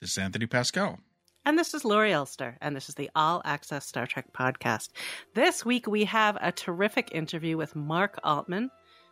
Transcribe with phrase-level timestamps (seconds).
[0.00, 0.98] This is Anthony Pascal.
[1.44, 4.88] And this is Laurie Elster, and this is the All Access Star Trek podcast.
[5.34, 8.70] This week we have a terrific interview with Mark Altman.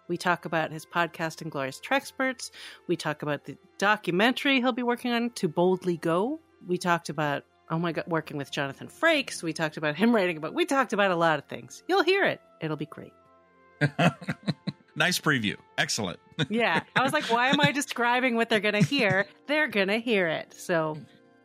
[0.08, 2.52] We talk about his podcast, Inglorious Treksperts.
[2.86, 6.40] We talk about the documentary he'll be working on, To Boldly Go.
[6.66, 9.42] We talked about, oh my God, working with Jonathan Frakes.
[9.42, 11.82] We talked about him writing about, we talked about a lot of things.
[11.86, 12.40] You'll hear it.
[12.62, 13.12] It'll be great.
[14.98, 15.56] nice preview.
[15.78, 16.18] Excellent.
[16.50, 16.82] yeah.
[16.94, 19.26] I was like, why am I describing what they're going to hear?
[19.46, 20.54] They're going to hear it.
[20.54, 20.98] So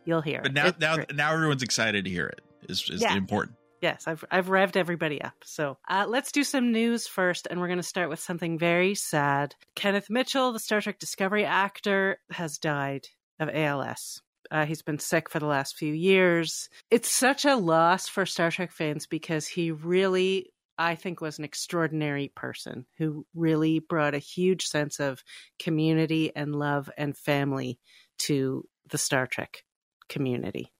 [0.05, 0.55] you'll hear but it.
[0.55, 2.41] now, It's now, now everyone's excited to hear it.
[2.69, 3.15] Is is Yeah.
[3.15, 3.57] important.
[3.81, 5.33] Yes, I've I've revved everybody up.
[5.43, 8.95] So uh, let's do some news first, and we're going to start with something very
[8.95, 9.55] sad.
[9.75, 13.07] Kenneth Mitchell, the Star Trek Discovery actor, has died
[13.41, 14.21] of ALS.
[14.49, 16.69] Uh, he's been sick for the last few years.
[16.91, 21.45] It's such a loss for Star Trek fans because he really, I think, was an
[21.45, 25.23] extraordinary person who really brought a huge sense of
[25.59, 27.79] community and love and family
[28.19, 29.63] to the Star Trek
[30.09, 30.71] community.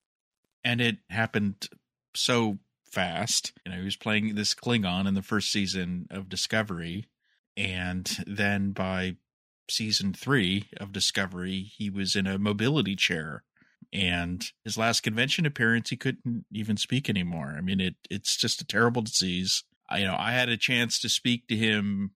[0.64, 1.68] and it happened
[2.16, 3.54] so fast.
[3.66, 7.06] You know, he was playing this Klingon in the first season of Discovery,
[7.58, 9.18] and then by
[9.70, 13.44] season three of Discovery, he was in a mobility chair.
[13.92, 17.56] And his last convention appearance, he couldn't even speak anymore.
[17.58, 19.64] I mean, it it's just a terrible disease.
[19.98, 22.12] You know, I had a chance to speak to him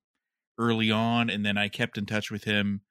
[0.58, 2.82] early on, and then I kept in touch with him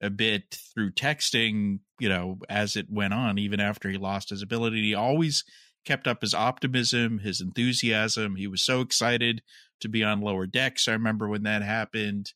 [0.00, 4.42] a bit through texting, you know, as it went on, even after he lost his
[4.42, 4.82] ability.
[4.82, 5.44] He always
[5.84, 8.36] kept up his optimism, his enthusiasm.
[8.36, 9.42] He was so excited
[9.80, 10.88] to be on lower decks.
[10.88, 12.32] I remember when that happened.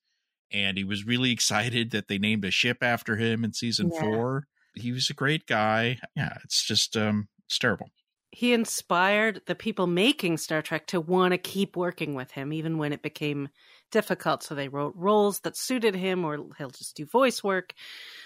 [0.51, 4.01] And he was really excited that they named a ship after him in season Yeah.
[4.01, 4.47] four.
[4.75, 5.99] He was a great guy.
[6.15, 7.91] Yeah, it's just um it's terrible.
[8.31, 12.79] He inspired the people making Star Trek to want to keep working with him, even
[12.79, 13.49] when it became
[13.91, 14.43] difficult.
[14.43, 17.73] So they wrote roles that suited him, or he'll just do voice work.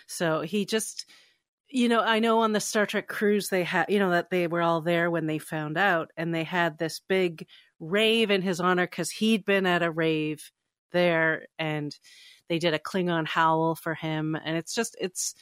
[0.09, 1.07] So he just,
[1.69, 4.47] you know, I know on the Star Trek cruise they had, you know, that they
[4.49, 7.47] were all there when they found out, and they had this big
[7.79, 10.51] rave in his honor because he'd been at a rave
[10.91, 11.97] there, and
[12.49, 15.35] they did a Klingon howl for him, and it's just, it's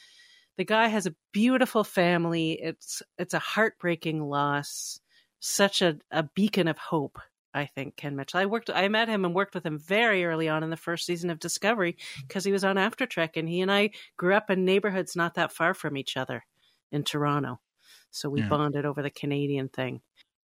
[0.61, 2.51] the guy has a beautiful family.
[2.51, 4.99] It's it's a heartbreaking loss.
[5.39, 7.17] Such a, a beacon of hope,
[7.51, 8.39] I think, Ken Mitchell.
[8.41, 11.07] I worked I met him and worked with him very early on in the first
[11.07, 14.51] season of Discovery because he was on After Trek and he and I grew up
[14.51, 16.45] in neighborhoods not that far from each other
[16.91, 17.59] in Toronto.
[18.11, 18.43] So we Yeah.
[18.43, 20.01] bonded over the Canadian thing.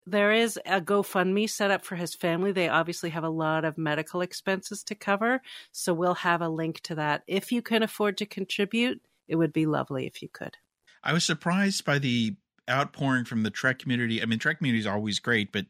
[0.06, 2.52] There is a GoFundMe set up for his family.
[2.52, 5.42] They obviously have a lot of medical expenses to cover.
[5.72, 7.24] So we'll have a link to that.
[7.28, 10.58] If you can afford to contribute, it would be lovely if you could.
[11.04, 12.36] I was surprised by the
[12.70, 14.22] outpouring from the Trek community.
[14.22, 15.68] I mean, Trek community is always great, but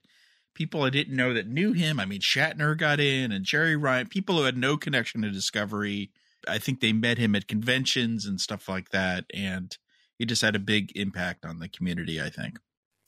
[0.56, 2.00] people I didn't know that knew him.
[2.00, 6.12] I mean, Shatner got in and Jeri Ryan, people who had no connection to Discovery.
[6.48, 9.25] I think they met him at conventions and stuff like that.
[9.34, 9.78] And
[10.18, 12.59] he just had a big impact on the community, I think.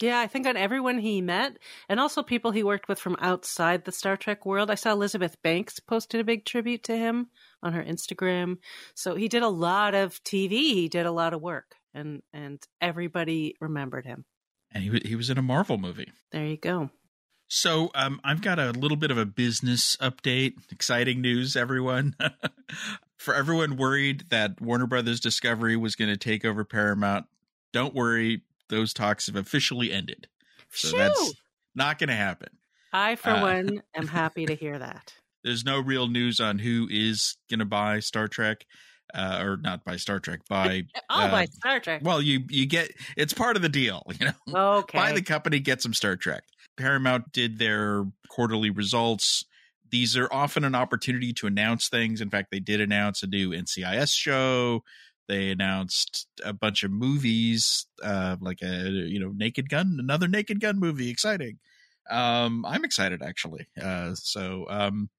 [0.02, 1.58] Yeah, I think on everyone he met,
[1.88, 4.72] and also people he worked with from outside the Star Trek world.
[4.72, 7.28] I saw Elizabeth Banks posted a big tribute to him
[7.62, 8.58] on her Instagram.
[8.96, 10.52] So he did a lot of TV.
[10.52, 14.26] He did a lot of work, and and everybody remembered him.
[14.72, 16.12] And he, he was in a Marvel movie.
[16.32, 16.90] There you go.
[17.54, 20.54] So um, I've got a little bit of a business update.
[20.72, 22.16] Exciting news, everyone.
[23.18, 27.26] For everyone worried that Warner Brothers Discovery was going to take over Paramount,
[27.74, 28.44] don't worry.
[28.72, 30.28] Those talks have officially ended.
[30.72, 31.34] So that's
[31.76, 32.48] not going to happen.
[32.94, 35.14] I, for Uh, one, am happy to hear that.
[35.44, 38.66] There's no real news on who is going to buy Star Trek,
[39.14, 40.40] uh, or not buy Star Trek.
[40.50, 42.02] Buy I'll uh, buy Star Trek.
[42.04, 44.78] well, you you get it's part of the deal, you know.
[44.80, 44.98] okay.
[44.98, 46.44] buy the company, get some Star Trek.
[46.78, 49.46] Paramount did their quarterly results.
[49.90, 52.22] These are often an opportunity to announce things.
[52.22, 54.84] In fact, they did announce a new NCIS show.
[55.32, 60.60] They announced a bunch of movies, uh, like a you know Naked Gun, another Naked
[60.60, 61.10] Gun movie.
[61.10, 61.60] Exciting.
[62.10, 63.68] Um, I'm excited actually.
[63.82, 65.10] Uh, so, um,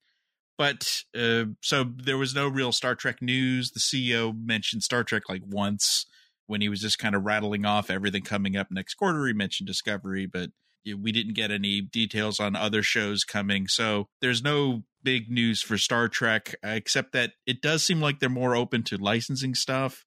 [0.59, 3.71] but uh, so there was no real Star Trek news.
[3.71, 6.05] The CEO mentioned Star Trek like once
[6.47, 9.27] when he was just kind of rattling off everything coming up next quarter.
[9.27, 10.51] He mentioned Discovery, but
[10.85, 13.67] we didn't get any details on other shows coming.
[13.67, 18.29] So there's no big news for Star Trek, except that it does seem like they're
[18.29, 20.05] more open to licensing stuff.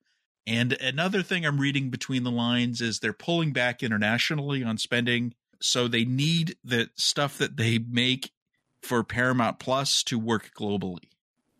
[0.47, 5.33] And another thing I'm reading between the lines is they're pulling back internationally on spending.
[5.59, 8.31] So they need the stuff that they make
[8.81, 11.09] for Paramount Plus to work globally.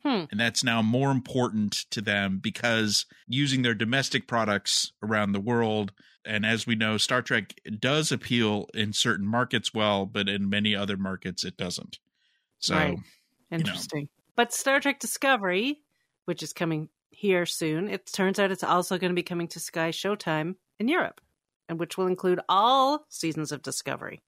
[0.04, 0.26] Hmm.
[0.30, 5.92] And that's now more important to them because using their domestic products around the world.
[6.24, 10.76] And as we know, Star Trek does appeal in certain markets well, but in many
[10.76, 11.98] other markets, it doesn't.
[12.60, 12.96] So, Right.
[12.96, 13.04] know.
[13.52, 14.10] Interesting.
[14.36, 15.82] But Star Trek Discovery,
[16.26, 19.60] which is coming here soon, it turns out it's also going to be coming to
[19.60, 21.22] Sky Showtime in Europe,
[21.70, 24.22] and which will include all seasons of Discovery.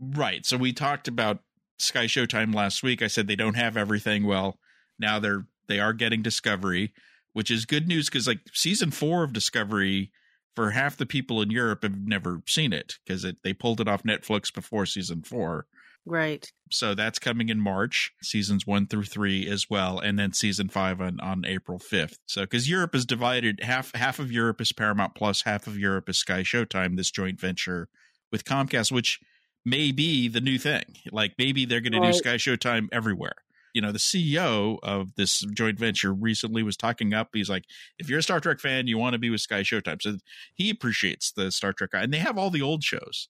[0.00, 0.44] Right.
[0.44, 1.40] So we talked about
[1.78, 3.02] Sky Showtime last week.
[3.02, 4.26] I said they don't have everything.
[4.26, 4.58] Well,
[4.98, 6.92] now they're they are getting Discovery,
[7.32, 10.10] which is good news because like season four of Discovery
[10.54, 14.02] for half the people in Europe have never seen it because they pulled it off
[14.02, 15.66] Netflix before season four.
[16.04, 16.50] Right.
[16.70, 21.00] So that's coming in March, seasons one through three as well, and then season five
[21.00, 22.18] on, on April fifth.
[22.26, 26.08] So because Europe is divided, half half of Europe is Paramount Plus, half of Europe
[26.08, 26.96] is Sky Showtime.
[26.96, 27.88] This joint venture
[28.32, 29.20] with Comcast, which
[29.64, 30.84] may be the new thing.
[31.12, 31.92] Like maybe they're right.
[31.92, 33.36] to do Sky Showtime everywhere.
[33.72, 37.28] You know, the CEO of this joint venture recently was talking up.
[37.32, 37.64] He's like,
[37.98, 40.02] if you're a Star Trek fan, you want to be with Sky Showtime.
[40.02, 40.16] So
[40.54, 43.28] he appreciates the Star Trek, and they have all the old shows.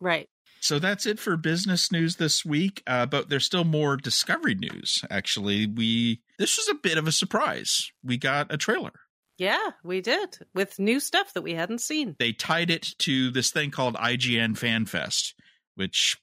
[0.00, 0.28] Right.
[0.60, 2.82] So that's it for business news this week.
[2.86, 5.02] Uh, but there's still more Discovery news.
[5.10, 7.90] Actually, we this was a bit of a surprise.
[8.04, 8.92] We got a trailer.
[9.38, 12.14] Yeah, we did with new stuff that we hadn't seen.
[12.18, 15.34] They tied it to this thing called IGN Fan Fest,
[15.76, 16.18] which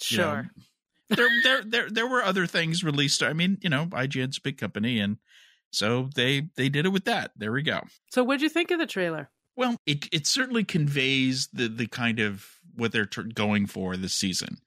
[0.00, 0.42] sure.
[0.44, 0.48] Know,
[1.16, 3.24] there, there, there, there were other things released.
[3.24, 5.16] I mean, you know, IGN's a big company, and
[5.72, 7.32] so they they did it with that.
[7.36, 7.80] There we go.
[8.12, 9.30] So, what'd you think of the trailer?
[9.56, 14.14] Well, it it certainly conveys the the kind of what they're t- going for this
[14.14, 14.58] season.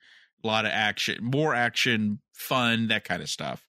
[0.44, 3.66] A lot of action, more action, fun, that kind of stuff.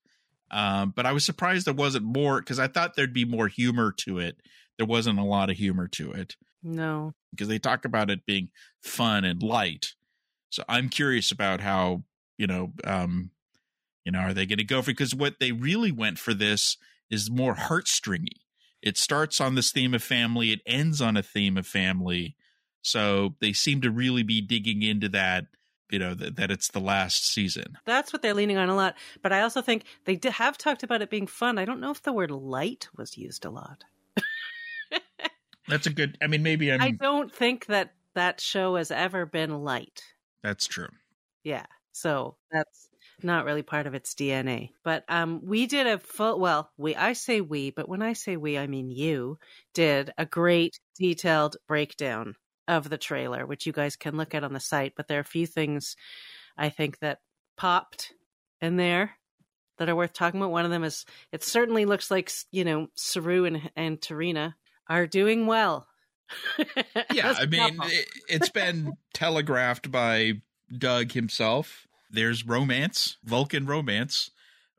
[0.51, 3.93] Um, but I was surprised there wasn't more because I thought there'd be more humor
[3.99, 4.37] to it.
[4.77, 6.37] There wasn't a lot of humor to it.
[6.63, 8.49] No, because they talk about it being
[8.83, 9.95] fun and light.
[10.51, 12.05] So I'm curious about how
[12.39, 13.31] you know, um,
[14.05, 14.91] you know, are they going to go for?
[14.91, 16.77] Because what they really went for this
[17.11, 18.41] is more heartstringy.
[18.83, 20.53] It starts on this theme of family.
[20.53, 22.37] It ends on a theme of family.
[22.85, 25.47] So they seem to really be digging into that,
[25.91, 27.79] you know, that, that it's the last season.
[27.87, 28.95] That's what they're leaning on a lot.
[29.23, 31.59] But I also think they have talked about it being fun.
[31.59, 33.85] I don't know if the word light was used a lot.
[35.69, 36.83] That's a good, I mean, maybe I'm.
[36.83, 40.03] I don't think that that show has ever been light.
[40.43, 40.89] That's true.
[41.43, 41.65] Yeah.
[41.93, 42.89] So that's
[43.23, 44.71] not really part of its DNA.
[44.83, 46.39] But um, we did a full.
[46.39, 49.39] Well, we I say we, but when I say we, I mean you
[49.73, 52.35] did a great detailed breakdown
[52.69, 54.95] of the trailer, which you guys can look at on the site.
[54.97, 55.97] But there are a few things
[56.57, 57.21] I think that
[57.57, 58.13] popped
[58.61, 59.13] in there
[59.79, 60.51] that are worth talking about.
[60.51, 64.55] One of them is it certainly looks like you know Saru and and T'Rina
[64.89, 65.87] are doing well.
[67.13, 70.43] yeah, I mean it, it's been telegraphed by
[70.77, 71.87] Doug himself.
[72.11, 74.31] There's romance, Vulcan romance,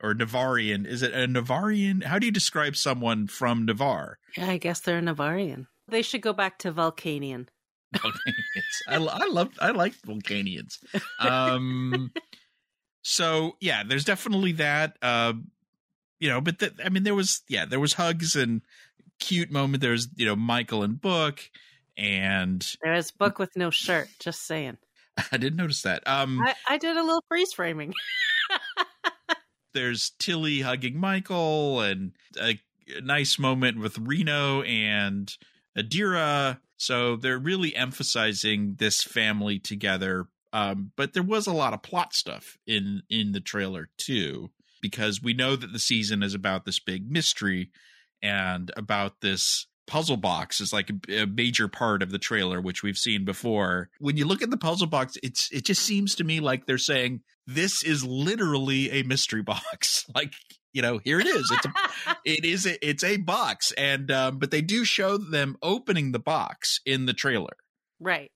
[0.01, 0.85] or Navarian.
[0.85, 2.03] Is it a Navarian?
[2.03, 4.17] How do you describe someone from Ni'Var?
[4.37, 5.67] Yeah, I guess they're a Navarian.
[5.87, 7.47] They should go back to Vulcanian.
[7.95, 8.81] Vulcanians.
[8.87, 9.51] I, I love.
[9.59, 10.79] I like Vulcanians.
[11.19, 12.11] Um,
[13.01, 14.97] so yeah, there's definitely that.
[15.01, 15.33] Uh,
[16.19, 18.61] you know, but the, I mean, there was yeah, there was hugs and
[19.19, 19.81] cute moment.
[19.81, 21.39] There's you know Michael and Book,
[21.97, 24.09] and there's Book with no shirt.
[24.19, 24.77] Just saying.
[25.31, 26.07] I didn't notice that.
[26.07, 27.93] Um, I, I did a little freeze framing.
[29.73, 32.59] there's Tilly hugging Michael, and a,
[32.95, 35.35] a nice moment with Reno and
[35.77, 36.59] Adira.
[36.77, 40.27] So they're really emphasizing this family together.
[40.53, 44.51] Um, but there was a lot of plot stuff in in the trailer too,
[44.81, 47.71] because we know that the season is about this big mystery
[48.21, 52.81] and about this puzzle box is like a, a, major part of the trailer which
[52.81, 56.23] we've seen before when you look at the puzzle box it's it just seems to
[56.23, 60.33] me like they're saying this is literally a mystery box like
[60.75, 64.37] you know here it is it's a it is a, it's a box and um
[64.37, 67.57] but they do show them opening the box in the trailer
[67.99, 68.31] right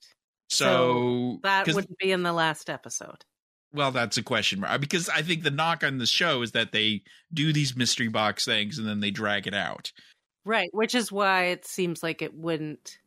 [0.50, 3.26] so, so that wouldn't be in the last episode
[3.72, 6.72] well that's a question mark because i think the knock on the show is that
[6.72, 9.92] they do these mystery box things and then they drag it out
[10.46, 12.98] Right, which is why it seems like it wouldn't.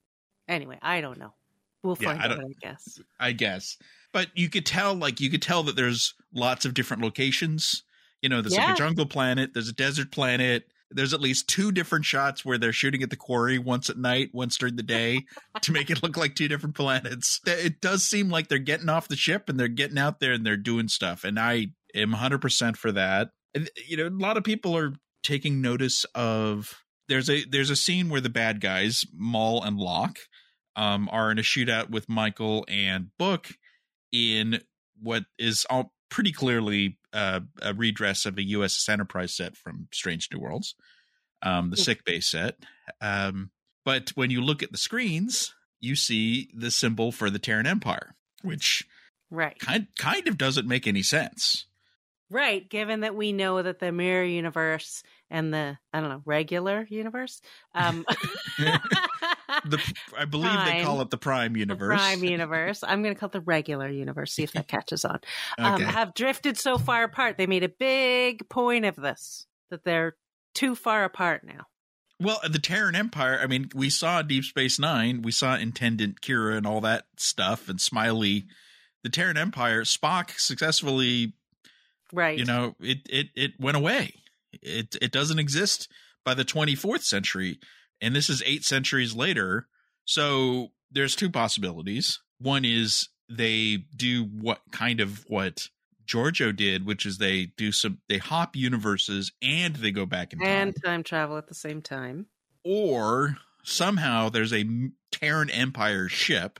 [0.48, 1.34] Anyway, I don't know.
[1.82, 3.00] We'll find I out, I guess.
[3.18, 3.78] I guess.
[4.12, 7.82] But you could tell, like, you could tell that there's lots of different locations.
[8.22, 8.66] You know, there's yeah.
[8.66, 10.64] like a jungle planet, there's a desert planet.
[10.94, 14.28] There's at least two different shots where they're shooting at the quarry once at night,
[14.34, 15.24] once during the day
[15.62, 17.40] to make it look like two different planets.
[17.46, 20.44] It does seem like they're getting off the ship and they're getting out there and
[20.44, 21.24] they're doing stuff.
[21.24, 23.30] And I am 100% for that.
[23.88, 28.08] You know, a lot of people are taking notice of there's a there's a scene
[28.08, 30.18] where the bad guys Moll and L'ak
[30.76, 33.48] um, are in a shootout with Michael and Book
[34.10, 34.60] in
[35.00, 40.28] what is all pretty clearly uh, a redress of a USS Enterprise set from Strange
[40.30, 40.74] New Worlds,
[41.40, 42.56] um, the sick bay set.
[43.00, 43.50] Um,
[43.84, 48.14] but when you look at the screens, you see the symbol for the Terran Empire,
[48.42, 48.86] which
[49.30, 51.64] right kind kind of doesn't make any sense.
[52.30, 56.86] Right, given that we know that the mirror universe and the I don't know regular
[56.90, 57.40] universe
[57.74, 58.04] um,
[59.64, 59.78] the
[60.18, 60.78] I believe Prime.
[60.78, 61.98] they call it the Prime the universe.
[62.00, 62.82] Prime universe.
[62.86, 64.32] I'm going to call it the regular universe.
[64.32, 65.20] See if that catches on.
[65.58, 67.38] Um, have drifted so far apart.
[67.38, 70.16] They made a big point of this that they're
[70.54, 71.66] too far apart now.
[72.20, 76.56] Well, the Terran Empire, I mean, we saw Deep Space Nine, we saw Intendant Kira
[76.56, 78.46] and all that stuff, and Smiley.
[79.02, 81.32] The Terran Empire, Spock successfully,
[82.12, 82.38] Right.
[82.38, 84.14] you know, it it it went away.
[84.52, 85.88] It it doesn't exist
[86.24, 87.58] by the 24th century,
[88.02, 89.68] and this is eight centuries later.
[90.04, 92.18] So there's two possibilities.
[92.38, 95.68] One is they do what kind of what
[96.04, 100.40] Georgiou did, which is they do some they hop universes and they go back in
[100.40, 102.26] time and time travel at the same time.
[102.64, 104.66] or somehow there's a
[105.12, 106.58] Terran Empire ship.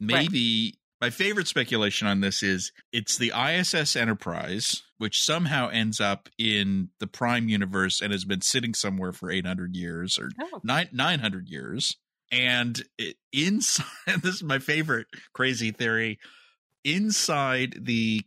[0.00, 6.28] Maybe my favorite speculation on this is it's the ISS Enterprise, which somehow ends up
[6.38, 10.60] in the Prime universe and has been sitting somewhere for 800 years or Oh.
[10.64, 11.96] nine, 900 years.
[12.32, 13.86] And it, inside,
[14.22, 16.18] this is my favorite crazy theory
[16.84, 18.22] inside the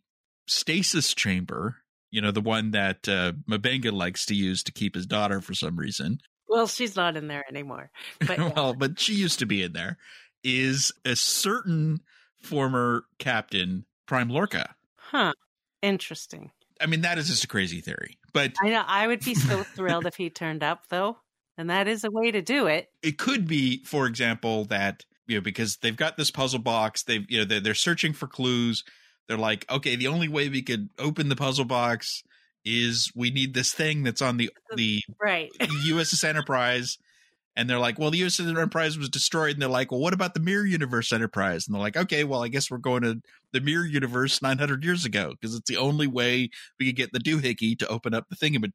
[0.48, 1.78] stasis chamber,
[2.12, 5.54] you know, the one that uh, M'Benga likes to use to keep his daughter for
[5.54, 6.20] some reason.
[6.48, 7.92] Well, she's not in there anymore.
[8.20, 8.52] But yeah.
[8.56, 9.98] well, but she used to be in there.
[10.44, 12.00] Is a certain
[12.42, 14.76] former captain Prime Lorca.
[14.98, 15.34] huh.
[15.82, 16.52] Interesting.
[16.80, 18.84] I mean, that is just a crazy theory, but I know.
[18.86, 21.18] I would be so thrilled if he turned up, though.
[21.58, 22.88] And that is a way to do it.
[23.04, 27.26] it could be, for example, that you know because they've got this puzzle box, they've
[27.30, 28.84] you know they're, they're searching for clues.
[29.28, 32.24] They're like, okay, the only way we could open the puzzle box
[32.66, 35.50] is we need this thing that's on the the Right.
[35.60, 36.98] USS Enterprise.
[37.56, 39.54] And they're like, well, the USS Enterprise was destroyed.
[39.54, 41.68] And they're like, well, what about the Mirror Universe Enterprise?
[41.68, 45.04] And they're like, okay, well, I guess we're going to the Mirror Universe 900 years
[45.06, 48.36] ago because it's the only way we could get the doohickey to open up the
[48.38, 48.72] thingamabob.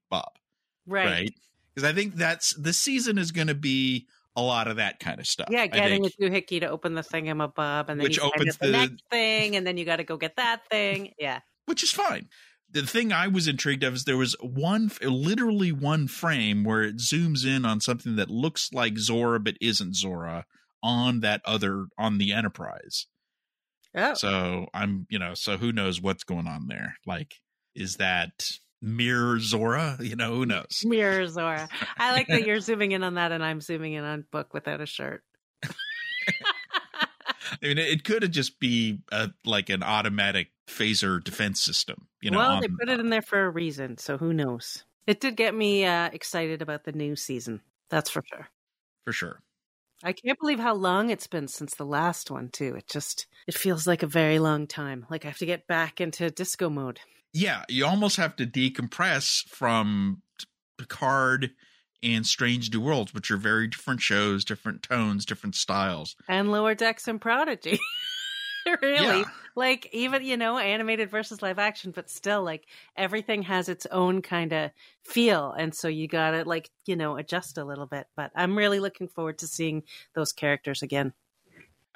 [0.86, 1.06] Right.
[1.06, 1.34] Right.
[1.74, 5.18] Because I think that's this season is going to be a lot of that kind
[5.20, 5.48] of stuff.
[5.50, 6.32] Yeah, getting a think.
[6.32, 9.66] doohickey to open the thingamabob, and then Which you opens the, the- next thing, and
[9.66, 11.14] then you got to go get that thing.
[11.18, 11.40] Yeah.
[11.64, 12.28] which is fine.
[12.70, 16.96] The thing I was intrigued of is there was one, literally one frame where it
[16.96, 20.44] zooms in on something that looks like Zora but isn't Zora
[20.82, 23.06] on that other on the Enterprise.
[23.94, 26.96] Oh, So I'm, you know, so who knows what's going on there?
[27.06, 27.36] Like,
[27.74, 28.30] is that
[28.82, 29.96] mirror Zora?
[30.00, 30.82] You know, who knows?
[30.84, 31.68] mirror Zora.
[31.96, 34.80] I like that you're zooming in on that, and I'm zooming in on book without
[34.80, 35.22] a shirt.
[37.62, 42.06] I mean, it could have just be a, like an automatic phaser defense system.
[42.20, 44.84] You know, well, on- they put it in there for a reason, so who knows?
[45.06, 47.60] It did get me uh, excited about the new season.
[47.90, 48.48] That's for sure.
[49.04, 49.40] for sure.
[50.02, 52.74] I can't believe how long it's been since the last one, too.
[52.76, 55.06] It just it feels like a very long time.
[55.08, 57.00] Like I have to get back into disco mode.
[57.32, 60.22] yeah, you almost have to decompress from
[60.76, 61.52] Picard
[62.02, 66.14] and Strange New Worlds, which are very different shows, different tones, different styles.
[66.28, 67.78] And Lower Decks and Prodigy.
[68.82, 69.20] really?
[69.20, 69.24] Yeah.
[69.54, 74.22] Like even, you know, animated versus live action, but still like everything has its own
[74.22, 74.70] kind of
[75.02, 75.52] feel.
[75.52, 78.06] And so you got to like, you know, adjust a little bit.
[78.16, 79.82] But I'm really looking forward to seeing
[80.14, 81.12] those characters again.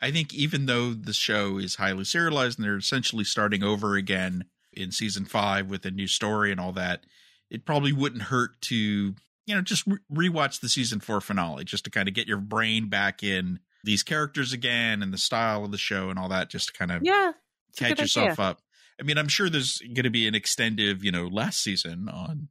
[0.01, 4.45] I think even though the show is highly serialized and they're essentially starting over again
[4.73, 7.05] in season five with a new story and all that,
[7.51, 11.85] it probably wouldn't hurt to, you know, just re- rewatch the season four finale just
[11.85, 15.71] to kind of get your brain back in these characters again and the style of
[15.73, 17.33] the show and all that, just to kind of Yeah.
[17.77, 18.45] catch yourself idea.
[18.45, 18.61] up.
[19.01, 22.49] I mean, I'm sure there's going to be an extended, you know, last season on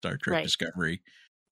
[0.00, 0.42] Star Trek Right.
[0.44, 1.02] Discovery.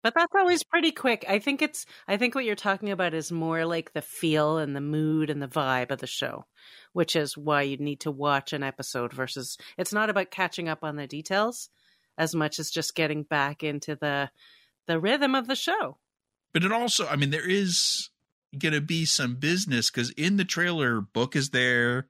[0.03, 1.25] But that's always pretty quick.
[1.29, 4.75] I think it's I think what you're talking about is more like the feel and
[4.75, 6.47] the mood and the vibe of the show,
[6.93, 10.85] which is why you need to watch an episode versus it's not about catching up
[10.85, 11.69] on the details
[12.17, 14.31] as much as just getting back into the
[14.87, 15.99] the rhythm of the show.
[16.55, 18.09] But it also, I mean, there is
[18.57, 22.09] going to be some business because in the trailer, Book is there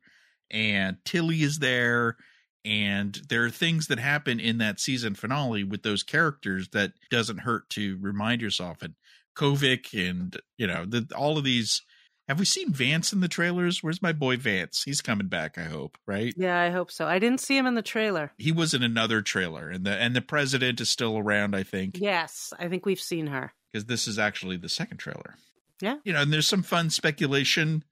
[0.50, 2.16] and Tilly is there.
[2.64, 7.38] And there are things that happen in that season finale with those characters that doesn't
[7.38, 8.82] hurt to remind yourself.
[8.82, 8.94] And
[9.36, 11.82] Kovich and, you know, the, all of these.
[12.26, 13.82] Have we seen Vance in the trailers?
[13.82, 14.82] Where's my boy Vance?
[14.84, 16.34] He's coming back, I hope, right?
[16.36, 17.06] Yeah, I hope so.
[17.06, 18.32] I didn't see him in the trailer.
[18.36, 21.96] He was in another trailer, and the and the president is still around, I think.
[21.98, 23.54] Yes, I think we've seen her.
[23.72, 25.36] because this is actually the second trailer.
[25.80, 25.96] Yeah.
[26.04, 27.84] You know, and there's some fun speculation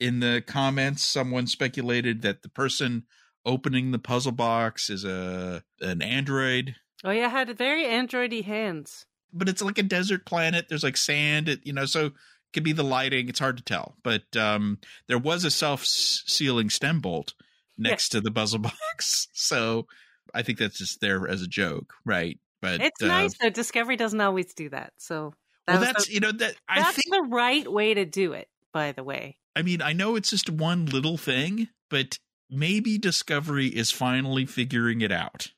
[0.00, 1.04] in the comments.
[1.04, 3.04] Someone speculated that the person
[3.46, 9.06] opening the puzzle box is a an android, Oh yeah, had very androidy hands.
[9.32, 10.66] but it's like a desert planet.
[10.68, 12.12] There's like sand, it, you know, so it
[12.52, 13.28] could be the lighting.
[13.28, 13.94] It's hard to tell.
[14.02, 17.34] But um there was a self-sealing stem bolt
[17.76, 19.28] next to the puzzle box.
[19.32, 19.86] So
[20.34, 22.38] I think that's just there as a joke, right?
[22.60, 23.50] But It's uh, nice though.
[23.50, 24.92] Discovery doesn't always do that.
[24.98, 25.32] So
[25.68, 27.14] That well, that's the, you know that I that's think.
[27.14, 28.48] the right way to do it.
[28.72, 32.18] By the way, I mean, I know it's just one little thing, but
[32.50, 35.48] maybe Discovery is finally figuring it out.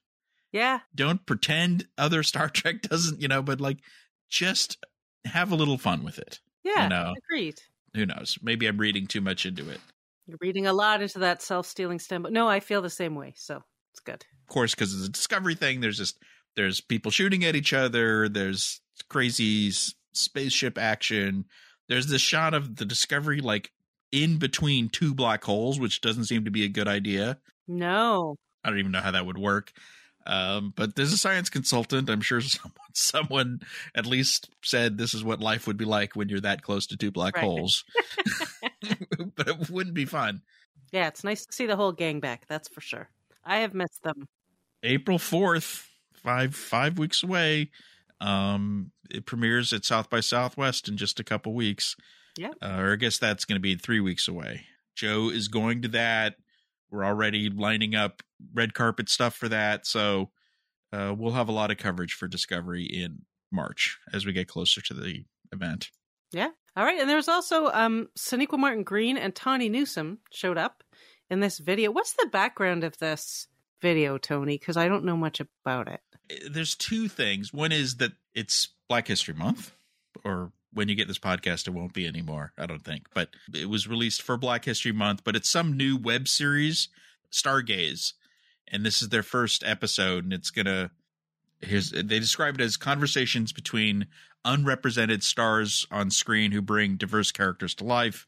[0.53, 3.79] yeah, Don't pretend other Star Trek doesn't, you know, but like
[4.29, 4.85] just
[5.25, 6.41] have a little fun with it.
[6.65, 7.15] yeah, know.
[7.29, 7.61] agreed.
[7.95, 8.39] Who knows?
[8.43, 9.81] Maybe I'm reading too much into it.
[10.27, 13.35] You're reading a lot into that self-stealing stem, but no, I feel the same way,
[13.37, 13.63] so
[13.93, 14.25] it's good.
[14.43, 15.81] Of course, because it's a Discovery thing.
[15.81, 16.19] There's just
[16.57, 18.29] there's people shooting at each other.
[18.29, 19.73] There's crazy
[20.13, 21.47] spaceship action.
[21.89, 23.71] There's this shot of the Discovery like
[24.13, 27.39] in between two black holes, which doesn't seem to be a good idea.
[27.69, 29.73] No, I don't even know how that would work.
[30.27, 32.11] Um, but there's a science consultant.
[32.11, 33.61] I'm sure someone, someone
[33.95, 36.97] at least said this is what life would be like when you're that close to
[36.97, 37.45] two black Right.
[37.45, 37.85] holes.
[39.37, 40.43] but it wouldn't be fun.
[40.93, 42.45] yeah, it's nice to see the whole gang back.
[42.49, 43.09] That's for sure.
[43.45, 44.27] I have missed them.
[44.83, 47.71] April 4th, five five weeks away.
[48.21, 51.97] Um, it premieres at South by Southwest in just a couple weeks.
[52.37, 52.53] Yeah.
[52.63, 54.67] Uh, or I guess that's going to be three weeks away.
[54.95, 56.37] Joe is going to that.
[56.91, 58.23] We're already lining up
[58.53, 59.87] red carpet stuff for that.
[59.87, 60.31] So
[60.93, 63.23] uh, we'll have a lot of coverage for Discovery in
[63.53, 65.91] March as we get closer to the event.
[66.33, 66.51] Yeah.
[66.77, 67.01] All right.
[67.01, 70.85] And there's also um Sonequa Martin Green and Tawny Newsome showed up
[71.29, 71.91] in this video.
[71.91, 73.49] What's the background of this
[73.81, 74.59] video, Tony?
[74.59, 76.01] Because I don't know much about it.
[76.49, 77.53] There's two things.
[77.53, 79.73] One is that it's Black History Month,
[80.25, 83.07] or when you get this podcast, it won't be anymore, I don't think.
[83.15, 86.89] But it was released for Black History Month, but it's some new web series,
[87.33, 88.13] Stargaze.
[88.69, 90.91] And this is their first episode, and it's gonna
[91.61, 94.07] here's they describe it as conversations between
[94.45, 98.27] unrepresented stars on screen who bring diverse characters to life.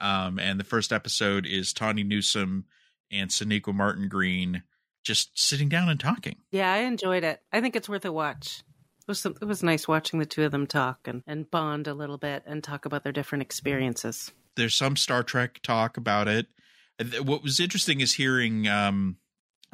[0.00, 2.64] Um, and the first episode is Tawny Newsome
[3.10, 4.62] and Sonequa Martin Green
[5.02, 6.36] just sitting down and talking.
[6.50, 7.40] Yeah, I enjoyed it.
[7.52, 8.62] I think it's worth a watch.
[9.00, 11.86] It was some, it was nice watching the two of them talk and, and bond
[11.88, 14.30] a little bit and talk about their different experiences.
[14.56, 16.46] there's some Star Trek talk about it.
[17.22, 19.16] What was interesting is hearing um,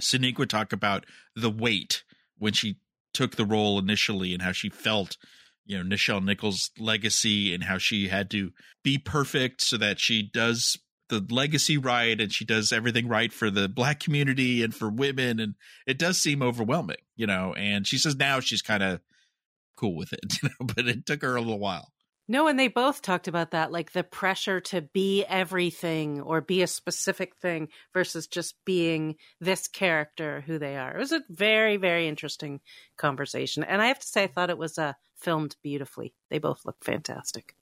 [0.00, 2.04] Sonequa talk about the weight
[2.38, 2.78] when she
[3.12, 5.16] took the role initially and how she felt,
[5.64, 8.52] you know, Nichelle Nichols' legacy and how she had to
[8.84, 13.50] be perfect so that she does the legacy right and she does everything right for
[13.50, 15.40] the black community and for women.
[15.40, 15.54] And
[15.86, 17.54] it does seem overwhelming, you know.
[17.56, 19.00] And she says now she's kind of
[19.76, 21.92] cool with it, you know, but it took her a little while.
[22.28, 26.60] No, and they both talked about that, like the pressure to be everything or be
[26.62, 30.96] a specific thing versus just being this character who they are.
[30.96, 32.60] It was a very, very interesting
[32.96, 33.62] conversation.
[33.62, 36.14] And I have to say, I thought it was uh, filmed beautifully.
[36.28, 37.54] They both look fantastic.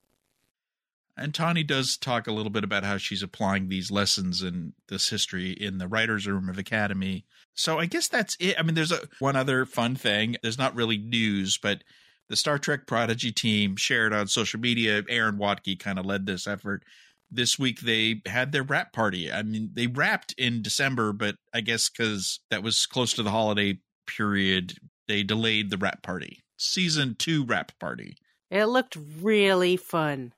[1.17, 5.09] And Tawny does talk a little bit about how she's applying these lessons and this
[5.09, 7.25] history in the writers' room of Academy.
[7.53, 8.59] So I guess that's it.
[8.59, 10.35] I mean, there's a one other fun thing.
[10.41, 11.83] There's not really news, but
[12.27, 15.03] the Star Trek Prodigy team shared on social media.
[15.07, 16.83] Aaron Waltke kind of led this effort.
[17.31, 19.31] This week they had their wrap party.
[19.31, 23.31] I mean, they wrapped in December, but I guess because that was close to the
[23.31, 24.73] holiday period,
[25.07, 26.43] they delayed the wrap party.
[26.57, 28.17] Season two wrap party.
[28.51, 30.33] It looked really fun.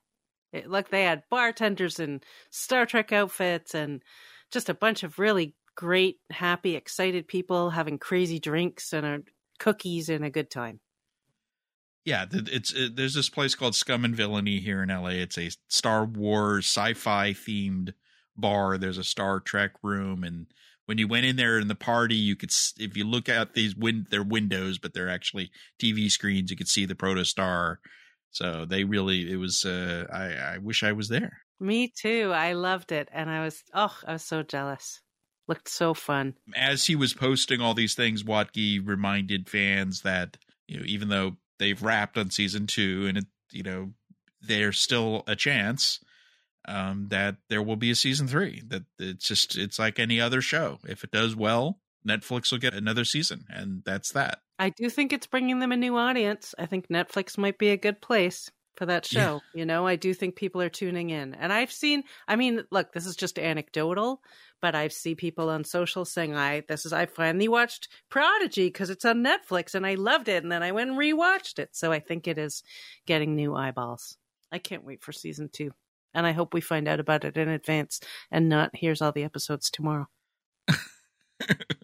[0.65, 4.02] Looked they had bartenders in Star Trek outfits and
[4.52, 9.17] just a bunch of really great, happy, excited people having crazy drinks and uh,
[9.60, 10.80] cookies and a good time.
[12.04, 15.10] Yeah, it's it, there's this place called Scum and Villainy here in LA.
[15.10, 17.93] It's a Star Wars sci-fi themed
[18.38, 18.78] bar.
[18.78, 20.48] There's a Star Trek room, and
[20.86, 23.76] when you went in there in the party, you could if you look out these
[23.76, 26.50] win they're windows, but they're actually TV screens.
[26.50, 27.78] You could see the protostar.
[28.32, 29.66] So they really it was.
[29.66, 31.40] Uh, I I wish I was there.
[31.60, 32.32] Me too.
[32.34, 35.02] I loved it, and I was oh, I was so jealous.
[35.48, 36.36] Looked so fun.
[36.56, 40.38] As he was posting all these things, Waltke reminded fans that
[40.68, 43.94] you know even though they've wrapped on season two, and it you know
[44.42, 46.00] there's still a chance
[46.68, 48.62] um, that there will be a season three.
[48.68, 50.80] That it's just it's like any other show.
[50.88, 54.39] If it does well, Netflix will get another season, and that's that.
[54.60, 56.56] I do think it's bringing them a new audience.
[56.58, 59.28] I think Netflix might be a good place for that Yeah.
[59.28, 59.43] show.
[59.54, 61.34] You know, I do think people are tuning in.
[61.36, 64.22] And I've seen I mean, look, this is just anecdotal,
[64.62, 68.89] but I've seen people on social saying I this is I finally watched Prodigy because
[68.89, 71.76] it's on Netflix and I loved it and then I went and rewatched it.
[71.76, 72.63] So I think it is
[73.06, 74.17] getting new eyeballs.
[74.52, 75.72] I can't wait for season 2.
[76.13, 78.00] And I hope we find out about it in advance
[78.32, 80.08] and not here's all the episodes tomorrow.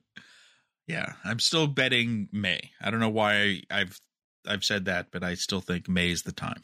[0.87, 2.71] Yeah, I'm still betting May.
[2.81, 3.99] I don't know why I've
[4.47, 6.63] I've said that, but I still think May is the time.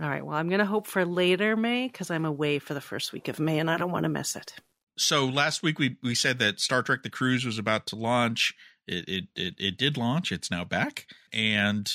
[0.00, 0.24] All right.
[0.24, 3.28] Well, I'm going to hope for later May because I'm away for the first week
[3.28, 4.54] of May and I don't want to miss it.
[4.96, 8.54] so last week we we said that Star Trek: The Cruise was about to launch.
[8.86, 10.30] It it it, it did launch.
[10.32, 11.90] It's now back, and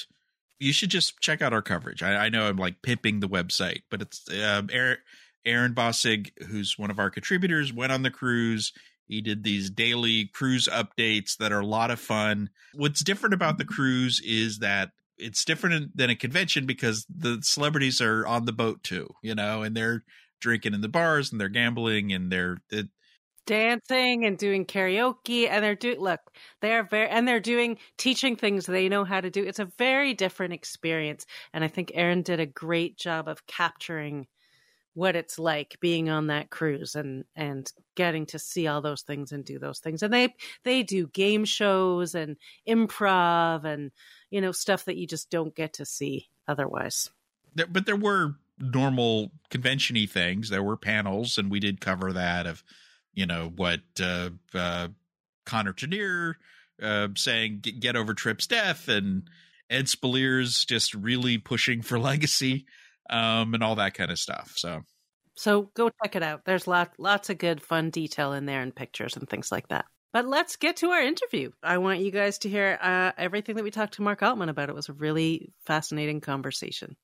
[0.60, 2.04] You should just check out our coverage.
[2.04, 4.98] I, I know I'm like pimping the website, but it's um, Aaron,
[5.46, 8.74] Aaron Bossig, who's one of our contributors, went on the cruise.
[9.10, 12.52] He did these daily cruise updates that are a lot of fun.
[12.74, 13.74] What's different about the mm-hmm.
[13.74, 18.84] cruise is that it's different than a convention because the celebrities are on the boat
[18.84, 20.04] too, you know, and they're
[20.40, 22.88] drinking in the bars and they're gambling and they're it,
[23.46, 26.20] dancing and doing karaoke and they're doing look
[26.62, 29.72] they are very and they're doing teaching things they know how to do it's a
[29.80, 34.28] very different experience and i think aaron did a great job of capturing
[34.94, 39.32] what it's like being on that cruise and and getting to see all those things
[39.32, 40.04] and do those things.
[40.04, 43.92] And they they do game shows and improv and
[44.30, 47.10] you know stuff that you just don't get to see otherwise.
[47.56, 50.50] There, but there were normal conventiony things.
[50.50, 52.64] There were panels and we did cover that of
[53.14, 54.88] you know what uh, uh
[55.46, 56.36] connor trinneer
[56.82, 59.28] uh saying get over trip's death and
[59.70, 62.66] ed speleers just really pushing for legacy
[63.10, 64.54] um, and all that kind of stuff.
[64.56, 64.82] So,
[65.36, 66.46] so go check it out.
[66.46, 69.86] There's lot, lots of good, fun detail in there and pictures and things like that.
[70.12, 71.52] But let's get to our interview.
[71.62, 74.70] I want you guys to hear uh, everything that we talked to Mark Altman about.
[74.70, 76.96] It was a really fascinating conversation.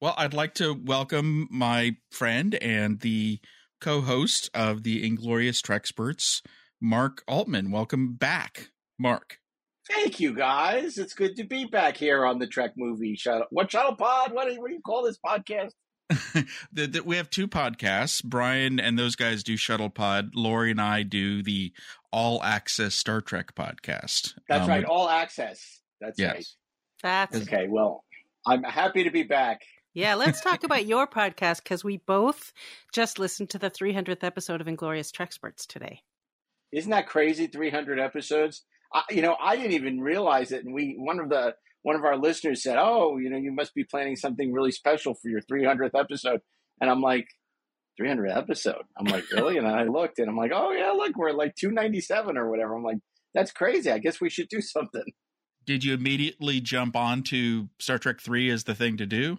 [0.00, 3.38] Well, I'd like to welcome my friend and the
[3.80, 6.40] co-host of the Inglorious Treksperts,
[6.80, 7.70] Mark Altman.
[7.70, 9.38] Welcome back, Mark.
[9.90, 10.96] Thank you, guys.
[10.96, 13.46] It's good to be back here on the Trek movie shuttle.
[13.50, 14.32] What shuttle pod?
[14.32, 15.72] What do you, what do you call this podcast?
[16.72, 18.22] the, the, we have two podcasts.
[18.22, 20.30] Brian and those guys do Shuttle Pod.
[20.34, 21.72] Laurie and I do the
[22.12, 24.34] All Access Star Trek podcast.
[24.48, 25.80] That's um, right, All Access.
[26.00, 26.34] That's yes.
[26.34, 26.46] right.
[27.02, 27.68] That's okay.
[27.68, 28.04] Well,
[28.46, 29.62] I'm happy to be back.
[29.94, 32.52] Yeah, let's talk about your podcast because we both
[32.92, 36.02] just listened to the 300th episode of Inglorious Treksperts today.
[36.72, 37.46] Isn't that crazy?
[37.46, 38.64] 300 episodes.
[38.94, 40.64] I, you know, I didn't even realize it.
[40.64, 43.74] And we, one of the, one of our listeners said, "Oh, you know, you must
[43.74, 46.40] be planning something really special for your 300th episode."
[46.80, 47.26] And I'm like,
[48.00, 48.82] 300th episode.
[48.98, 49.58] I'm like, really?
[49.58, 52.74] and I looked and I'm like, oh yeah, look, we're like 297 or whatever.
[52.74, 52.98] I'm like,
[53.34, 53.90] that's crazy.
[53.90, 55.04] I guess we should do something.
[55.66, 59.38] Did you immediately jump on to Star Trek 3 as the thing to do?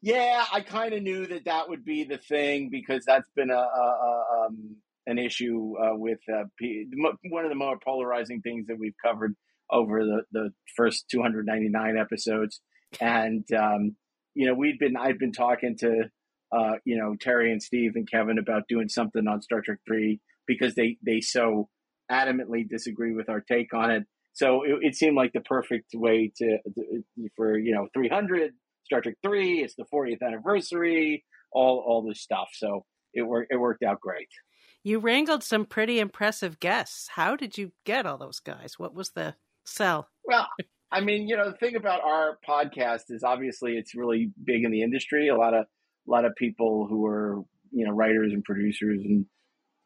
[0.00, 3.54] Yeah, I kind of knew that that would be the thing because that's been a,
[3.54, 6.86] a, a um, an issue uh, with uh, P-
[7.24, 9.34] one of the more polarizing things that we've covered
[9.70, 12.60] over the, the first 299 episodes.
[13.00, 13.96] And, um,
[14.34, 16.04] you know, we'd been, I'd been talking to,
[16.52, 20.20] uh, you know, Terry and Steve and Kevin about doing something on Star Trek 3
[20.46, 21.68] because they, they so
[22.10, 24.04] adamantly disagree with our take on it.
[24.32, 27.02] So it, it seemed like the perfect way to, to,
[27.36, 28.52] for, you know, 300,
[28.84, 32.48] Star Trek 3, it's the 40th anniversary, all, all this stuff.
[32.54, 32.84] So
[33.14, 34.28] it worked, it worked out great.
[34.82, 37.08] You wrangled some pretty impressive guests.
[37.14, 38.78] How did you get all those guys?
[38.78, 40.08] What was the sell?
[40.24, 40.46] Well,
[40.90, 44.70] I mean, you know, the thing about our podcast is obviously it's really big in
[44.70, 45.28] the industry.
[45.28, 45.66] A lot of
[46.08, 49.26] a lot of people who are you know writers and producers and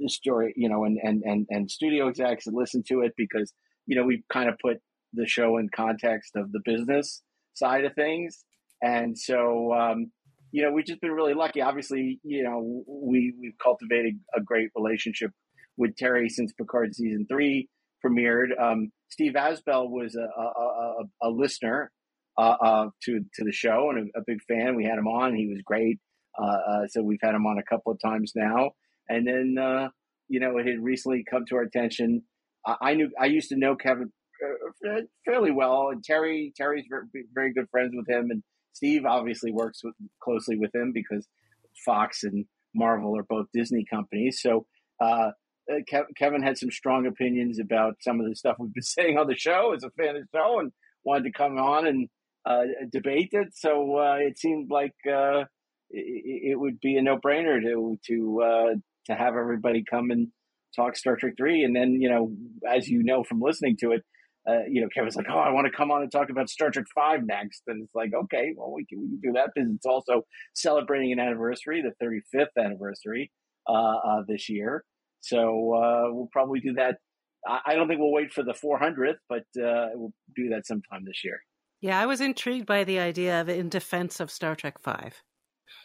[0.07, 3.53] story, you know, and and and and studio execs listen to it because
[3.87, 4.79] you know we kind of put
[5.13, 7.23] the show in context of the business
[7.55, 8.45] side of things,
[8.83, 10.11] and so um,
[10.55, 11.61] you know, we've just been really lucky.
[11.61, 15.33] Obviously, you know, we we've cultivated a great relationship
[15.77, 17.69] with Terry since Picard season three
[18.07, 18.51] premiered.
[18.57, 21.91] Um, Steve Asbell was a, a, a, a listener
[22.39, 24.77] uh, uh, to to the show and a, big fan.
[24.77, 25.99] We had him on; he was great.
[26.41, 28.71] Uh, uh, so we've had him on a couple of times now.
[29.09, 29.89] And then, uh,
[30.29, 32.23] you know, it had recently come to our attention.
[32.65, 34.13] I, I knew I used to know Kevin
[34.89, 39.53] uh, fairly well, and Terry Terry's very, very good friends with him, and Steve obviously
[39.53, 41.27] works with, closely with him because
[41.85, 44.41] Fox and Marvel are both Disney companies.
[44.43, 44.67] So
[45.01, 45.31] uh,
[45.71, 49.17] uh Kev- Kevin had some strong opinions about some of the stuff we've been saying
[49.17, 50.73] on the show as a fan of the show and
[51.05, 52.09] wanted to come on and
[52.47, 53.49] uh, debate it.
[53.55, 55.45] So uh, it seemed like uh,
[55.91, 58.75] it, it, would be a no brainer to to uh,
[59.07, 60.29] to have everybody come and
[60.77, 61.65] talk Star Trek three.
[61.65, 62.33] And then you know,
[62.69, 64.05] as you know from listening to it,
[64.49, 66.71] uh, you know, Kevin's like, oh, I want to come on and talk about Star
[66.71, 69.71] Trek Five next, and it's like, okay, well, we can, we can do that because
[69.75, 70.23] it's also
[70.55, 73.31] celebrating an anniversary, the 35th anniversary
[73.69, 74.85] uh, uh, this year.
[75.21, 76.97] So uh, we'll probably do that.
[77.47, 81.05] I, I, don't think we'll wait for the 400th, but uh, we'll do that sometime
[81.07, 81.41] this year.
[81.81, 85.23] Yeah, I was intrigued by the idea of in defense of Star Trek Five.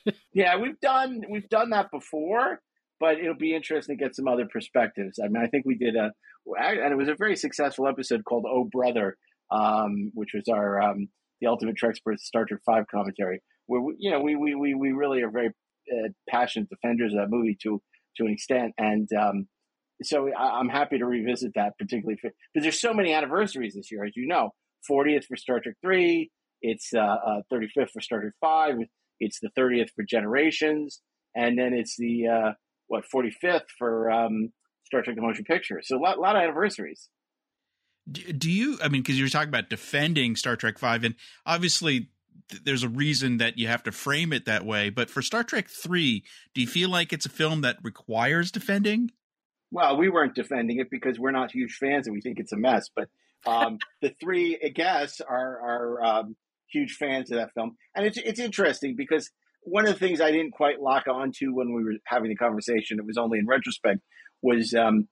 [0.34, 2.62] yeah, we've done we've done that before,
[3.00, 5.20] but it'll be interesting to get some other perspectives.
[5.24, 6.12] I mean, I think we did a
[6.58, 9.18] and it was a very successful episode called "Oh Brother,"
[9.52, 11.08] um, which was our um,
[11.42, 13.42] the Ultimate Treksperts Star Trek Five commentary.
[13.68, 15.50] Where we, you know we we we we really are very
[15.92, 17.82] uh, passionate defenders of that movie to
[18.18, 19.48] to an extent, and um,
[20.04, 24.06] so I, am happy to revisit that particularly because there's so many anniversaries this year,
[24.06, 24.52] as you know.
[24.90, 26.32] 40th for Star Trek 3,
[26.62, 28.76] It's uh, uh, 35th for Star Trek Five.
[29.20, 31.02] It's the 30th for Generations,
[31.36, 32.52] and then it's the uh,
[32.90, 34.52] what 45th for um,
[34.86, 35.82] Star Trek: The Motion Picture.
[35.84, 37.10] So a lot, lot of anniversaries.
[38.12, 38.78] Do, do you?
[38.84, 42.10] I mean, because you were talking about defending Star Trek Five, and obviously
[42.50, 44.90] th- there's a reason that you have to frame it that way.
[44.90, 46.24] But for Star Trek Three,
[46.54, 49.12] do you feel like it's a film that requires defending?
[49.72, 52.58] Well, we weren't defending it because we're not huge fans and we think it's a
[52.58, 52.90] mess.
[52.96, 53.10] But
[53.46, 56.36] um, the three I guess, are are um,
[56.72, 59.30] huge fans of that film, and it's it's interesting because
[59.70, 63.00] one of the things I didn't quite lock onto when we were having the conversation,
[63.00, 64.00] it was only in retrospect,
[64.42, 65.08] was um,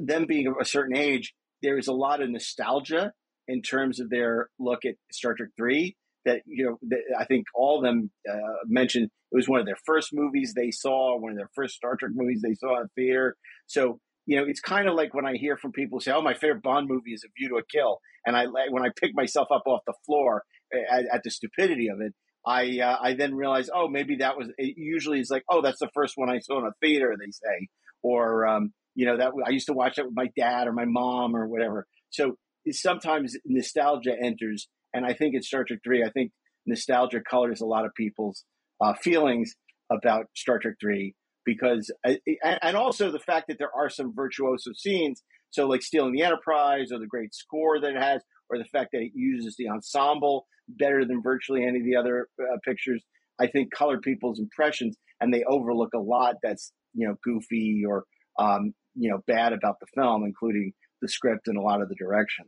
[0.00, 1.34] them being a certain age.
[1.62, 3.12] There is a lot of nostalgia
[3.46, 5.96] in terms of their look at Star Trek Three.
[6.24, 9.66] That you know, that I think all of them uh, mentioned it was one of
[9.66, 12.88] their first movies they saw, one of their first Star Trek movies they saw in
[12.94, 13.36] theater.
[13.66, 16.34] So you know, it's kind of like when I hear from people say, "Oh, my
[16.34, 19.48] favorite Bond movie is A View to a Kill," and I when I pick myself
[19.50, 22.14] up off the floor at, at the stupidity of it,
[22.46, 24.48] I uh, I then realize, oh, maybe that was.
[24.58, 27.14] It usually it's like, oh, that's the first one I saw in a theater.
[27.18, 27.68] They say,
[28.02, 30.84] or um, you know, that I used to watch that with my dad or my
[30.86, 31.86] mom or whatever.
[32.10, 32.36] So
[32.70, 36.32] sometimes nostalgia enters, and I think in Star Trek Three, I think
[36.66, 38.44] nostalgia colors a lot of people's
[38.80, 39.54] uh, feelings
[39.90, 44.72] about Star Trek Three because, uh, and also the fact that there are some virtuoso
[44.76, 45.22] scenes.
[45.50, 48.90] So, like stealing the Enterprise, or the great score that it has, or the fact
[48.92, 53.02] that it uses the ensemble better than virtually any of the other uh, pictures,
[53.40, 58.04] I think color people's impressions, and they overlook a lot that's you know goofy or
[58.38, 61.94] um, you know bad about the film, including the script and a lot of the
[61.94, 62.46] direction.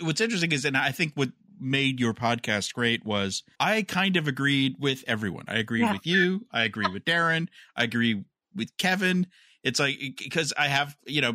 [0.00, 1.30] What's interesting is, and I think what
[1.60, 5.44] made your podcast great was I kind of agreed with everyone.
[5.48, 5.92] I agreed yeah.
[5.92, 6.46] with you.
[6.52, 7.48] I agree with Daren.
[7.76, 9.26] I agree with Kevin.
[9.64, 11.32] It's like because I have you know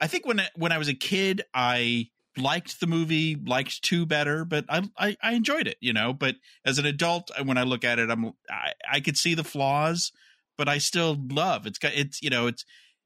[0.00, 4.44] I think when when I was a kid I liked the movie, liked two better,
[4.44, 6.12] but I, I, I enjoyed it, you know.
[6.12, 9.44] But as an adult, when I look at it, I'm I, I could see the
[9.44, 10.12] flaws,
[10.56, 12.64] but I still love it's got it's you know it's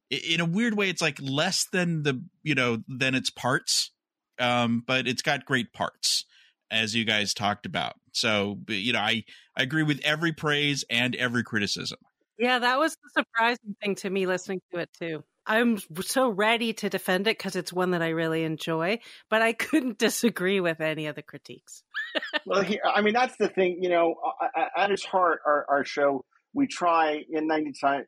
[0.09, 3.91] in a weird way it's like less than the you know than its parts,
[4.39, 6.25] um, but it's got great parts
[6.71, 7.95] as you guys talked about.
[8.13, 9.23] So you know I
[9.55, 11.99] I agree with every praise and every criticism.
[12.37, 15.23] Yeah, that was the surprising thing to me listening to it too.
[15.49, 18.99] I'm so ready to defend it because it's one that I really enjoy,
[19.31, 21.83] but I couldn't disagree with any of the critiques.
[22.45, 24.15] well, here, I mean, that's the thing, you know,
[24.77, 28.05] at its heart, our, our show, we try in 99%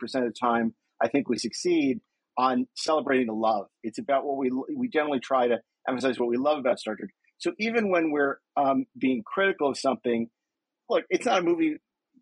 [0.00, 2.00] of the time, I think we succeed
[2.38, 3.66] on celebrating the love.
[3.82, 7.10] It's about what we, we generally try to emphasize what we love about Star Trek.
[7.36, 10.28] So even when we're um, being critical of something,
[10.88, 11.76] look, it's not a movie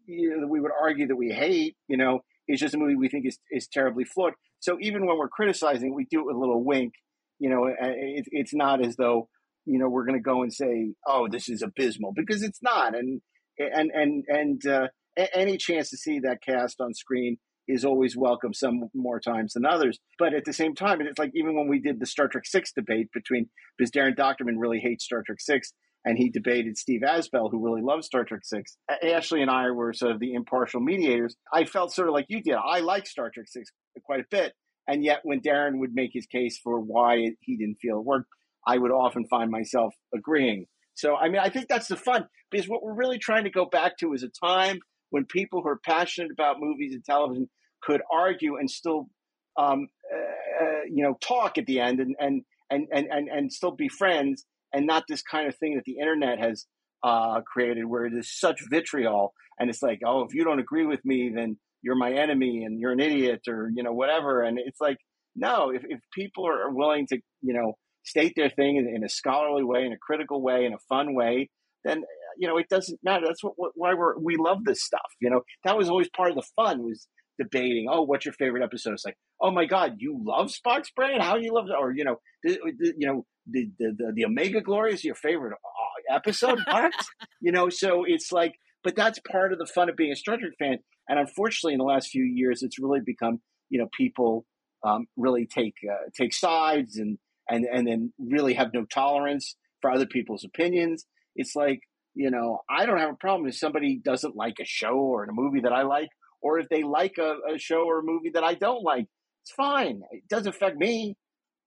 [0.07, 2.97] you know, that we would argue that we hate, you know, it's just a movie
[2.97, 4.35] we think is, is terribly flawed.
[4.61, 6.95] So even when we're criticizing, we do it with a little wink.
[7.39, 9.29] You know, it, it's not as though
[9.67, 12.97] you know we're going to go and say, "Oh, this is abysmal," because it's not.
[12.97, 13.21] And
[13.59, 14.89] and and and uh,
[15.35, 17.37] any chance to see that cast on screen
[17.69, 18.55] is always welcome.
[18.55, 21.81] Some more times than others, but at the same time, it's like even when we
[21.81, 25.73] did the Star Trek Six debate between because Daren Dochterman really hates Star Trek Six,
[26.07, 28.79] and he debated Steve Asbell, who really loves Star Trek Six.
[29.03, 31.35] Ashley and I were sort of the impartial mediators.
[31.53, 32.55] I felt sort of like you did.
[32.55, 33.71] I like Star Trek Six
[34.05, 34.55] quite a bit,
[34.87, 38.29] and yet when Daren would make his case for why he didn't feel it worked,
[38.65, 40.67] I would often find myself agreeing.
[40.95, 43.67] So I mean, I think that's the fun because what we're really trying to go
[43.67, 44.79] back to is a time
[45.11, 47.51] when people who are passionate about movies and television
[47.83, 49.09] could argue and still,
[49.57, 53.89] um, uh, you know, talk at the end and and and and and still be
[53.89, 56.67] friends and not this kind of thing that the internet has
[57.03, 60.87] uh, created where it is such vitriol and it's like oh if you don't agree
[60.87, 64.43] with me then you're my enemy and you're an idiot or you know whatever.
[64.43, 64.99] And it's like
[65.35, 67.75] no if, if people are willing to you know
[68.05, 71.15] state their thing in, in a scholarly way in a critical way in a fun
[71.15, 71.49] way
[71.85, 72.03] then
[72.39, 73.27] you know it doesn't matter.
[73.27, 75.43] That's what, what why we're we love this stuff you know?
[75.65, 77.07] That was always part of the fun was
[77.39, 78.95] debating oh what's your favorite episode?
[78.95, 82.17] It's like oh my god you love spock's brain how you love or you know
[82.43, 86.59] the, the, you know the, the, the, the Omega Glory is your favorite uh, episode?
[86.67, 86.93] What?
[87.41, 90.37] you know, so it's like, but that's part of the fun of being a Star
[90.37, 90.79] Trek fan.
[91.09, 94.45] And unfortunately, in the last few years, it's really become, you know, people
[94.85, 97.19] um, really take uh, take sides and
[97.49, 101.07] and and then really have no tolerance for other people's opinions.
[101.35, 101.81] It's like,
[102.15, 105.33] you know, I don't have a problem if somebody doesn't like a show or a
[105.33, 106.09] movie that I like,
[106.43, 109.07] or if they like a, a show or a movie that I don't like.
[109.47, 110.03] It's fine.
[110.11, 111.17] It doesn't affect me.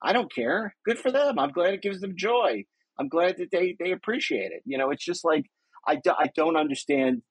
[0.03, 0.75] I don't care.
[0.85, 1.39] Good for them.
[1.39, 2.65] I'm glad it gives them joy.
[2.99, 4.63] I'm glad that they, they appreciate it.
[4.65, 5.45] You know, it's just like,
[5.87, 7.21] I, do, I don't understand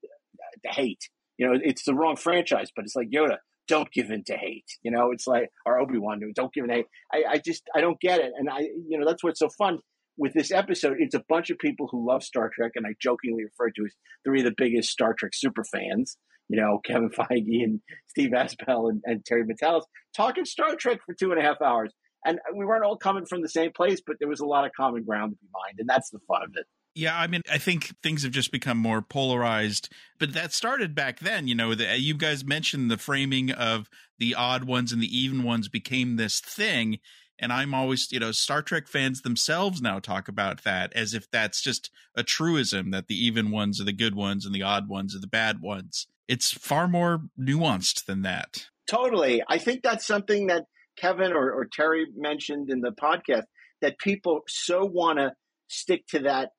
[0.65, 1.11] the hate.
[1.37, 3.37] You know, it's the wrong franchise, but it's like Yoda,
[3.69, 4.65] don't give in to hate.
[4.83, 6.87] You know, it's like, or Obi Wan, don't give in to hate.
[7.13, 8.33] I, I just, I don't get it.
[8.39, 9.81] And I, you know, that's what's so fun.
[10.19, 13.45] with this episode, it's a bunch of people who love Star Trek, and I jokingly
[13.45, 16.19] refer to as three of the biggest Star Trek super fans.
[16.49, 19.83] You know, Kevin Feige and Steve Asbell and, and Terry Matalas
[20.17, 21.93] talking Star Trek for two and a half hours.
[22.25, 24.73] And we weren't all coming from the same place, but there was a lot of
[24.77, 26.67] common ground to be mined, and that's the fun of it.
[26.95, 31.21] Yeah, I mean, I think things have just become more polarized, but that started back
[31.21, 31.47] then.
[31.47, 35.45] You know, the, you guys mentioned the framing of the odd ones and the even
[35.45, 36.99] ones became this thing.
[37.39, 41.31] And I'm always, you know, Star Trek fans themselves now talk about that as if
[41.31, 44.89] that's just a truism that the even ones are the good ones and the odd
[44.89, 46.09] ones are the bad ones.
[46.29, 48.67] It's far more nuanced than that.
[48.89, 49.43] Totally.
[49.49, 50.65] I think that's something that
[50.99, 53.45] Kevin or, or Terry mentioned in the podcast
[53.81, 55.33] that people so want to
[55.69, 56.51] stick to that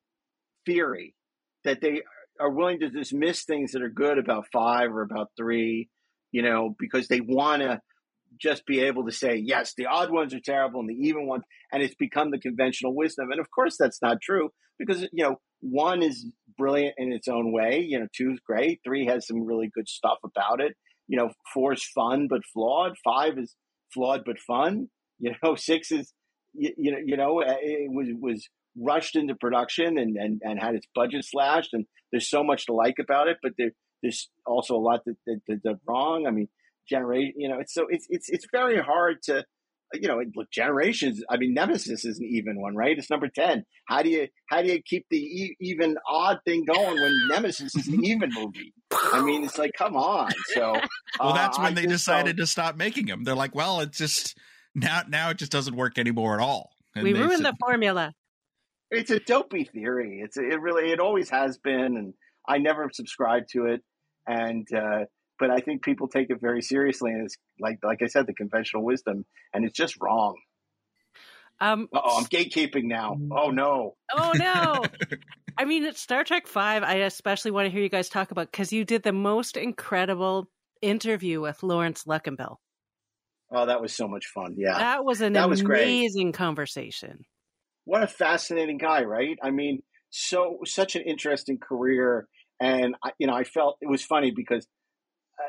[0.66, 1.14] theory
[1.64, 2.02] that they
[2.40, 5.88] are willing to dismiss things that are good about five or about three,
[6.32, 7.80] you know, because they want to
[8.40, 11.42] just be able to say, yes, the odd ones are terrible and the even ones,
[11.72, 13.30] and it's become the conventional wisdom.
[13.30, 16.26] And of course, that's not true because, you know, one is
[16.60, 17.80] brilliant in its own way.
[17.80, 18.80] You know, two is great.
[18.84, 20.76] Three has some really good stuff about it.
[21.08, 22.92] You know, four is fun but flawed.
[23.02, 23.56] Five is
[23.92, 24.88] flawed but fun.
[25.22, 26.14] You know, six is,
[26.54, 30.58] you, you know, you know, uh, it was was rushed into production and, and, and
[30.58, 31.74] had its budget slashed.
[31.74, 35.16] And there's so much to like about it, but there, there's also a lot that,
[35.26, 36.26] that, that, that's wrong.
[36.26, 36.48] I mean,
[36.88, 39.44] generate, you know, it's so it's, it's, it's very hard to,
[39.94, 41.22] you know, look, generations.
[41.30, 42.96] I mean, Nemesis is an even one, right?
[42.96, 43.64] It's number 10.
[43.86, 47.74] How do you, how do you keep the e- even odd thing going when Nemesis
[47.74, 48.72] is an even movie?
[48.92, 50.30] I mean, it's like, come on.
[50.54, 50.80] So,
[51.20, 53.24] well, that's uh, when I they decided to stop making them.
[53.24, 54.36] They're like, well, it's just
[54.74, 56.70] now, now it just doesn't work anymore at all.
[56.94, 58.12] And we ruined said, the formula
[58.90, 60.20] it's a dopey theory.
[60.22, 62.14] It's it really it always has been, and
[62.48, 63.82] I never subscribed to it.
[64.26, 65.04] And uh,
[65.40, 68.34] but I think people take it very seriously, and it's like like I said, the
[68.34, 70.36] conventional wisdom, and it's just wrong.
[71.62, 73.16] Um, oh, I'm gatekeeping now.
[73.32, 73.96] Oh no.
[74.14, 74.84] Oh no.
[75.58, 76.82] I mean, it's Star Trek Five.
[76.82, 80.48] I especially want to hear you guys talk about because you did the most incredible
[80.80, 82.56] interview with Laurence Luckinbill.
[83.52, 84.54] Oh, that was so much fun.
[84.56, 87.24] Yeah, that was an that was amazing was conversation
[87.84, 89.36] what a fascinating guy, right?
[89.42, 92.28] I mean, so such an interesting career,
[92.60, 94.66] and I, you know, I felt it was funny because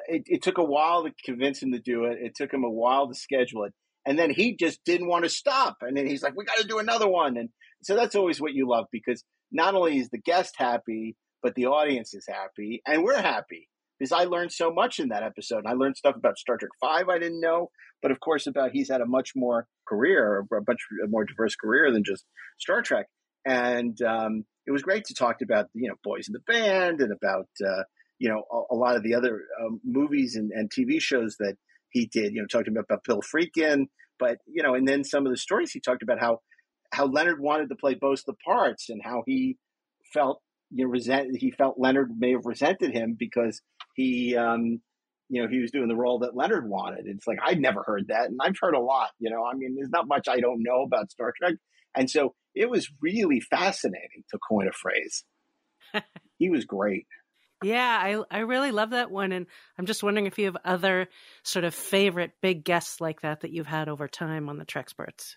[0.07, 2.17] it, it took a while to convince him to do it.
[2.21, 3.73] It took him a while to schedule it,
[4.05, 5.77] and then he just didn't want to stop.
[5.81, 7.49] And then he's like, "We got to do another one." And
[7.83, 11.67] so that's always what you love because not only is the guest happy, but the
[11.67, 13.67] audience is happy, and we're happy
[13.99, 15.65] because I learned so much in that episode.
[15.67, 17.69] I learned stuff about Star Trek Five I didn't know,
[18.01, 21.91] but of course about he's had a much more career, a much more diverse career
[21.91, 22.25] than just
[22.59, 23.07] Star Trek.
[23.45, 27.11] And um, it was great to talk about you know Boys in the Band and
[27.11, 27.83] about uh,
[28.21, 31.55] you know a, a, lot of the other um, movies and, and, TV shows that
[31.89, 32.33] he did.
[32.33, 33.87] You know, talking about, about Bill Friedkin,
[34.19, 36.39] but you know, and then some of the stories he talked about how
[36.93, 39.57] how Leonard wanted to play both the parts and how he
[40.13, 43.59] felt you know resent he felt Leonard may have resented him because
[43.95, 44.81] he um,
[45.29, 47.05] you know he was doing the role that Leonard wanted.
[47.07, 49.09] It's like I'd never heard that, and I've heard a lot.
[49.17, 51.55] You know, I mean, there's not much I don't know about Star Trek,
[51.95, 55.23] and so it was really fascinating to coin a phrase.
[56.37, 57.07] he was great.
[57.63, 59.45] Yeah, I I really love that one, and
[59.77, 61.07] I'm just wondering if you have other
[61.43, 65.35] sort of favorite big guests like that that you've had over time on the Treksperts.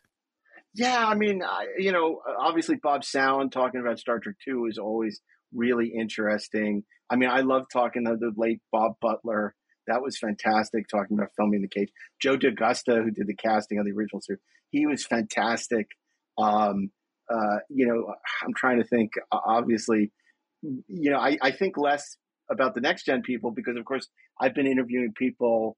[0.74, 4.78] Yeah, I mean, I, you know, obviously Bob Sallin talking about Star Trek Two is
[4.78, 5.20] always
[5.52, 6.84] really interesting.
[7.10, 9.54] I mean, I love talking to the late Bob Butler.
[9.86, 11.90] That was fantastic talking about filming the cage.
[12.20, 15.88] Joe D'Agosta, who did the casting of the original series, he was fantastic.
[16.38, 16.90] Um,
[17.30, 19.12] uh, you know, I'm trying to think.
[19.30, 20.10] Obviously,
[20.88, 22.16] you know, I, I think less
[22.50, 24.08] about the next gen people because, of course,
[24.40, 25.76] I've been interviewing people,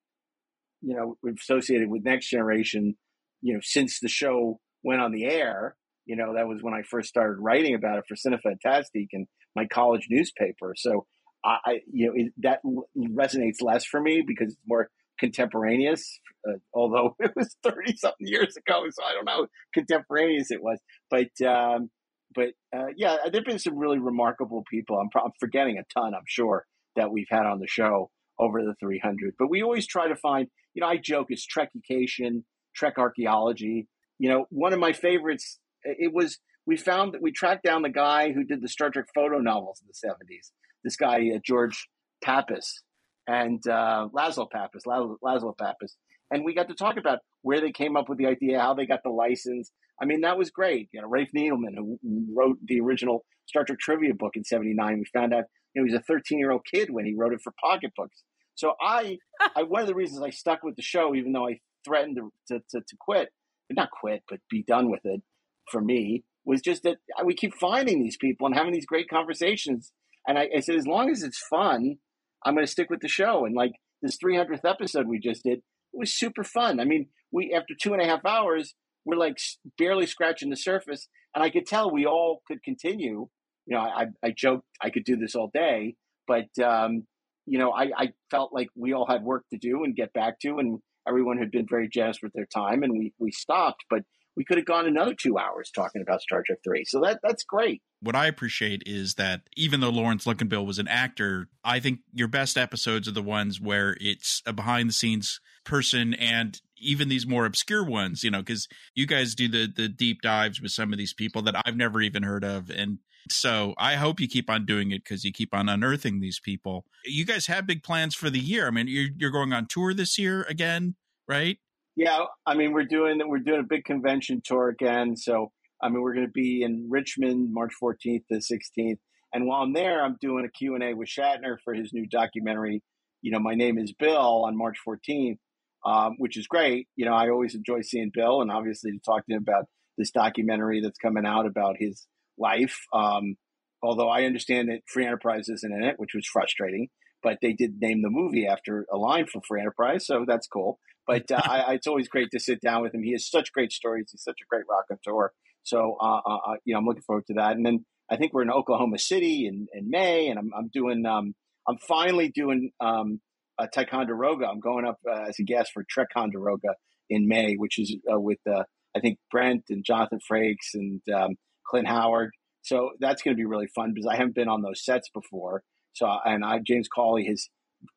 [0.81, 2.96] you know, associated with next generation,
[3.40, 5.77] you know, since the show went on the air.
[6.07, 9.66] You know, that was when I first started writing about it for Cinefantastique and my
[9.66, 10.75] college newspaper.
[10.77, 11.07] So
[11.44, 12.61] I, you know, it, that
[12.96, 16.20] resonates less for me because it's more contemporaneous.
[16.49, 20.79] Uh, although it was thirty something years ago, so I don't know contemporaneous it was.
[21.11, 21.90] But um,
[22.37, 24.99] but uh, yeah, there've been some really remarkable people.
[24.99, 26.14] I'm, I'm forgetting a ton.
[26.14, 29.34] I'm sure that we've had on the show over the 300.
[29.39, 30.49] But we always try to find.
[30.74, 33.89] You know, I joke it's Trekication, Trek archaeology.
[34.18, 35.59] You know, one of my favorites.
[35.82, 39.07] It was we found that we tracked down the guy who did the Star Trek
[39.14, 40.51] photo novels in the 70s.
[40.84, 41.89] This guy, uh, George
[42.22, 42.82] Pappas
[43.26, 45.97] and uh, Laszlo Pappas, Laszlo, Laszlo Pappas.
[46.30, 48.87] And we got to talk about where they came up with the idea, how they
[48.87, 49.70] got the license.
[50.01, 50.88] I mean, that was great.
[50.92, 51.99] You know, Rafe Needleman, who
[52.34, 55.44] wrote the original Star Trek trivia book in 79, we found out
[55.74, 58.22] you know, he was a 13 year old kid when he wrote it for pocketbooks.
[58.55, 59.18] So I,
[59.55, 62.32] I, one of the reasons I stuck with the show, even though I threatened to,
[62.49, 63.28] to, to, to quit,
[63.70, 65.22] not quit, but be done with it
[65.70, 69.92] for me, was just that we keep finding these people and having these great conversations.
[70.26, 71.97] And I, I said, as long as it's fun,
[72.44, 73.44] I'm going to stick with the show.
[73.44, 76.80] And like this 300th episode we just did, it was super fun.
[76.80, 78.74] I mean, we after two and a half hours,
[79.07, 79.39] we're like
[79.79, 83.29] barely scratching the surface, and I could tell we all could continue.
[83.67, 85.95] You know, I, I joked I could do this all day,
[86.29, 87.05] but um,
[87.47, 90.41] you know, I, I felt like we all had work to do and get back
[90.41, 93.85] to, and everyone had been very generous with their time, and we we stopped.
[93.89, 94.03] But
[94.37, 96.85] we could have gone another two hours talking about Star Trek Three.
[96.85, 97.83] So that that's great.
[98.01, 102.29] What I appreciate is that even though Laurence Luckinbill was an actor, I think your
[102.29, 107.27] best episodes are the ones where it's a behind the scenes person and even these
[107.27, 110.93] more obscure ones, you know, because you guys do the the deep dives with some
[110.93, 112.99] of these people that I've never even heard of, and
[113.31, 116.85] so I hope you keep on doing it because you keep on unearthing these people.
[117.05, 118.66] You guys have big plans for the year.
[118.66, 120.95] I mean, you're you're going on tour this year again,
[121.29, 121.59] right?
[121.97, 125.16] Yeah, I mean we're doing we're doing a big convention tour again.
[125.16, 125.51] So
[125.83, 128.99] I mean we're going to be in Richmond March 14th to 16th,
[129.33, 132.07] and while I'm there, I'm doing a Q and A with Shatner for his new
[132.07, 132.83] documentary.
[133.22, 135.39] You know, my name is Bill on March 14th,
[135.87, 136.89] um, which is great.
[136.97, 139.66] You know, I always enjoy seeing Bill, and obviously to talk to him about
[139.97, 142.07] this documentary that's coming out about his
[142.37, 142.78] life.
[142.93, 143.37] Um,
[143.82, 146.89] although I understand that Free Enterprise isn't in it, which was frustrating
[147.26, 150.78] but they did name the movie after a line from Free Enterprise, so that's cool.
[151.09, 153.03] But uh, I, it's always great to sit down with him.
[153.03, 154.11] He has such great stories.
[154.12, 155.32] He's such a great raconteur.
[155.64, 157.57] So, uh, uh, uh, you know, I'm looking forward to that.
[157.57, 161.05] And then I think we're in Oklahoma City in, in May, and I'm, I'm doing,
[161.05, 161.34] um,
[161.68, 163.20] I'm finally doing um,
[163.59, 164.47] a Ticonderoga.
[164.47, 166.75] I'm going up uh, as a guest for Trekonderoga
[167.09, 171.37] in May, which is uh, with, I think, Brent and Jonathan Frakes and um,
[171.67, 172.31] Clint Howard.
[172.63, 175.63] So that's going to be really fun because I haven't been on those sets before.
[175.93, 177.49] So, and I, James Cawley has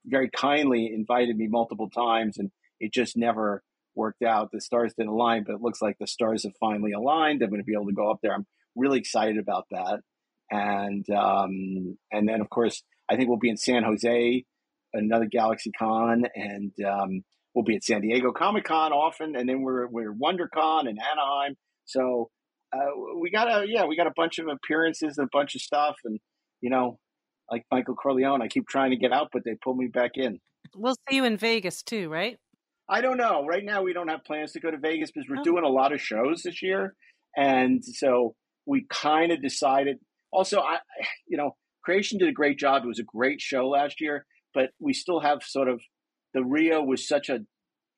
[0.06, 3.64] very kindly invited me multiple times, and it just never
[3.96, 4.52] worked out.
[4.52, 7.42] The stars didn't align, but it looks like the stars have finally aligned.
[7.42, 8.34] I'm going to be able to go up there.
[8.34, 8.46] I'm
[8.76, 10.00] really excited about that.
[10.52, 14.46] And um, and then of course I think we'll be in San Jose,
[14.94, 17.22] another Galaxy Con, and um,
[17.54, 21.56] we'll be at San Diego Comic Con often, and then we're we're WonderCon in Anaheim.
[21.86, 22.30] So
[22.74, 25.62] uh, we got a yeah we got a bunch of appearances and a bunch of
[25.62, 26.20] stuff, and
[26.62, 27.00] you know
[27.52, 28.42] like Michael Corleone.
[28.42, 30.40] I keep trying to get out, but they pull me back in.
[30.76, 32.38] We'll see you in Vegas too, right?
[32.88, 33.46] I don't know.
[33.46, 35.44] Right now, we don't have plans to go to Vegas because we're oh.
[35.44, 36.96] doing a lot of shows this year,
[37.36, 38.36] and so
[38.66, 39.98] we kind of decided.
[40.32, 40.78] Also, I,
[41.28, 42.84] you know, Creation did a great job.
[42.84, 45.82] It was a great show last year, but we still have sort of
[46.34, 47.40] the Rio was such a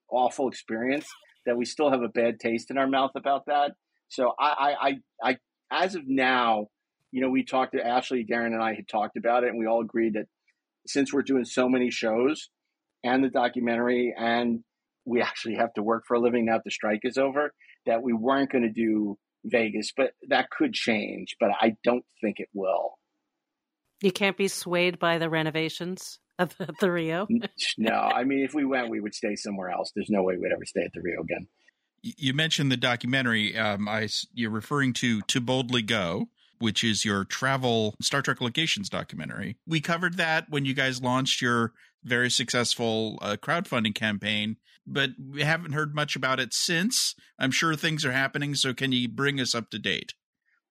[0.10, 1.08] awful experience
[1.46, 3.72] that we still have a bad taste in our mouth about that.
[4.10, 5.38] So I, I, I, I
[5.72, 6.68] as of now,
[7.12, 9.66] you know, we talked to Ashley, Daren, and I had talked about it, and we
[9.66, 10.28] all agreed that
[10.88, 12.50] since we're doing so many shows
[13.04, 14.64] and the documentary, and
[15.06, 17.54] we actually have to work for a living now that the strike is over,
[17.86, 22.40] that we weren't going to do Vegas, but that could change, but I don't think
[22.40, 22.98] it will.
[24.02, 27.28] You can't be swayed by the renovations of the Rio.
[27.78, 29.92] no, I mean, if we went, we would stay somewhere else.
[29.96, 31.48] There's no way we'd ever stay at the Rio again.
[32.04, 33.58] You mentioned the documentary.
[33.58, 36.30] Um, I you're referring to "To Boldly Go,"
[36.60, 39.58] which is your travel Star Trek locations documentary.
[39.68, 41.74] We covered that when you guys launched your
[42.04, 47.16] very successful uh, crowdfunding campaign, but we haven't heard much about it since.
[47.38, 48.56] I'm sure things are happening.
[48.56, 50.14] So, can you bring us up to date?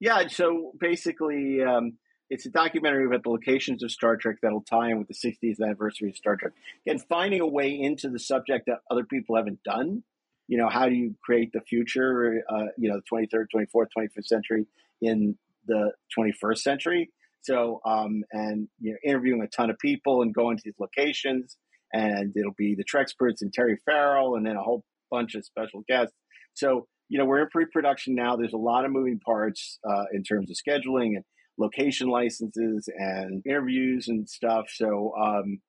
[0.00, 0.26] Yeah.
[0.28, 1.98] So, basically, um,
[2.30, 5.60] it's a documentary about the locations of Star Trek that'll tie in with the 60th
[5.60, 6.52] anniversary of Star Trek
[6.86, 10.04] and finding a way into the subject that other people haven't done.
[10.46, 14.26] You know, how do you create the future, uh, you know, the 23rd, 24th, 25th
[14.26, 14.66] century
[15.02, 17.10] in the 21st century.
[17.42, 21.56] So, um, and you know, interviewing a ton of people and going to these locations,
[21.92, 25.82] and it'll be the Treksperts and Terry Farrell, and then a whole bunch of special
[25.88, 26.14] guests.
[26.54, 28.36] So, you know, we're in pre-production now.
[28.36, 31.24] There's a lot of moving parts uh, in terms of scheduling and
[31.61, 34.66] location licenses and interviews and stuff.
[34.72, 35.61] So, um,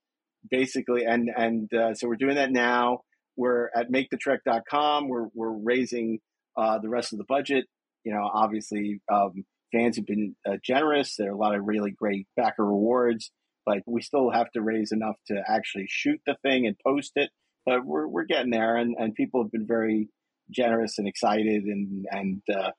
[0.50, 3.02] basically, and and uh, so we're doing that now.
[3.36, 5.08] We're at makethetrek.com.
[5.08, 6.20] We're we're raising
[6.58, 7.66] uh, the rest of the budget.
[8.04, 11.16] You know, obviously, um, fans have been uh, generous.
[11.16, 13.32] There are a lot of really great backer rewards,
[13.66, 17.30] but we still have to raise enough to actually shoot the thing and post it.
[17.66, 20.10] But we're we're getting there, and, and people have been very
[20.50, 22.72] generous and excited, and and uh,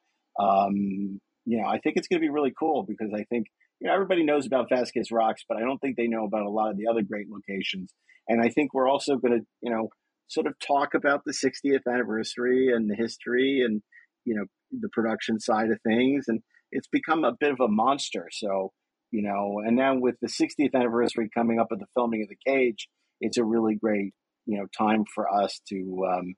[0.43, 3.47] um, you know I think it's going to be really cool because I think
[3.81, 6.51] you know everybody knows about Vasquez Rocks, but I don't think they know about a
[6.51, 7.93] lot of the other great locations.
[8.29, 9.89] And I think we're also going to you know
[10.29, 13.83] sort of talk about the 60th anniversary and the history and
[14.25, 16.41] you know the production side of things and
[16.73, 18.29] it's become a bit of a monster.
[18.33, 18.73] So,
[19.11, 22.51] you know, and now with the 60th anniversary coming up of the filming of The
[22.51, 22.89] Cage,
[23.21, 24.15] it's a really great,
[24.47, 26.35] you know, time for us to, um,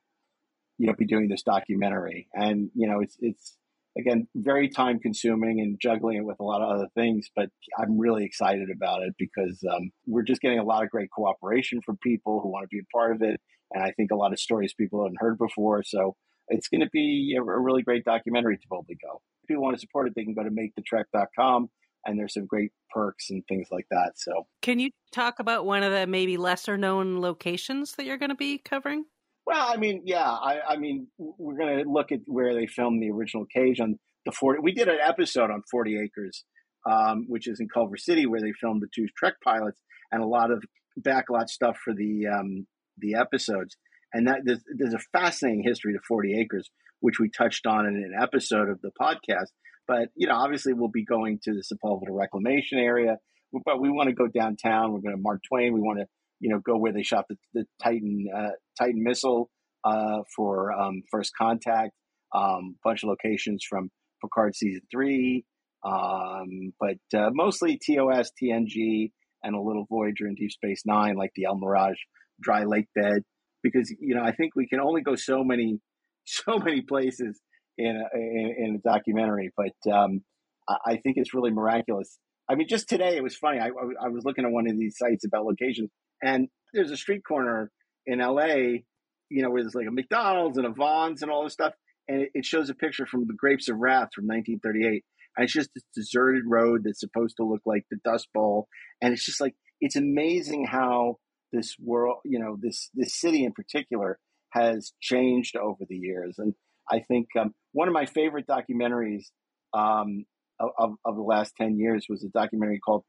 [0.76, 2.26] you know, be doing this documentary.
[2.34, 3.56] And, you know, it's, it's,
[3.96, 7.28] again, very time consuming and juggling it with a lot of other things.
[7.34, 11.10] But I'm really excited about it because um, we're just getting a lot of great
[11.10, 13.40] cooperation from people who want to be a part of it.
[13.72, 15.82] And I think a lot of stories people haven't heard before.
[15.84, 16.16] So
[16.48, 19.20] it's going to be a, really great documentary to boldly go.
[19.42, 21.68] If people want to support it, they can go to makethetrek.com
[22.06, 24.12] and there's some great perks and things like that.
[24.16, 28.30] So, can you talk about one of the maybe lesser known locations that you're going
[28.30, 29.06] to be covering?
[29.46, 33.02] Well, I mean, yeah, I, I mean, we're going to look at where they filmed
[33.02, 34.60] the original Cage on the 40.
[34.62, 36.44] We did an episode on 40 Acres,
[36.90, 39.80] um, which is in Culver City, where they filmed the two Trek pilots
[40.10, 40.64] and a lot of
[40.98, 42.66] backlot stuff for the um,
[42.98, 43.76] the episodes.
[44.12, 46.70] And that there's, there's a fascinating history to 40 Acres,
[47.00, 49.48] which we touched on in an episode of the podcast.
[49.86, 53.18] But you know, obviously, we'll be going to the Sepulveda Reclamation area,
[53.66, 54.92] but we want to go downtown.
[54.92, 55.74] We're going to Mark Twain.
[55.74, 56.06] We want to
[56.44, 59.48] you know go where they shot the, the Titan uh, Titan missile
[59.82, 61.92] uh, for um, First Contact.
[62.34, 63.90] Um, bunch of locations from
[64.20, 65.44] Picard season three,
[65.86, 71.30] um, but uh, mostly TOS, TNG, and a little Voyager and Deep Space Nine, like
[71.34, 71.96] the El Mirage
[72.42, 73.22] dry lake bed.
[73.62, 75.78] Because you know, I think we can only go so many,
[76.26, 77.40] so many places
[77.78, 79.50] in a, in, in, a documentary.
[79.56, 80.22] But um,
[80.68, 82.18] I think it's really miraculous.
[82.50, 83.60] I mean, just today it was funny.
[83.60, 85.88] I, I was looking at one of these sites about locations,
[86.22, 87.70] and there's a street corner
[88.06, 88.82] in LA,
[89.30, 91.72] you know, where there's like a McDonald's and a Vons and all this stuff.
[92.06, 95.04] And it, shows a picture from the Grapes of Wrath from 1938.
[95.36, 98.68] And it's just this deserted road that's supposed to look like the Dust Bowl.
[99.00, 101.16] And it's just like, it's amazing how
[101.50, 104.18] this world, you know, this, this city in particular
[104.50, 106.34] has changed over the years.
[106.38, 106.54] And
[106.90, 109.24] I think um, one of my favorite documentaries
[109.72, 110.26] um,
[110.60, 113.04] of, of the last 10 years was a documentary called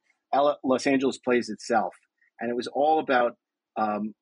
[0.64, 1.94] Los Angeles Plays Itself
[2.40, 3.36] and it was all about
[3.78, 4.14] um,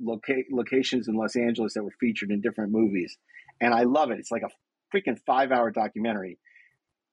[0.00, 3.16] loca- locations in Los Angeles that were featured in different movies.
[3.60, 4.18] And I love it.
[4.18, 6.38] It's like a freaking five hour documentary.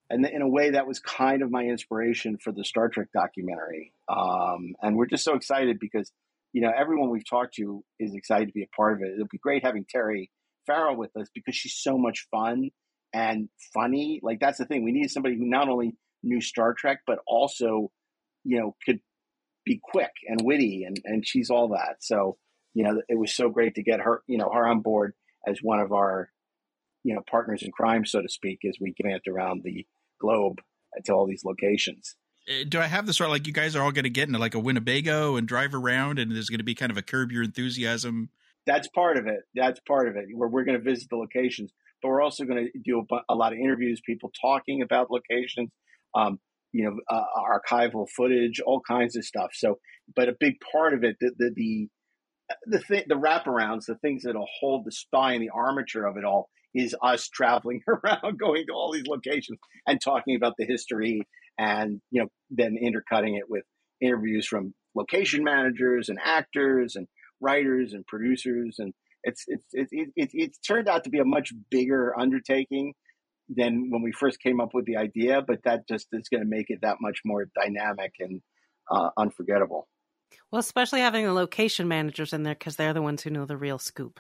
[0.10, 3.92] And in a way, that was kind of my inspiration for the Star Trek documentary.
[4.08, 6.12] Um, and we're just so excited because,
[6.54, 9.14] you know, everyone we've talked to is excited to be a part of it.
[9.16, 10.30] It'll be great having Terry
[10.68, 12.70] Farrell with us because she's so much fun
[13.14, 14.20] and funny.
[14.22, 14.84] Like, that's the thing.
[14.84, 17.92] We need somebody who not only knew Star Trek, but also,
[18.44, 19.00] you know, could
[19.66, 21.98] be quick and witty, and and she's all that.
[22.00, 22.38] So
[22.76, 25.14] you know, it was so great to get her, you know, her on board
[25.48, 26.30] as one of our,
[27.04, 29.88] you know, partners in crime, so to speak, as we grant around the
[30.20, 30.60] globe
[31.06, 32.16] to all these locations.
[32.48, 33.30] Uh, do I have this right?
[33.30, 36.20] Like you guys are all going to get into like a Winnebago and drive around,
[36.20, 38.30] and there's going to be kind of a curb your enthusiasm.
[38.68, 39.42] That's part of it.
[39.56, 40.26] That's part of it.
[40.34, 43.36] Where we're going to visit the locations, but we're also going to do a, a
[43.36, 45.70] lot of interviews, people talking about locations.
[46.14, 46.40] Um,
[46.76, 49.52] you know, uh, archival footage, all kinds of stuff.
[49.54, 49.80] So,
[50.14, 51.90] but a big part of it, the the the
[52.68, 56.50] the, th- the wraparounds, the things that'll hold the spine, the armature of it all,
[56.76, 59.58] is us traveling around, going to all these locations
[59.88, 61.22] and talking about the history,
[61.58, 63.64] and you know, then intercutting it with
[64.02, 67.08] interviews from location managers and actors and
[67.40, 71.26] writers and producers and it's it's it, it, it, it's turned out to be a
[71.26, 72.94] much bigger undertaking
[73.50, 76.50] than when we first came up with the idea, but that just is going to
[76.50, 78.42] make it that much more dynamic and
[78.90, 79.88] uh, unforgettable.
[80.52, 83.58] Well, especially having the location managers in there because they're the ones who know the
[83.58, 84.20] real scoop.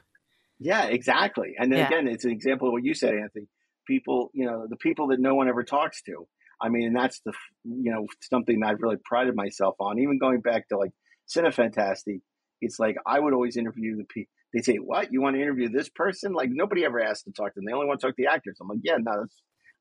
[0.60, 1.56] Yeah, exactly.
[1.60, 1.88] And then yeah.
[1.88, 3.48] again, it's an example of what you said, Anthony.
[3.88, 6.28] People, you know, the people that no one ever talks to.
[6.62, 10.00] I mean, and that's the, you know, something I've really prided myself on.
[10.00, 10.92] Even going back to like
[11.28, 12.22] Cinefantastique,
[12.62, 15.68] it's like I would always interview the people they say, "What you want to interview
[15.68, 17.66] this person?" Like nobody ever asked to talk to them.
[17.66, 18.58] They only want to talk to the actors.
[18.62, 19.26] I'm like, "Yeah, no,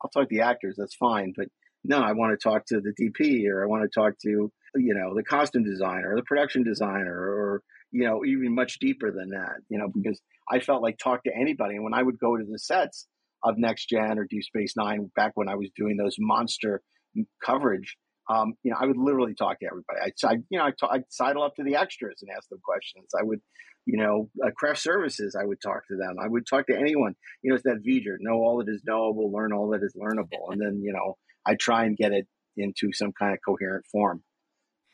[0.02, 0.74] I'll talk to the actors.
[0.76, 1.46] That's fine." But
[1.84, 4.94] no, I want to talk to the DP or I want to talk to you
[4.94, 7.62] know the costume designer or the production designer or
[7.92, 9.60] you know even much deeper than that.
[9.68, 10.20] You know because
[10.50, 11.76] I felt like talk to anybody.
[11.76, 13.06] And when I would go to the sets
[13.44, 16.82] of Next Gen or Deep Space Nine back when I was doing those monster
[17.44, 17.96] coverage,
[18.28, 20.00] um, you know, I would literally talk to everybody.
[20.02, 23.08] I'd, I, you know, I'd sidle up to the extras and ask them questions.
[23.18, 23.40] I would,
[23.86, 26.16] you know, uh, craft services, I would talk to them.
[26.22, 27.14] I would talk to anyone.
[27.42, 30.50] You know, it's that V'ger, know all that is knowable, learn all that is learnable.
[30.50, 31.16] And then, you know,
[31.46, 34.22] I try and get it into some kind of coherent form.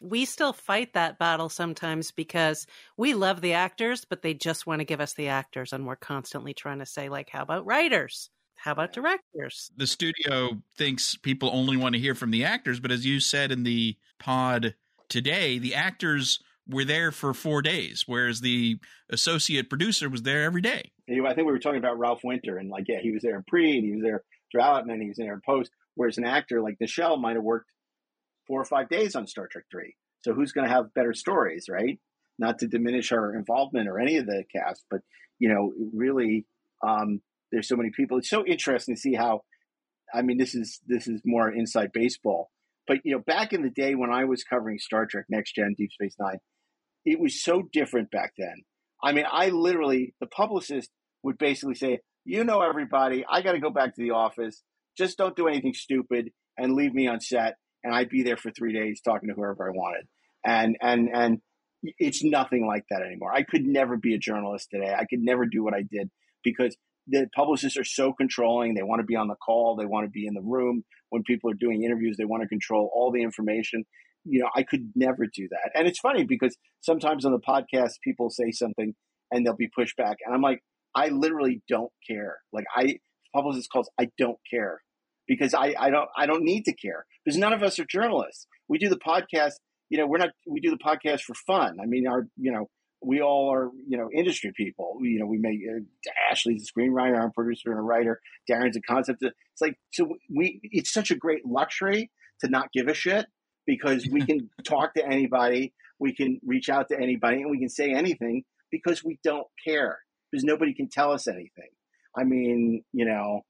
[0.01, 2.67] We still fight that battle sometimes because
[2.97, 5.73] we love the actors, but they just want to give us the actors.
[5.75, 8.31] And we're constantly trying to say, like, how about writers?
[8.61, 9.71] How about directors?
[9.75, 13.53] The studio thinks people only want to hear from the actors, but as you said
[13.53, 14.75] in the pod
[15.09, 20.61] today, the actors were there for four days, whereas the associate producer was there every
[20.61, 20.93] day.
[21.09, 23.45] I think we were talking about Ralph Winter, and like, yeah, he was there in
[23.49, 25.71] pre, and he was there throughout, and then he was there in post.
[25.95, 27.71] Whereas an actor like Nichelle might have worked
[28.47, 29.97] four or five days on Star Trek Three.
[30.21, 31.99] So who's going to have better stories, right?
[32.39, 35.01] Not to diminish her involvement or any of the cast, but
[35.39, 36.45] you know, really,
[36.87, 38.19] um, there's so many people.
[38.19, 39.43] It's so interesting to see how
[40.13, 42.51] I mean, this is this is more inside baseball.
[42.87, 45.75] But you know, back in the day when I was covering Star Trek, Next Gen,
[45.77, 46.39] Deep Space Nine,
[47.05, 48.63] it was so different back then.
[49.03, 50.91] I mean, I literally the publicist
[51.23, 54.63] would basically say, "You know, everybody, I got to go back to the office.
[54.99, 58.51] Just don't do anything stupid and leave me on set." And I'd be there for
[58.51, 60.07] three days talking to whoever I wanted.
[60.45, 61.39] And and and
[61.83, 63.33] it's nothing like that anymore.
[63.33, 64.93] I could never be a journalist today.
[64.93, 66.11] I could never do what I did
[66.45, 66.77] because
[67.07, 68.75] the publicists are so controlling.
[68.75, 69.77] They want to be on the call.
[69.77, 72.17] They want to be in the room when people are doing interviews.
[72.17, 73.85] They want to control all the information.
[74.25, 75.71] You know, I could never do that.
[75.75, 78.95] And it's funny because sometimes on the podcast, people say something
[79.31, 80.19] and they'll be pushed back.
[80.25, 80.63] And I'm like,
[80.95, 82.39] I literally don't care.
[82.53, 82.99] Like I,
[83.35, 84.83] publicist calls, I don't care
[85.27, 88.47] because I, I don't, I don't need to care because none of us are journalists.
[88.69, 89.55] We do the podcast.
[89.89, 91.79] You know, we're not, we do the podcast for fun.
[91.83, 92.69] I mean, our, you know,
[93.03, 94.97] we all are, you know, industry people.
[95.01, 95.81] We, you know, we make uh,
[96.31, 98.21] Ashley's a screenwriter, I'm a producer and a writer.
[98.47, 99.23] Daren's a concept.
[99.23, 100.61] It's like so we.
[100.65, 103.27] It's such a great luxury to not give a shit
[103.67, 107.69] because we can talk to anybody, we can reach out to anybody, and we can
[107.69, 109.99] say anything because we don't care
[110.31, 111.71] because nobody can tell us anything.
[112.17, 113.43] I mean, you know,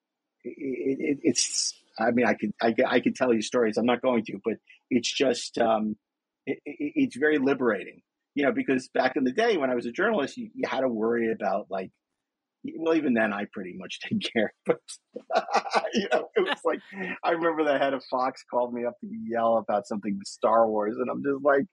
[0.44, 1.74] it, it, it's.
[1.98, 3.76] I mean, I could I, I could tell you stories.
[3.76, 4.54] I'm not going to, but
[4.90, 5.96] it's just um,
[6.46, 8.02] it, it's very liberating
[8.34, 10.80] you know, because back in the day when I was a journalist, you, you had
[10.80, 11.90] to worry about like,
[12.76, 14.52] well, even then I pretty much didn't care.
[14.66, 14.78] But
[15.94, 16.80] you know, it was like
[17.24, 20.68] I remember the head of Fox called me up to yell about something with Star
[20.68, 21.66] Wars, and I'm just like,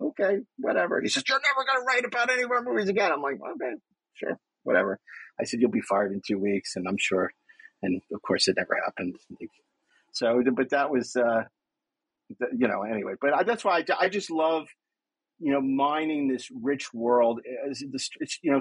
[0.00, 1.00] okay, whatever.
[1.00, 3.74] He says, "You're never going to write about any our movies again." I'm like, okay,
[4.14, 4.98] sure, whatever.
[5.40, 7.30] I said, "You'll be fired in two weeks," and I'm sure.
[7.82, 9.16] And of course, it never happened.
[10.12, 11.42] So, but that was, uh,
[12.56, 13.12] you know, anyway.
[13.20, 14.68] But I, that's why I, I just love
[15.38, 17.40] you know, mining this rich world.
[17.66, 18.60] It's, you know,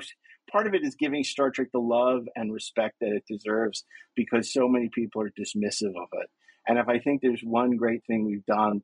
[0.52, 4.52] part of it is giving Star Trek the love and respect that it deserves because
[4.52, 6.30] so many people are dismissive of it.
[6.68, 8.82] And if I think there's one great thing we've done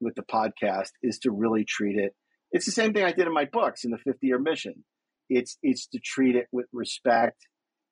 [0.00, 2.14] with the podcast is to really treat it.
[2.52, 4.84] It's the same thing I did in my books in the 50 year mission.
[5.28, 7.46] It's it's to treat it with respect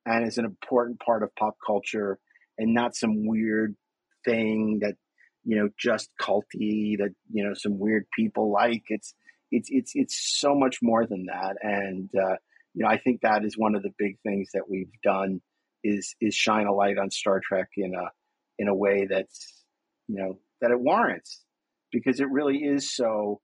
[0.06, 2.18] and as an important part of pop culture
[2.58, 3.74] and not some weird
[4.24, 4.94] thing that
[5.44, 8.82] you know just culty that you know some weird people like.
[8.88, 9.14] It's
[9.56, 12.36] it's it's it's so much more than that, and uh,
[12.74, 15.40] you know I think that is one of the big things that we've done
[15.82, 18.10] is is shine a light on Star Trek in a
[18.58, 19.64] in a way that's
[20.08, 21.42] you know that it warrants
[21.92, 23.40] because it really is so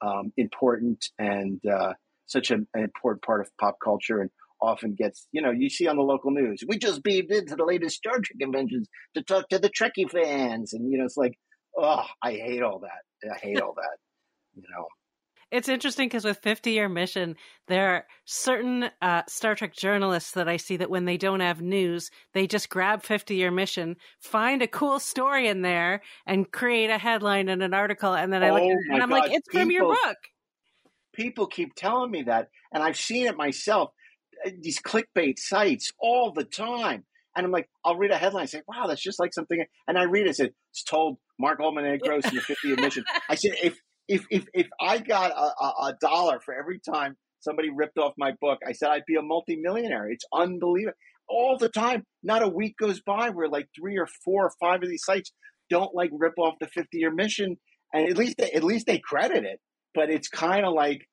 [0.00, 1.92] um, important and uh,
[2.26, 4.30] such an, an important part of pop culture and
[4.60, 7.64] often gets, you know, you see on the local news, we just beamed into the
[7.64, 10.72] latest Star Trek conventions to talk to the Trekkie fans.
[10.72, 11.38] And, you know, it's like,
[11.76, 13.30] oh, I hate all that.
[13.30, 13.98] I hate all that,
[14.54, 14.86] you know.
[15.52, 17.36] It's interesting because with 50 year mission,
[17.68, 21.60] there are certain uh, Star Trek journalists that I see that when they don't have
[21.60, 26.90] news, they just grab 50 year mission, find a cool story in there, and create
[26.90, 28.12] a headline and an article.
[28.12, 29.20] And then I look oh at it and I'm God.
[29.20, 30.16] like, it's people, from your book.
[31.14, 32.48] People keep telling me that.
[32.72, 33.90] And I've seen it myself,
[34.44, 37.04] uh, these clickbait sites all the time.
[37.36, 39.64] And I'm like, I'll read a headline and say, wow, that's just like something.
[39.86, 42.66] And I read it, said, it's told Mark Altman and Ed Gross in the 50
[42.66, 43.04] year mission.
[43.28, 43.78] I said, if
[44.08, 48.32] if if if I got a, a, dollar for every time somebody ripped off my
[48.40, 50.08] book, I said I'd be a multimillionaire.
[50.10, 50.96] It's unbelievable.
[51.28, 54.82] All the time, not a week goes by where like three or four or five
[54.82, 55.32] of these sites
[55.68, 57.56] don't like rip off the 50 year mission,
[57.92, 59.60] and at least they, at least they credit it.
[59.94, 61.08] But it's kind of like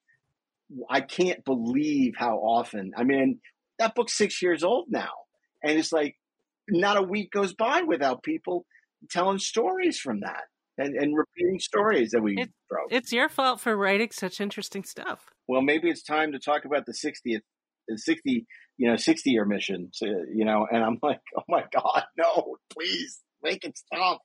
[0.89, 2.91] I can't believe how often.
[2.95, 3.39] I mean,
[3.79, 5.11] that book's six years old now,
[5.63, 6.15] and it's like
[6.69, 8.65] not a week goes by without people
[9.09, 10.43] telling stories from that
[10.78, 12.49] and, and repeating stories that we it,
[12.89, 15.26] It's your fault for writing such interesting stuff.
[15.47, 17.41] Well, maybe it's time to talk about the 60th,
[17.88, 18.45] the 60,
[18.78, 22.57] you know, 60 year mission, so, you know, and I'm like, oh my God, no,
[22.71, 24.21] please make it stop.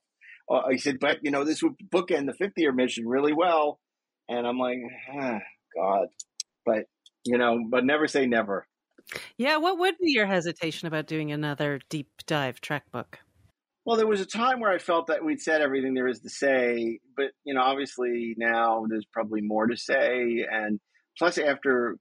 [0.49, 3.79] Uh, he said, but, you know, this would bookend the 50 year mission really well.
[4.27, 4.79] And I'm like,
[5.13, 5.39] ah,
[5.75, 6.07] God,
[6.65, 6.85] but,
[7.25, 8.65] you know, but never say never.
[9.37, 9.57] Yeah.
[9.57, 13.19] What would be your hesitation about doing another deep dive Trek book?
[13.85, 16.29] Well, there was a time where I felt that we'd said everything there is to
[16.29, 20.79] say, but you know, obviously now there's probably more to say, and
[21.17, 21.97] plus, after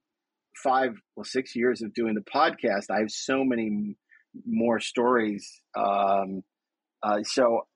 [0.63, 3.97] five well six years of doing the podcast, I have so many
[4.45, 5.49] more stories.
[5.77, 6.43] Um,
[7.03, 7.67] uh, so,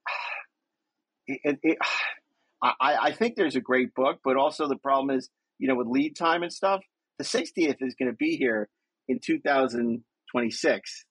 [1.27, 1.79] it, it,
[2.63, 5.29] I, I think there's a great book, but also the problem is,
[5.59, 6.81] you know, with lead time and stuff,
[7.19, 8.69] the 60th is going to be here
[9.09, 11.05] in 2026,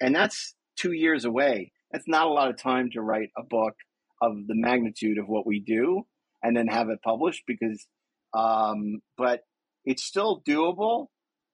[0.00, 3.74] and that's two years away that's not a lot of time to write a book
[4.22, 6.02] of the magnitude of what we do
[6.42, 7.86] and then have it published because
[8.34, 9.40] um, but
[9.84, 11.06] it's still doable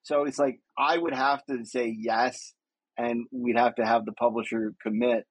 [0.03, 2.55] so it's like i would have to say yes
[2.99, 5.27] and we'd have to have the publisher commit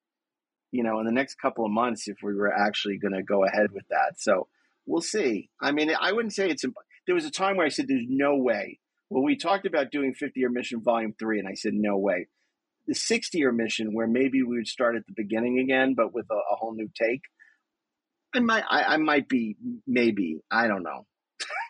[0.75, 3.45] you know, in the next couple of months if we were actually going to go
[3.45, 4.19] ahead with that.
[4.19, 4.47] So
[4.85, 5.49] we'll see.
[5.61, 6.65] I mean, I wouldn't say it's.
[7.05, 8.79] There was a time where I said, "There's no way."
[9.09, 12.27] Well, we talked about doing 50 year mission volume three, and I said, "No way."
[12.87, 16.25] The 60 year mission, where maybe we would start at the beginning again, but with
[16.31, 17.21] a, a whole new take.
[18.33, 19.55] I might, I, I might be,
[19.87, 21.05] maybe, I don't know.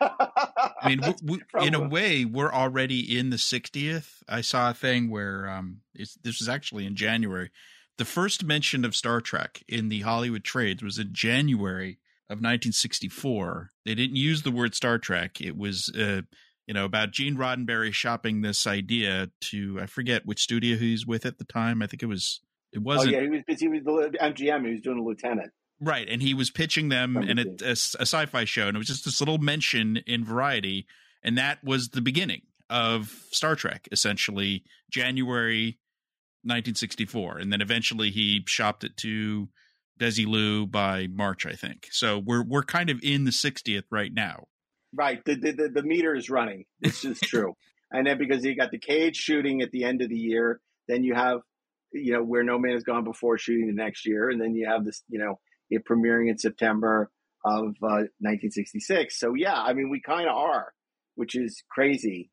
[0.00, 4.22] I mean, we, we, in a way, we're already in the 60th.
[4.28, 7.50] I saw a thing where um, this was actually in January.
[7.98, 11.98] The first mention of Star Trek in the Hollywood trades was in January
[12.28, 13.70] of 1964.
[13.84, 15.40] They didn't use the word Star Trek.
[15.40, 16.22] It was, uh,
[16.66, 21.24] you know, about Gene Roddenberry shopping this idea to I forget which studio he's with
[21.24, 21.82] at the time.
[21.82, 22.40] I think it was
[22.72, 23.14] it wasn't.
[23.14, 24.66] Oh yeah, he was he was the MGM.
[24.66, 25.52] He was doing a lieutenant.
[25.80, 28.86] Right, and he was pitching them in a, a, a, sci-fi show, and it was
[28.86, 30.86] just this little mention in Variety,
[31.22, 35.78] and that was the beginning of Star Trek, essentially January
[36.44, 39.50] 1964, and then eventually he shopped it to
[40.00, 41.88] Desilu by March, I think.
[41.90, 44.46] So we're we're kind of in the 60th right now.
[44.92, 46.64] Right, the the, the meter is running.
[46.80, 47.54] This is true,
[47.90, 51.04] and then because you got the cage shooting at the end of the year, then
[51.04, 51.40] you have
[51.92, 54.68] you know where No Man Has Gone before shooting the next year, and then you
[54.68, 55.38] have this you know
[55.70, 57.10] it premiering in September
[57.44, 59.18] of uh, 1966.
[59.18, 60.72] So yeah, I mean, we kind of are,
[61.14, 62.30] which is crazy.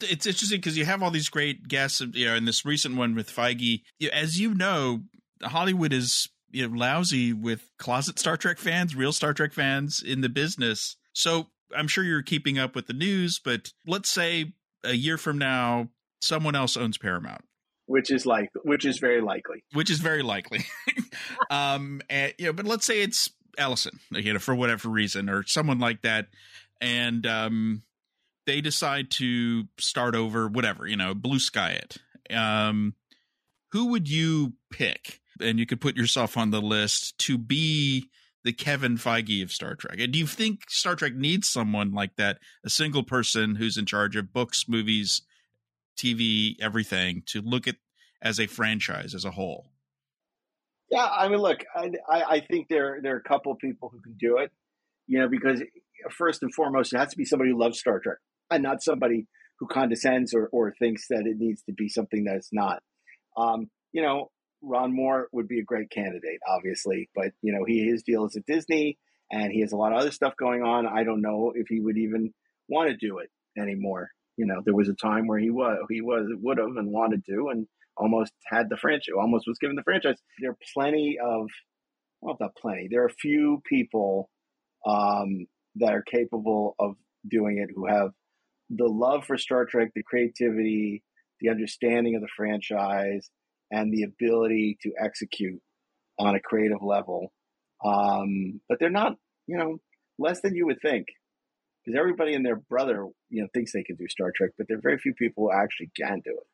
[0.00, 3.14] It's interesting because you have all these great guests, you know, in this recent one
[3.14, 3.82] with Feige.
[4.12, 5.02] As you know,
[5.42, 10.20] Hollywood is you know lousy with closet Star Trek fans, real Star Trek fans in
[10.20, 10.96] the business.
[11.12, 14.52] So I'm sure you're keeping up with the news, but let's say
[14.84, 15.88] a year from now,
[16.20, 17.42] someone else owns Paramount.
[17.86, 19.62] Which is like which is very likely.
[19.72, 20.64] Which is very likely.
[21.50, 25.44] Um and you know but let's say it's ellison you know for whatever reason or
[25.46, 26.26] someone like that
[26.80, 27.82] and um
[28.46, 31.96] they decide to start over whatever you know blue sky it.
[32.34, 32.94] Um
[33.72, 35.20] who would you pick?
[35.40, 38.08] And you could put yourself on the list to be
[38.44, 39.98] the Kevin Feige of Star Trek.
[39.98, 43.86] And do you think Star Trek needs someone like that, a single person who's in
[43.86, 45.22] charge of books, movies,
[45.96, 47.76] TV, everything to look at
[48.22, 49.70] as a franchise as a whole?
[50.90, 54.00] Yeah, I mean, look, I, I think there there are a couple of people who
[54.00, 54.52] can do it.
[55.06, 55.62] You know, because
[56.10, 58.18] first and foremost, it has to be somebody who loves Star Trek
[58.50, 59.26] and not somebody
[59.58, 62.82] who condescends or, or thinks that it needs to be something that it's not.
[63.36, 64.30] Um, you know,
[64.64, 68.36] Ron Moore would be a great candidate, obviously, but you know, he his deal is
[68.36, 68.98] at Disney
[69.30, 70.86] and he has a lot of other stuff going on.
[70.86, 72.32] I don't know if he would even
[72.68, 74.10] want to do it anymore.
[74.36, 77.24] You know, there was a time where he was he was would have and wanted
[77.26, 80.16] to, and almost had the franchise, almost was given the franchise.
[80.40, 81.48] There are plenty of,
[82.20, 82.88] well, not plenty.
[82.90, 84.30] There are few people
[84.86, 85.46] um,
[85.76, 86.96] that are capable of
[87.28, 88.10] doing it who have
[88.70, 91.02] the love for Star Trek, the creativity,
[91.40, 93.30] the understanding of the franchise,
[93.74, 95.60] and the ability to execute
[96.18, 97.32] on a creative level.
[97.84, 99.16] Um, but they're not,
[99.46, 99.78] you know,
[100.18, 101.06] less than you would think
[101.84, 104.78] because everybody and their brother, you know, thinks they can do Star Trek, but there
[104.78, 106.46] are very few people who actually can do it.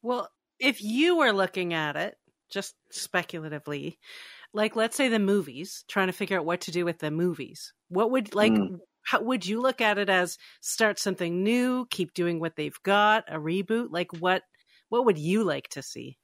[0.00, 0.28] Well,
[0.60, 2.16] if you were looking at it,
[2.50, 3.98] just speculatively,
[4.52, 7.72] like let's say the movies, trying to figure out what to do with the movies,
[7.88, 8.78] what would like mm.
[9.02, 13.24] how would you look at it as start something new, keep doing what they've got,
[13.28, 13.88] a reboot?
[13.90, 14.42] Like what
[14.88, 16.16] what would you like to see?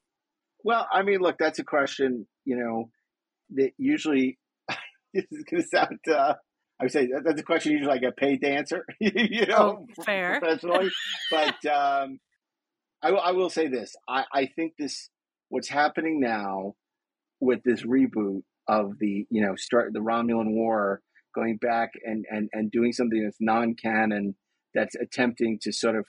[0.64, 2.90] Well, I mean, look, that's a question, you know,
[3.54, 4.38] that usually
[5.14, 6.34] this is going to sound uh,
[6.80, 9.84] I would say that, that's a question usually I get paid to answer, you know,
[9.98, 10.40] oh, fair.
[10.40, 10.90] professionally.
[11.30, 12.18] but um,
[13.02, 15.10] I, I, will say this: I, I think this
[15.50, 16.74] what's happening now
[17.38, 21.02] with this reboot of the you know start the Romulan War,
[21.34, 24.36] going back and and and doing something that's non-canon,
[24.74, 26.06] that's attempting to sort of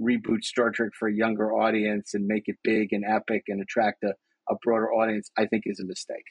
[0.00, 4.02] reboot Star Trek for a younger audience and make it big and epic and attract
[4.02, 4.14] a,
[4.48, 6.24] a broader audience, I think is a mistake.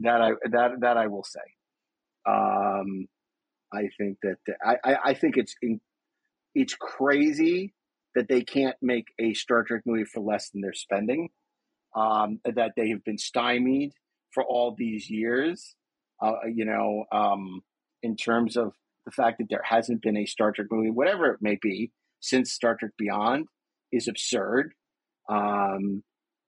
[0.00, 1.40] That I that that I will say.
[2.26, 3.06] Um,
[3.72, 5.80] I think that I, I, I think it's in,
[6.54, 7.74] it's crazy
[8.14, 11.28] that they can't make a Star Trek movie for less than they're spending.
[11.94, 13.92] Um, that they have been stymied
[14.32, 15.74] for all these years.
[16.22, 17.62] Uh, you know, um,
[18.02, 18.72] in terms of
[19.06, 22.52] the fact that there hasn't been a Star Trek movie, whatever it may be, since
[22.52, 23.46] Star Trek Beyond,
[23.92, 24.72] is absurd.
[25.28, 26.02] Um,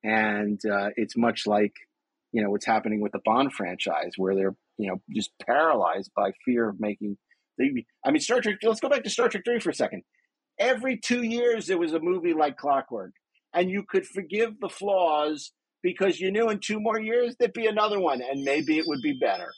[0.04, 1.72] and uh, it's much like
[2.32, 6.32] you know what's happening with the Bond franchise, where they're you know, just paralyzed by
[6.44, 7.16] fear of making.
[7.58, 8.56] The, I mean, Star Trek.
[8.62, 10.02] Let's go back to Star Trek Three for a second.
[10.58, 13.12] Every two years, there was a movie like Clockwork,
[13.54, 15.52] and you could forgive the flaws
[15.82, 19.02] because you knew in two more years there'd be another one, and maybe it would
[19.02, 19.52] be better.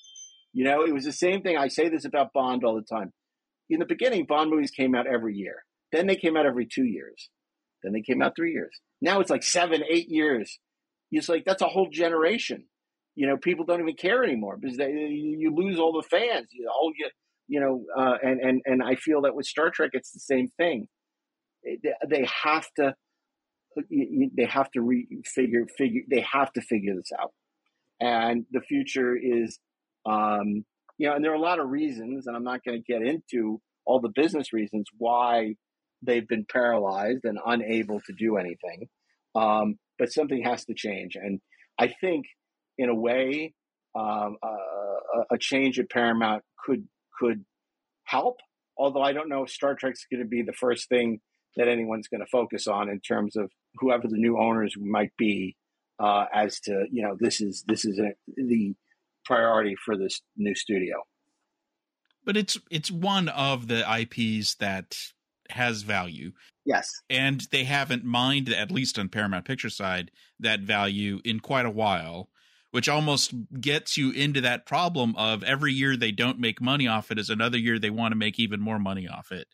[0.52, 1.56] You know, it was the same thing.
[1.56, 3.12] I say this about Bond all the time.
[3.70, 5.64] In the beginning, Bond movies came out every year.
[5.92, 7.30] Then they came out every two years.
[7.82, 8.80] Then they came out three years.
[9.00, 10.58] Now it's like seven, eight years.
[11.10, 12.64] It's like that's a whole generation
[13.14, 16.48] you know, people don't even care anymore because they, you lose all the fans.
[16.52, 17.08] You all you
[17.46, 20.48] you know, uh, and and and I feel that with Star Trek, it's the same
[20.56, 20.88] thing.
[21.64, 22.94] They have to
[23.88, 27.32] they have to refigure figure they have to figure this out,
[28.00, 29.58] and the future is,
[30.06, 30.64] um,
[30.98, 33.02] you know, and there are a lot of reasons, and I'm not going to get
[33.02, 35.54] into all the business reasons why
[36.04, 38.88] they've been paralyzed and unable to do anything.
[39.34, 41.40] Um, but something has to change, and
[41.78, 42.26] I think,
[42.78, 43.54] in a way,
[43.94, 46.86] um, uh, a change at Paramount could
[47.18, 47.44] could
[48.04, 48.38] help.
[48.76, 51.20] Although I don't know if Star Trek's going to be the first thing
[51.56, 55.56] that anyone's going to focus on in terms of whoever the new owners might be,
[55.98, 58.74] uh, as to you know this is this is a, the
[59.24, 61.02] priority for this new studio.
[62.24, 64.96] But it's it's one of the IPs that
[65.50, 66.32] has value.
[66.64, 66.90] Yes.
[67.10, 71.70] And they haven't mined, at least on Paramount Picture side, that value in quite a
[71.70, 72.28] while
[72.74, 77.12] which almost gets you into that problem of every year they don't make money off
[77.12, 79.46] it is another year they want to make even more money off it.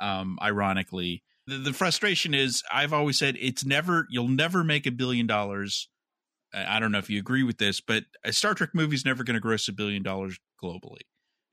[0.00, 4.90] Um, ironically, the, the frustration is I've always said it's never you'll never make a
[4.90, 5.88] billion dollars.
[6.52, 9.22] I don't know if you agree with this, but a Star Trek movie is never
[9.22, 11.02] going to gross a billion dollars globally.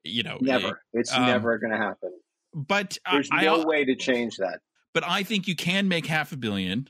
[0.04, 0.70] You know, never.
[0.70, 2.14] It, it's um, never going to happen.
[2.54, 4.60] But there's I, no I, way to change that.
[4.94, 6.90] But I think you can make half a billion,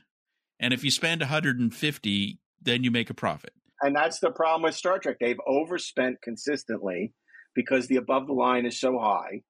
[0.58, 3.52] and if you spend 150, then you make a profit
[3.82, 5.16] and that's the problem with Star Trek.
[5.20, 7.12] They've overspent consistently
[7.54, 9.42] because the above the line is so high,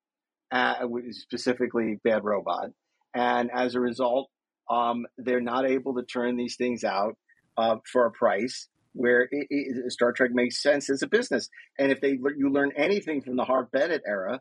[0.50, 2.70] uh, specifically Bad Robot,
[3.14, 4.30] and as a result,
[4.70, 7.16] um, they're not able to turn these things out
[7.58, 11.48] uh, for a price where it, it, Star Trek makes sense as a business.
[11.78, 14.40] And if they you learn anything from the Harve Bennett era,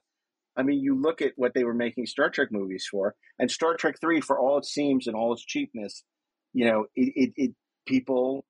[0.57, 3.75] I mean, you look at what they were making Star Trek movies for, and Star
[3.75, 6.03] Trek Three, for all its seams and all its cheapness,
[6.53, 7.51] you know, it, it
[7.85, 8.45] people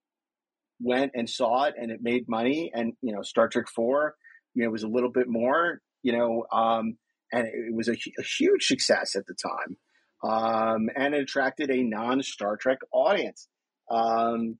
[0.80, 2.70] went and saw it and it made money.
[2.74, 4.14] And, you know, Star Trek 4,
[4.54, 6.98] you know, was a little bit more, you know, um,
[7.32, 9.76] and it was a, a, huge success at the time.
[10.24, 13.48] Um, and it attracted a non Star Trek audience.
[13.90, 14.58] Um,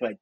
[0.00, 0.14] but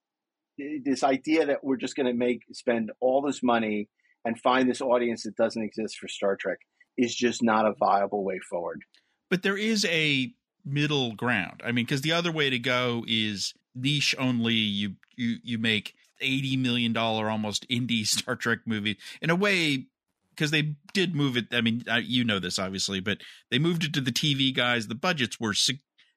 [0.58, 3.88] this idea that we're just going to make spend all this money
[4.26, 6.58] and find this audience that doesn't exist for Star Trek
[6.98, 8.82] is just not a viable way forward.
[9.30, 10.32] But there is a
[10.64, 11.62] middle ground.
[11.64, 14.54] I mean, because the other way to go is niche only.
[14.54, 19.86] You you you make eighty million dollar almost indie Star Trek movie in a way
[20.30, 21.46] because they did move it.
[21.52, 23.18] I mean, you know this obviously, but
[23.50, 24.88] they moved it to the TV guys.
[24.88, 25.54] The budgets were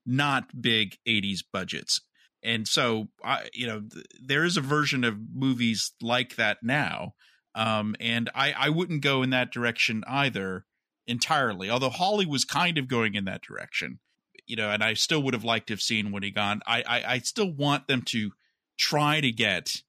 [0.05, 2.01] not big '80s budgets,
[2.43, 7.13] and so I, you know, th- there is a version of movies like that now.
[7.55, 10.65] Um, and I, I wouldn't go in that direction either
[11.07, 11.69] entirely.
[11.69, 13.99] Although Hawley was kind of going in that direction,
[14.45, 16.61] you know, and I still would have liked to have seen when he gone.
[16.65, 18.31] I, I, I still want them to
[18.77, 19.83] try to get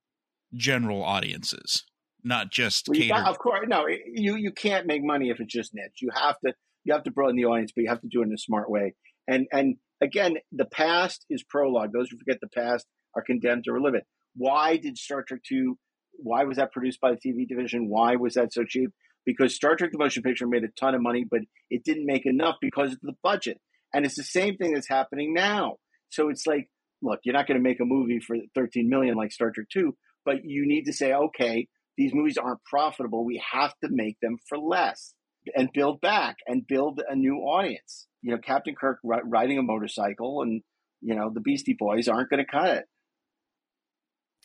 [0.54, 1.84] general audiences,
[2.24, 5.74] not just well, got, of course, no, you you can't make money if it's just
[5.74, 6.00] niche.
[6.00, 6.54] You have to
[6.84, 8.70] you have to broaden the audience, but you have to do it in a smart
[8.70, 8.94] way.
[9.28, 11.92] And and again, the past is prologue.
[11.92, 14.06] Those who forget the past are condemned to relive it.
[14.34, 15.78] Why did Star Trek two?
[16.22, 17.88] Why was that produced by the TV division?
[17.88, 18.90] Why was that so cheap?
[19.26, 22.26] Because Star Trek the Motion Picture made a ton of money, but it didn't make
[22.26, 23.60] enough because of the budget.
[23.92, 25.76] And it's the same thing that's happening now.
[26.08, 26.68] So it's like
[27.02, 29.96] look, you're not going to make a movie for 13 million like Star Trek 2,
[30.24, 33.24] but you need to say, okay, these movies aren't profitable.
[33.24, 35.14] We have to make them for less
[35.54, 38.06] and build back and build a new audience.
[38.22, 40.62] You know, Captain Kirk riding a motorcycle and,
[41.00, 42.84] you know, the Beastie Boys aren't going to cut it.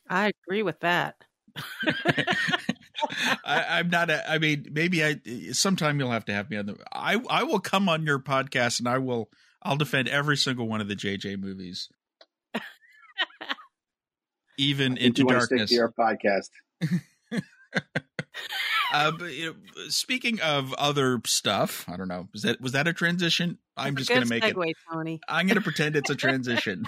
[0.09, 1.15] I agree with that.
[3.45, 4.09] I, am not.
[4.09, 5.19] A, I mean, maybe I.
[5.51, 6.77] Sometime you'll have to have me on the.
[6.91, 9.29] I I will come on your podcast and I will.
[9.61, 11.89] I'll defend every single one of the JJ movies
[14.57, 15.71] even into you darkness.
[15.71, 16.49] your podcast.
[18.93, 19.55] uh, but, you know,
[19.89, 22.27] speaking of other stuff, I don't know.
[22.33, 23.57] Was that was that a transition?
[23.77, 24.77] I'm just going to make segue, it.
[24.91, 25.19] Tony.
[25.27, 26.85] I'm going to pretend it's a transition.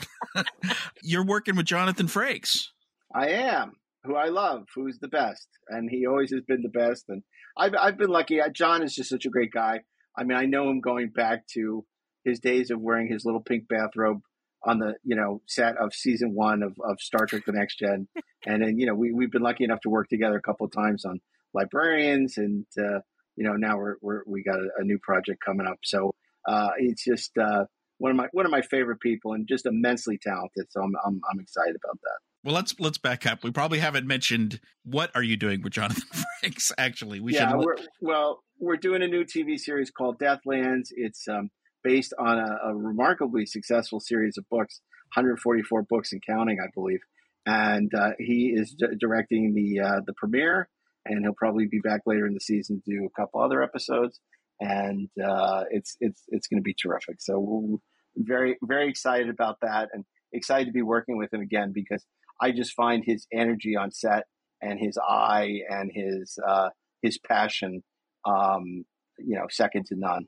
[1.03, 2.67] You're working with Jonathan Frakes.
[3.13, 7.05] I am, who I love, who's the best, and he always has been the best.
[7.09, 7.23] And
[7.57, 8.39] I've I've been lucky.
[8.53, 9.81] John is just such a great guy.
[10.17, 11.85] I mean, I know him going back to
[12.23, 14.21] his days of wearing his little pink bathrobe
[14.65, 18.07] on the you know set of season one of, of Star Trek: The Next Gen,
[18.45, 20.71] and then you know we we've been lucky enough to work together a couple of
[20.71, 21.19] times on
[21.53, 22.99] Librarians, and uh,
[23.35, 25.79] you know now we're, we're we got a, a new project coming up.
[25.83, 26.13] So
[26.47, 27.65] uh, it's just uh,
[27.97, 30.67] one of my one of my favorite people, and just immensely talented.
[30.69, 32.19] So I'm I'm, I'm excited about that.
[32.47, 33.43] Well, let's let's back up.
[33.43, 36.03] We probably haven't mentioned what are you doing with Jonathan
[36.41, 36.71] Frakes.
[36.77, 37.57] Actually, we yeah, should.
[37.57, 40.87] We're, well, we're doing a new TV series called Deathlands.
[40.91, 41.49] It's um,
[41.83, 44.79] based on a, a remarkably successful series of books,
[45.15, 47.01] 144 books and counting, I believe.
[47.45, 50.69] and uh, he is d- directing the uh, the premiere,
[51.05, 54.21] and he'll probably be back later in the season to do a couple other episodes,
[54.61, 57.17] and uh, it's it's it's going to be terrific.
[57.19, 57.77] So we're
[58.15, 62.05] very very excited about that, and excited to be working with him again because
[62.41, 64.23] I just find his energy on set
[64.61, 66.69] and his eye and his uh,
[67.01, 67.83] his passion,
[68.25, 68.85] um,
[69.17, 70.25] you know, second to none.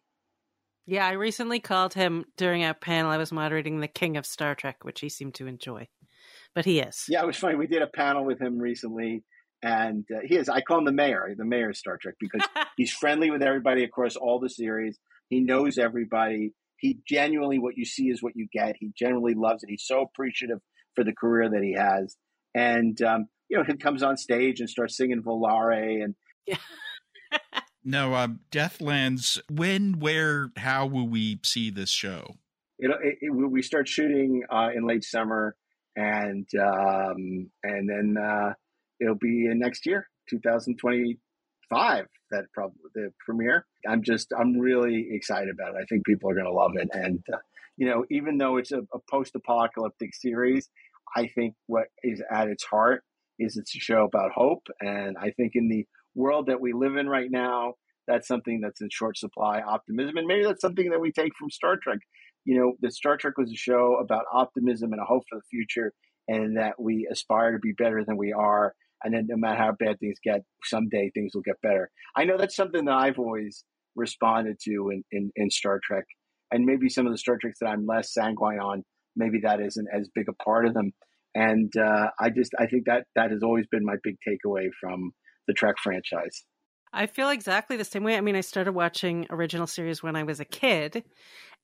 [0.85, 4.55] Yeah, I recently called him during a panel I was moderating the King of Star
[4.55, 5.87] Trek, which he seemed to enjoy.
[6.55, 7.05] But he is.
[7.07, 7.55] Yeah, it was funny.
[7.55, 9.23] We did a panel with him recently,
[9.61, 10.49] and uh, he is.
[10.49, 12.41] I call him the mayor, the mayor of Star Trek, because
[12.77, 14.97] he's friendly with everybody across all the series.
[15.29, 16.53] He knows everybody.
[16.77, 18.75] He genuinely, what you see is what you get.
[18.79, 19.69] He generally loves it.
[19.69, 20.59] He's so appreciative
[20.95, 22.15] for the career that he has,
[22.53, 26.15] and um, you know, he comes on stage and starts singing Volare, and
[26.45, 26.57] yeah.
[27.83, 29.39] No, um, Deathlands.
[29.49, 32.35] When, where, how will we see this show?
[32.77, 35.55] It, it, it we start shooting uh, in late summer,
[35.95, 38.53] and um, and then uh,
[38.99, 42.05] it'll be in next year, 2025.
[42.31, 43.65] That probably the premiere.
[43.87, 45.81] I'm just I'm really excited about it.
[45.81, 47.37] I think people are going to love it, and uh,
[47.79, 50.69] you know, even though it's a, a post-apocalyptic series,
[51.15, 53.03] I think what is at its heart
[53.39, 56.97] is it's a show about hope, and I think in the world that we live
[56.97, 57.75] in right now,
[58.05, 60.17] that's something that's in short supply optimism.
[60.17, 61.99] And maybe that's something that we take from Star Trek.
[62.43, 65.49] You know, that Star Trek was a show about optimism and a hope for the
[65.49, 65.93] future,
[66.27, 68.73] and that we aspire to be better than we are.
[69.03, 71.89] And then no matter how bad things get, someday things will get better.
[72.17, 73.63] I know that's something that I've always
[73.95, 76.05] responded to in, in, in Star Trek.
[76.51, 78.83] And maybe some of the Star Treks that I'm less sanguine on,
[79.15, 80.91] maybe that isn't as big a part of them.
[81.35, 85.11] And uh, I just, I think that that has always been my big takeaway from
[85.47, 86.43] the Trek franchise.
[86.91, 88.17] I feel exactly the same way.
[88.17, 91.03] I mean, I started watching original series when I was a kid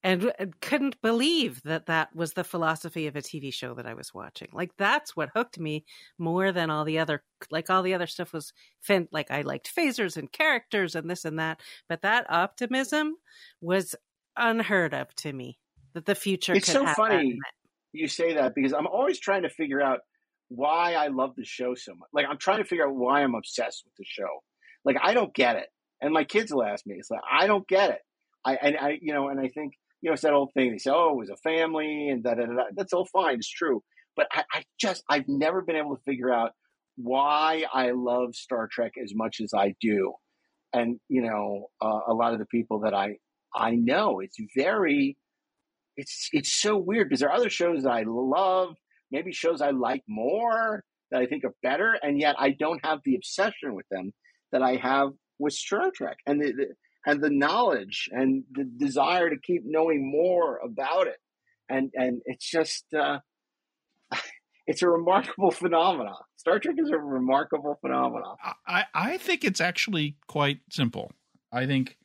[0.04, 0.32] and
[0.62, 4.50] couldn't believe that that was the philosophy of a TV show that I was watching.
[4.54, 5.84] Like that's what hooked me
[6.20, 9.76] more than all the other like all the other stuff was fin- like I liked
[9.76, 11.60] phasers and characters and this and that,
[11.90, 13.16] but that optimism
[13.62, 13.96] was
[14.38, 15.60] unheard of to me.
[15.94, 17.40] That the future It's so funny
[17.96, 20.00] you say that because I'm always trying to figure out
[20.50, 22.10] why I love the show so much.
[22.14, 24.44] Like I'm trying to figure out why I'm obsessed with the show.
[24.84, 25.68] Like I don't get it,
[26.02, 26.96] and my kids will ask me.
[26.98, 28.00] It's like I don't get it.
[28.46, 30.72] I and I you know, and I think you know it's that old thing.
[30.72, 32.64] They say, "Oh, it was a family," and da da da.
[32.76, 33.36] That's all fine.
[33.36, 33.82] It's true,
[34.16, 36.52] but I, I just I've never been able to figure out
[36.98, 40.14] why I love Star Trek as much as I do.
[40.74, 43.16] And you know, uh, a lot of the people that I
[43.56, 45.18] I know, it's very
[45.98, 48.76] it's it's so weird because there are other shows that I love,
[49.12, 53.00] maybe shows I like more that I think are better, and yet I don't have
[53.06, 54.14] the obsession with them
[54.52, 56.68] that I have with Star Trek and the, the
[57.06, 61.18] and the knowledge and the desire to keep knowing more about it.
[61.70, 63.20] And and it's just uh,
[64.68, 66.16] it's a remarkable phenomenon.
[66.38, 68.36] Star Trek is a remarkable phenomenon.
[68.68, 71.12] I, I think it's actually quite simple.
[71.52, 71.98] I think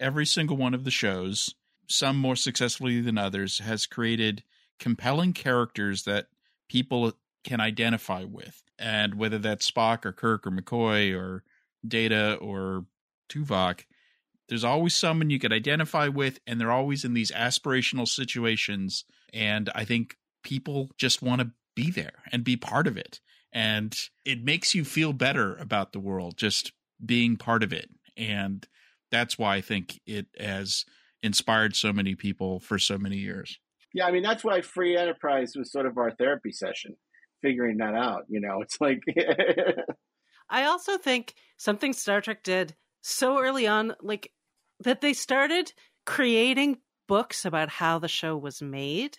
[0.00, 1.54] every single one of the shows,
[1.88, 4.42] some more successfully than others, has created
[4.78, 6.26] compelling characters that
[6.68, 7.12] people
[7.44, 8.62] can identify with.
[8.78, 11.44] And whether that's Spock or Kirk or McCoy or
[11.86, 12.84] Data or
[13.28, 13.84] Tuvok,
[14.48, 19.04] there's always someone you could identify with, and they're always in these aspirational situations.
[19.32, 23.20] And I think people just want to be there and be part of it.
[23.52, 23.94] And
[24.24, 26.72] it makes you feel better about the world just
[27.04, 27.90] being part of it.
[28.16, 28.66] And
[29.10, 30.84] that's why I think it has
[31.22, 33.58] inspired so many people for so many years.
[33.94, 36.96] Yeah, I mean that's why Free Enterprise was sort of our therapy session,
[37.42, 38.24] figuring that out.
[38.28, 39.00] You know, it's like
[40.50, 44.32] I also think something Star Trek did so early on, like
[44.80, 45.72] that they started
[46.06, 49.18] creating books about how the show was made.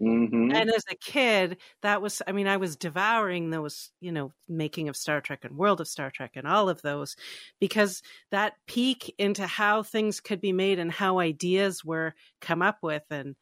[0.00, 0.50] Mm-hmm.
[0.50, 4.88] And as a kid, that was, I mean, I was devouring those, you know, making
[4.88, 7.14] of Star Trek and World of Star Trek and all of those
[7.60, 12.78] because that peek into how things could be made and how ideas were come up
[12.82, 13.04] with.
[13.10, 13.36] And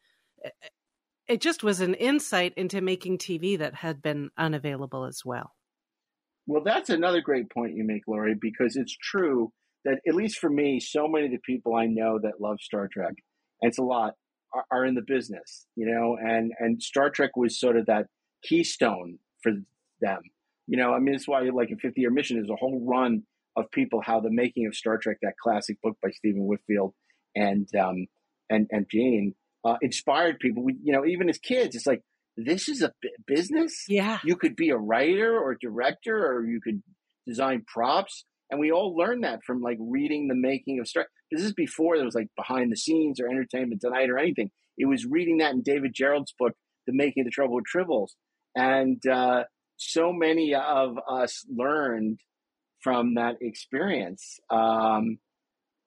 [1.27, 5.55] it just was an insight into making TV that had been unavailable as well.
[6.45, 9.51] Well, that's another great point you make, Laurie, because it's true
[9.85, 12.87] that, at least for me, so many of the people I know that love Star
[12.91, 13.13] Trek,
[13.61, 14.13] it's a lot,
[14.53, 18.07] are, are in the business, you know, and, and Star Trek was sort of that
[18.43, 19.51] keystone for
[20.01, 20.21] them.
[20.67, 23.23] You know, I mean, it's why, like, in 50 Year Mission, is a whole run
[23.55, 26.93] of people how the making of Star Trek, that classic book by Stephen Whitfield
[27.35, 28.07] and um,
[28.49, 29.35] and and Gene,
[29.65, 30.63] uh, inspired people.
[30.63, 32.01] We, you know, even as kids, it's like
[32.37, 32.93] this is a
[33.27, 33.85] business.
[33.87, 34.19] Yeah.
[34.23, 36.81] You could be a writer or director, or you could
[37.27, 38.25] design props.
[38.49, 41.07] And we all learned that from like reading the making of Star.
[41.33, 44.51] This is before there was like behind the scenes or Entertainment Tonight or anything.
[44.77, 46.53] It was reading that in David Gerrold's book,
[46.87, 48.09] The Making of the Trouble with Tribbles.
[48.55, 49.43] And uh,
[49.77, 52.19] so many of us learned
[52.81, 54.39] from that experience.
[54.49, 55.17] Um,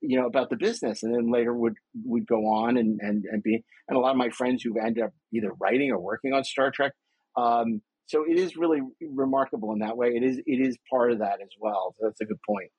[0.00, 1.74] you know about the business and then later would
[2.04, 5.02] would go on and and, and be and a lot of my friends who ended
[5.02, 6.92] up either writing or working on star trek
[7.36, 11.20] um, so it is really remarkable in that way it is it is part of
[11.20, 12.70] that as well so that's a good point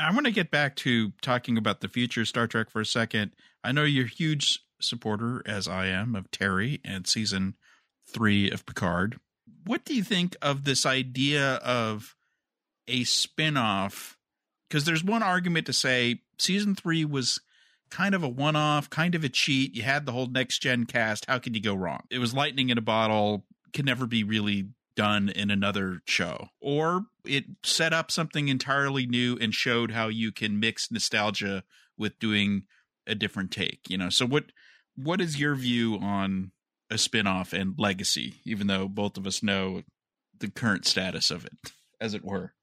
[0.00, 3.32] i want to get back to talking about the future star trek for a second
[3.64, 7.54] i know you're a huge supporter as i am of terry and season
[8.08, 9.18] three of picard
[9.64, 12.16] what do you think of this idea of
[12.88, 14.16] a spin-off
[14.68, 17.40] because there's one argument to say season three was
[17.90, 19.74] kind of a one off, kind of a cheat.
[19.74, 21.26] You had the whole next gen cast.
[21.26, 22.04] How could you go wrong?
[22.10, 26.48] It was lightning in a bottle, can never be really done in another show.
[26.60, 31.64] Or it set up something entirely new and showed how you can mix nostalgia
[31.96, 32.64] with doing
[33.06, 34.10] a different take, you know.
[34.10, 34.46] So what
[34.96, 36.52] what is your view on
[36.90, 39.82] a spin-off and legacy, even though both of us know
[40.38, 42.54] the current status of it, as it were?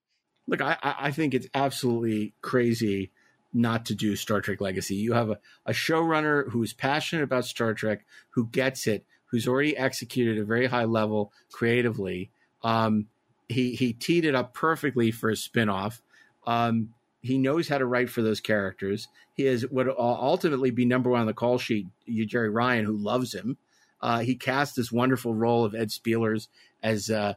[0.47, 3.11] look, I, I think it's absolutely crazy
[3.53, 4.95] not to do Star Trek Legacy.
[4.95, 9.78] You have a, a showrunner who's passionate about Star Trek, who gets it, who's already
[9.78, 12.32] executed a very high level creatively.
[12.63, 13.07] Um,
[13.47, 16.01] he he teed it up perfectly for a spinoff.
[16.45, 19.07] Um, he knows how to write for those characters.
[19.34, 21.88] He has what ultimately be number one on the call sheet.
[22.05, 23.57] You, Jeri Ryan, who loves him.
[24.01, 26.47] Uh, he cast this wonderful role of Ed Speleers
[26.84, 27.34] as uh,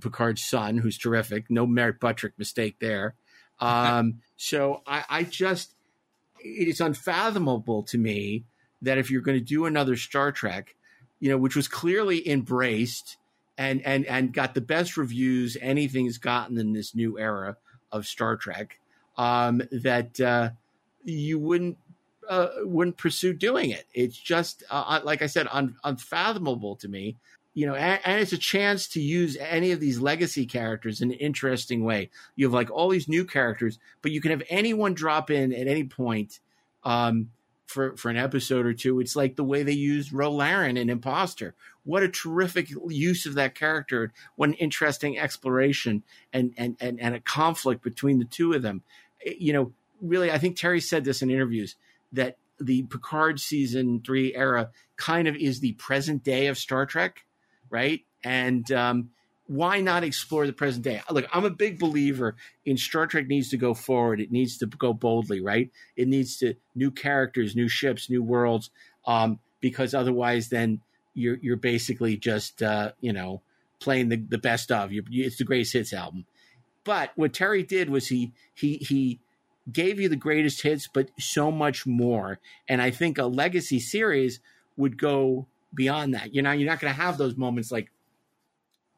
[0.00, 1.50] Picard's son, who's terrific.
[1.50, 3.14] No Merritt Buttrick mistake there.
[3.60, 5.74] Um, so I, I just,
[6.40, 8.44] it is unfathomable to me
[8.82, 10.76] that if you're going to do another Star Trek,
[11.24, 13.16] you know, which was clearly embraced
[13.56, 17.56] and and and got the best reviews anything's gotten in this new era
[17.90, 18.78] of Star Trek,
[19.16, 20.50] um, that uh,
[21.02, 21.78] you wouldn't
[22.28, 23.86] uh, wouldn't pursue doing it.
[23.94, 27.16] It's just uh, uh like I said, un- unfathomable to me
[27.54, 31.12] you know, and, and, it's a chance to use any of these legacy characters in
[31.12, 32.10] an interesting way.
[32.34, 35.68] You have like all these new characters, but you can have anyone drop in at
[35.68, 36.40] any point
[36.82, 37.30] um,
[37.66, 39.00] for for an episode or two.
[39.00, 41.54] It's like the way they used Ro Laren in Imposter.
[41.84, 44.12] What a terrific use of that character!
[44.36, 46.02] What an interesting exploration
[46.32, 48.82] and and and, and a conflict between the two of them.
[49.24, 51.76] Eh, you know, really, I think Terry said this in interviews
[52.12, 57.24] that the Picard season three era kind of is the present day of Star Trek
[57.74, 58.02] right?
[58.22, 59.10] And um,
[59.46, 61.02] why not explore the present day?
[61.10, 64.20] Look, I'm a big believer in Star Trek needs to go forward.
[64.20, 65.70] It needs to go boldly, right?
[65.96, 68.70] It needs to new characters, new ships, new worlds,
[69.06, 70.80] um, because otherwise, then
[71.12, 73.42] you're you're basically just uh, you know
[73.80, 74.92] playing the, the best of.
[74.92, 76.24] you it's the greatest hits album.
[76.84, 79.20] But what Terry did was he he he
[79.70, 82.38] gave you the greatest hits, but so much more.
[82.68, 84.40] And I think a legacy series
[84.76, 86.34] would go beyond that.
[86.34, 87.90] You know, you're not going to have those moments like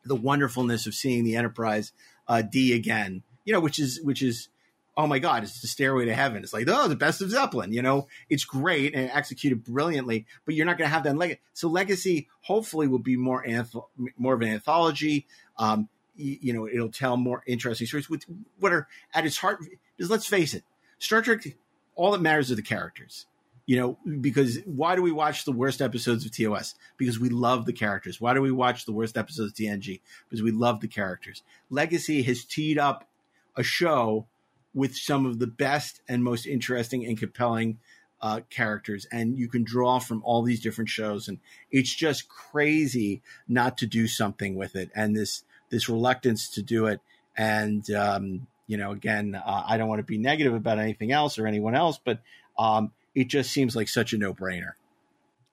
[0.06, 1.92] the wonderfulness of seeing the Enterprise
[2.28, 3.22] uh, D again.
[3.44, 4.48] You know, which is which is
[4.96, 6.42] oh my god, it's the stairway to heaven.
[6.42, 7.72] It's like oh, the best of Zeppelin.
[7.72, 11.16] You know, it's great and executed brilliantly, but you're not going to have that.
[11.16, 13.84] Leg- so legacy hopefully will be more anth-
[14.16, 15.26] more of an anthology.
[15.58, 18.24] Um, you, you know, it'll tell more interesting stories with
[18.58, 19.60] what are at its heart.
[19.96, 20.64] Because let's face it,
[20.98, 21.56] Star Trek.
[21.94, 23.24] All that matters are the characters
[23.66, 26.74] you know, because why do we watch the worst episodes of TOS?
[26.96, 28.20] Because we love the characters.
[28.20, 30.00] Why do we watch the worst episodes of TNG?
[30.28, 31.42] Because we love the characters.
[31.68, 33.08] Legacy has teed up
[33.56, 34.26] a show
[34.72, 37.78] with some of the best and most interesting and compelling
[38.20, 41.38] uh, characters, and you can draw from all these different shows, and
[41.70, 46.86] it's just crazy not to do something with it, and this this reluctance to do
[46.86, 47.00] it,
[47.36, 51.38] and um, you know, again, uh, I don't want to be negative about anything else
[51.38, 52.20] or anyone else, but
[52.58, 54.72] um, it just seems like such a no brainer.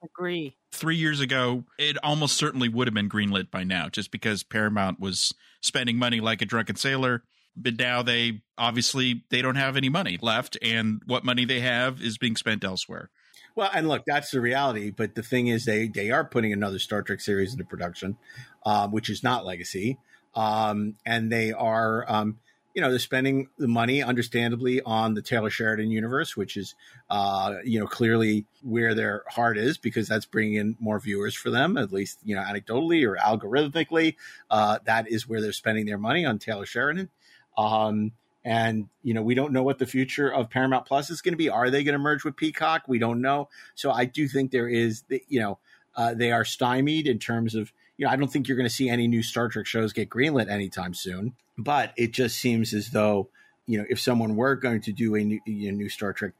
[0.04, 0.58] Agree.
[0.74, 5.00] Three years ago, it almost certainly would have been greenlit by now, just because Paramount
[5.00, 7.24] was spending money like a drunken sailor.
[7.56, 12.02] But now they obviously they don't have any money left, and what money they have
[12.02, 13.10] is being spent elsewhere.
[13.56, 14.90] Well, and look, that's the reality.
[14.90, 18.18] But the thing is, they they are putting another Star Trek series into production,
[18.66, 20.00] um, which is not Legacy,
[20.36, 22.40] um, and they are um,
[22.74, 26.74] you know, they're spending the money, understandably, on the Taylor Sheridan universe, which is,
[27.10, 31.52] uh, you know, clearly where their heart is because that's bringing in more viewers for
[31.52, 34.16] them, at least, you know, anecdotally or algorithmically.
[34.50, 37.10] Uh, that is where they're spending their money on Taylor Sheridan.
[37.58, 38.14] Um,
[38.44, 41.38] and, you know, we don't know what the future of Paramount Plus is going to
[41.38, 41.50] be.
[41.50, 42.88] Are they going to merge with Peacock?
[42.88, 43.50] We don't know.
[43.76, 45.60] So I do think there is, you know,
[45.96, 48.74] uh, they are stymied in terms of, you know, I don't think you're going to
[48.74, 51.34] see any new Star Trek shows get greenlit anytime soon.
[51.58, 53.30] But it just seems as though,
[53.68, 56.34] you know, if someone were going to do a new, a new Star Trek,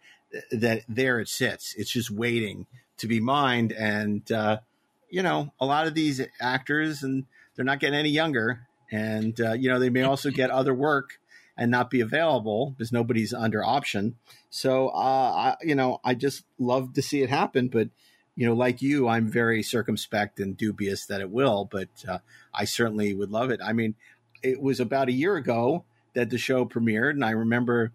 [0.52, 1.76] that there it sits.
[1.78, 2.66] It's just waiting
[2.98, 3.72] to be mined.
[3.72, 4.60] And, uh,
[5.10, 7.26] you know, a lot of these actors and
[7.56, 11.20] they're not getting any younger, and uh, you know they may also get other work
[11.56, 14.16] and not be available because nobody's under option.
[14.50, 17.90] So, uh, I, you know, I just love to see it happen, but
[18.36, 22.20] you know, like you, I'm very circumspect and dubious that it will, but uh,
[22.54, 23.60] I certainly would love it.
[23.64, 23.96] I mean,
[24.42, 27.92] it was about a year ago that the show premiered, and I remember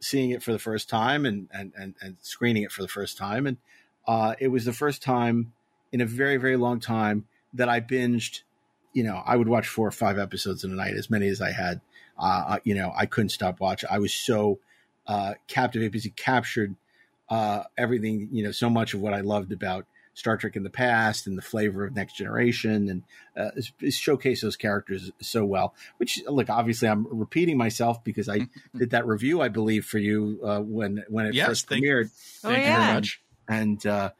[0.00, 3.18] seeing it for the first time and and and, and screening it for the first
[3.18, 3.58] time, and
[4.06, 5.52] uh, it was the first time
[5.92, 8.42] in a very very long time that I binged.
[8.94, 11.40] You know, I would watch four or five episodes in a night, as many as
[11.40, 11.80] I had.
[12.18, 13.88] Uh, you know, I couldn't stop watching.
[13.90, 14.58] I was so
[15.06, 16.76] uh, captivated captured
[17.32, 18.28] uh, everything.
[18.30, 21.38] You know, so much of what I loved about Star Trek in the past and
[21.38, 23.02] the flavor of Next Generation, and
[23.34, 25.74] uh, showcase those characters so well.
[25.96, 30.40] Which, look, obviously, I'm repeating myself because I did that review, I believe, for you
[30.44, 32.10] uh, when when it yes, first thank, premiered.
[32.44, 32.70] Oh, Thank yeah.
[32.70, 33.22] you very much.
[33.48, 34.10] And uh,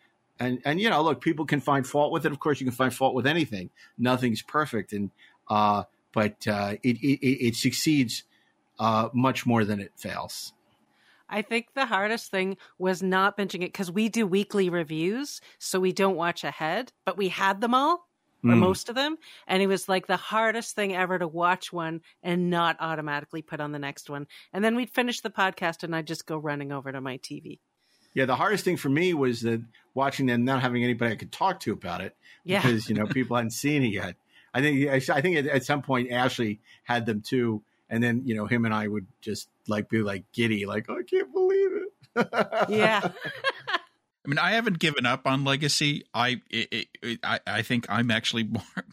[0.41, 2.33] and and you know, look, people can find fault with it.
[2.33, 3.69] Of course, you can find fault with anything.
[3.99, 5.11] Nothing's perfect, and
[5.51, 5.85] uh,
[6.15, 8.25] but uh, it, it it succeeds
[8.79, 10.55] uh, much more than it fails.
[11.33, 15.81] I think the hardest thing was not binging it because we do weekly reviews, so
[15.81, 18.07] we don't watch ahead, but we had them all
[18.45, 18.59] or Mm.
[18.59, 22.51] most of them, and it was like the hardest thing ever to watch one and
[22.51, 24.27] not automatically put on the next one.
[24.53, 27.61] And then we'd finish the podcast, and I'd just go running over to my TV.
[28.15, 29.63] Yeah, the hardest thing for me was that
[29.95, 33.07] watching them not having anybody I could talk to about it Yeah, because you know
[33.07, 34.17] people hadn't seen it yet.
[34.53, 38.35] I think I think at, at some point Ashley had them too, and then you
[38.35, 41.70] know him and I would just like be like giddy, like oh, I can't believe
[41.74, 41.89] it.
[42.69, 43.10] yeah.
[44.24, 46.05] I mean, I haven't given up on Legacy.
[46.14, 48.85] I it, it, I, I think I'm actually more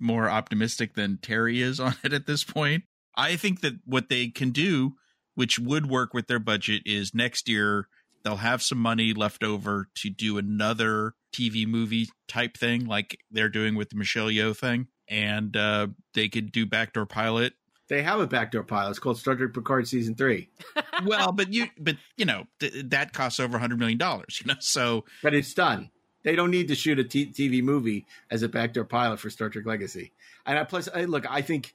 [0.00, 2.84] more optimistic than Terry is on it at this point.
[3.14, 4.94] I think that what they can do,
[5.34, 7.88] which would work with their budget, is next year
[8.24, 13.50] they'll have some money left over to do another TV movie type thing, like they're
[13.50, 17.52] doing with the Michelle Yeoh thing, and uh, they could do backdoor pilot.
[17.88, 18.90] They have a backdoor pilot.
[18.90, 20.48] It's called Star Trek Picard season three,
[21.04, 24.40] Well, but you, but you know, th- that costs over a hundred million dollars.
[24.42, 25.90] You know, so but it's done.
[26.22, 29.48] They don't need to shoot a t- TV movie as a backdoor pilot for Star
[29.48, 30.12] Trek Legacy.
[30.44, 31.74] And I, plus, I, look, I think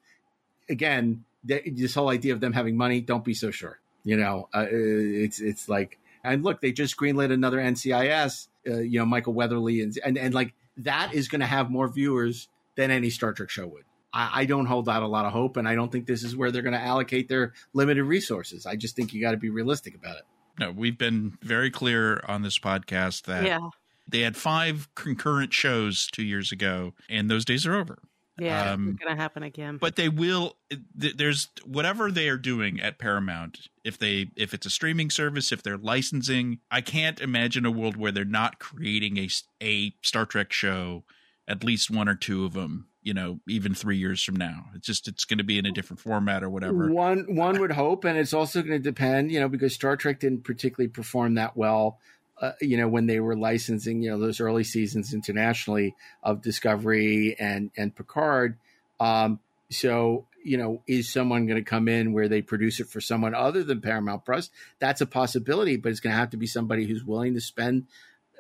[0.69, 3.01] again th- this whole idea of them having money.
[3.01, 3.79] Don't be so sure.
[4.03, 8.47] You know, uh, it's it's like, and look, they just greenlit another NCIS.
[8.67, 11.87] Uh, you know, Michael Weatherly, and and and like that is going to have more
[11.87, 13.83] viewers than any Star Trek show would.
[14.13, 16.35] I, I don't hold out a lot of hope, and I don't think this is
[16.35, 18.65] where they're going to allocate their limited resources.
[18.65, 20.23] I just think you got to be realistic about it.
[20.59, 23.69] no, we've been very clear on this podcast that yeah.
[24.07, 27.99] they had five concurrent shows two years ago, and those days are over.
[28.37, 28.71] Yeah.
[28.71, 29.77] Um, it's going to happen again.
[29.77, 30.55] But they will.
[30.99, 33.67] th- There's whatever they are doing at Paramount.
[33.83, 37.97] If they, if it's a streaming service, if they're licensing, I can't imagine a world
[37.97, 39.29] where they're not creating a
[39.61, 41.03] a Star Trek show,
[41.47, 42.87] at least one or two of them.
[43.03, 45.71] You know, even three years from now, it's just it's going to be in a
[45.71, 46.91] different format or whatever.
[46.91, 50.19] One one would hope, and it's also going to depend, you know, because Star Trek
[50.19, 51.97] didn't particularly perform that well,
[52.39, 57.35] uh, you know, when they were licensing, you know, those early seasons internationally of Discovery
[57.39, 58.57] and and Picard.
[58.99, 59.39] Um,
[59.71, 63.33] so, you know, is someone going to come in where they produce it for someone
[63.33, 64.49] other than Paramount Plus?
[64.79, 67.87] That's a possibility, but it's going to have to be somebody who's willing to spend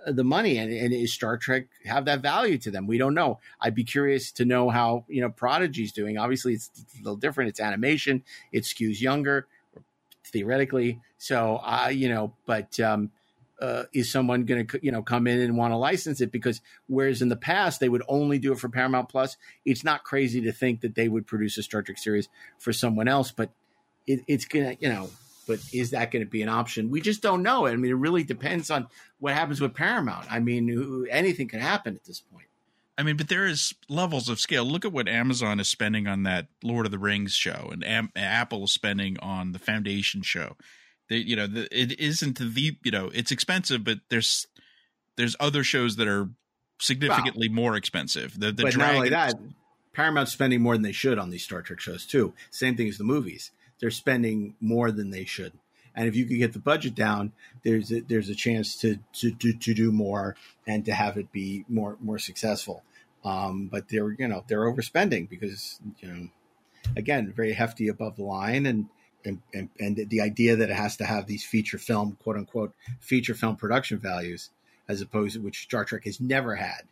[0.05, 2.87] the money and, and is Star Trek have that value to them?
[2.87, 3.39] We don't know.
[3.59, 6.17] I'd be curious to know how you know Prodigy's doing.
[6.17, 7.49] Obviously, it's a little different.
[7.49, 8.23] It's animation.
[8.51, 9.47] It skews younger,
[10.25, 10.99] theoretically.
[11.17, 13.11] So, uh, you know, but um,
[13.61, 16.31] uh, is someone going to you know come in and want to license it?
[16.31, 20.03] Because whereas in the past they would only do it for Paramount Plus, it's not
[20.03, 23.31] crazy to think that they would produce a Star Trek series for someone else.
[23.31, 23.51] But
[24.07, 25.09] it, it's gonna, you know.
[25.47, 26.89] But is that going to be an option?
[26.89, 27.65] We just don't know.
[27.65, 28.87] I mean, it really depends on
[29.19, 30.31] what happens with Paramount.
[30.31, 32.45] I mean, who- anything can happen at this point.
[32.97, 34.63] I mean, but there is levels of scale.
[34.63, 38.11] Look at what Amazon is spending on that Lord of the Rings show, and Am-
[38.15, 40.55] Apple is spending on the Foundation show.
[41.09, 44.45] They, you know, the, it isn't the you know it's expensive, but there's
[45.17, 46.29] there's other shows that are
[46.79, 48.39] significantly more expensive.
[48.39, 49.33] The the but not only that,
[49.93, 52.33] Paramount's spending more than they should on these Star Trek shows too.
[52.49, 53.51] Same thing as the movies;
[53.81, 55.53] they're spending more than they should.
[55.93, 57.33] And if you could get the budget down,
[57.63, 61.31] there's a, there's a chance to, to to to do more and to have it
[61.33, 62.83] be more more successful.
[63.25, 66.27] Um, but they're you know they're overspending because you know
[66.95, 68.87] again very hefty above the line and.
[69.23, 72.73] And, and, and the idea that it has to have these feature film, quote unquote,
[72.99, 74.49] feature film production values,
[74.89, 76.87] as opposed to which Star Trek has never had.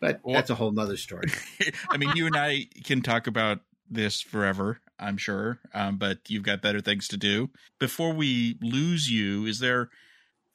[0.00, 1.28] But Well- that's a whole nother story.
[1.90, 3.60] I mean, you and I can talk about
[3.90, 7.50] this forever, I'm sure, um, but you've got better things to do.
[7.78, 9.90] Before we lose you, is there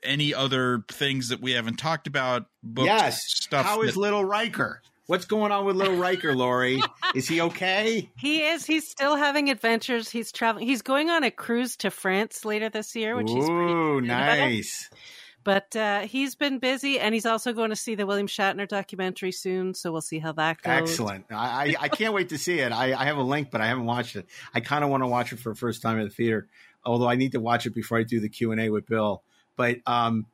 [0.04, 2.48] any other things that we haven't talked about?
[2.62, 3.22] Books, yes.
[3.26, 3.66] stuff.
[3.66, 4.82] How is that- Little Riker?
[5.08, 6.82] What's going on with little Riker, Laurie?
[7.14, 8.10] Is he okay?
[8.18, 8.66] He is.
[8.66, 10.10] He's still having adventures.
[10.10, 10.66] He's traveling.
[10.66, 14.06] He's going on a cruise to France later this year, which he's pretty Ooh, excited
[14.06, 15.00] about.
[15.44, 19.32] But uh, he's been busy, and he's also going to see the William Shatner documentary
[19.32, 19.74] soon.
[19.74, 20.90] So we'll see how that goes.
[20.90, 21.26] Excellent.
[21.32, 22.72] I, I, I can't wait to see it.
[22.72, 24.28] I, I have a link, but I haven't watched it.
[24.54, 26.48] I kind of want to watch it for the first time in the theater,
[26.86, 29.22] although I need to watch it before I do the Q and A with Bill.
[29.56, 30.28] But um,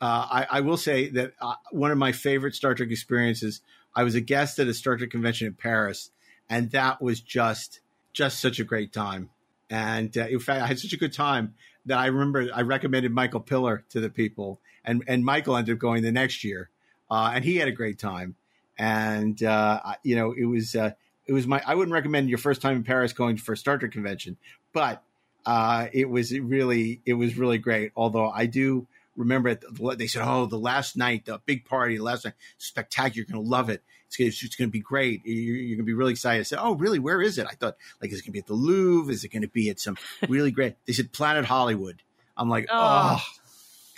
[0.00, 3.60] uh, I, I will say that uh, one of my favorite Star Trek experiences.
[3.94, 6.10] I was a guest at a Star Trek convention in Paris,
[6.50, 7.80] and that was just
[8.12, 9.30] just such a great time.
[9.70, 11.54] And uh, in fact, I had such a good time
[11.86, 15.78] that I remember I recommended Michael Piller to the people, and and Michael ended up
[15.78, 16.70] going the next year,
[17.10, 18.36] uh, and he had a great time.
[18.78, 20.92] And uh, you know, it was uh,
[21.26, 23.78] it was my I wouldn't recommend your first time in Paris going for a Star
[23.78, 24.36] Trek convention,
[24.72, 25.02] but
[25.44, 27.92] uh, it was really it was really great.
[27.96, 28.86] Although I do
[29.16, 29.54] remember
[29.96, 33.16] they said, "Oh, the last night, the big party, the last night, spectacular!
[33.16, 33.82] You're going to love it.
[34.08, 35.22] It's, gonna- it's going to be great.
[35.24, 36.98] You're, you're going to be really excited." I said, "Oh, really?
[36.98, 39.12] Where is it?" I thought, like, is it going to be at the Louvre?
[39.12, 39.96] Is it going to be at some
[40.28, 40.76] really great?
[40.86, 42.02] They said Planet Hollywood.
[42.36, 43.16] I'm like, Oh.
[43.18, 43.24] oh.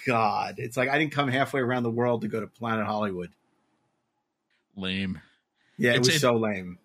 [0.06, 3.30] God, it's like I didn't come halfway around the world to go to Planet Hollywood.
[4.76, 5.20] Lame.
[5.76, 6.78] Yeah, it It's- was it- so lame.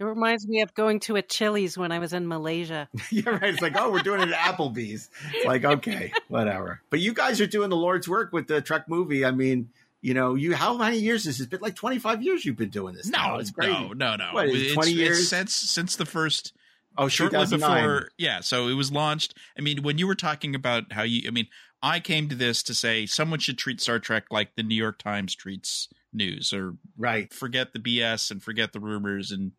[0.00, 2.88] It reminds me of going to a Chili's when I was in Malaysia.
[3.10, 3.52] You're right.
[3.52, 5.10] It's like, oh, we're doing it at Applebee's.
[5.34, 6.80] It's like, okay, whatever.
[6.88, 9.24] But you guys are doing the Lord's work with the Trek movie.
[9.24, 9.70] I mean,
[10.00, 11.60] you know, you how many years has it been?
[11.60, 13.08] Like 25 years you've been doing this.
[13.08, 13.34] now.
[13.34, 13.72] No, it's crazy.
[13.72, 14.28] no, no, no.
[14.32, 15.28] What, It's- 20 it's years?
[15.28, 16.52] since since the first
[16.96, 20.90] Oh, shortly before yeah so it was launched i mean when you were talking about
[20.92, 21.46] how you i mean
[21.80, 24.98] i came to this to say someone should treat star trek like the new york
[24.98, 27.32] times treats news or Right.
[27.32, 29.52] forget the bs and forget the rumors and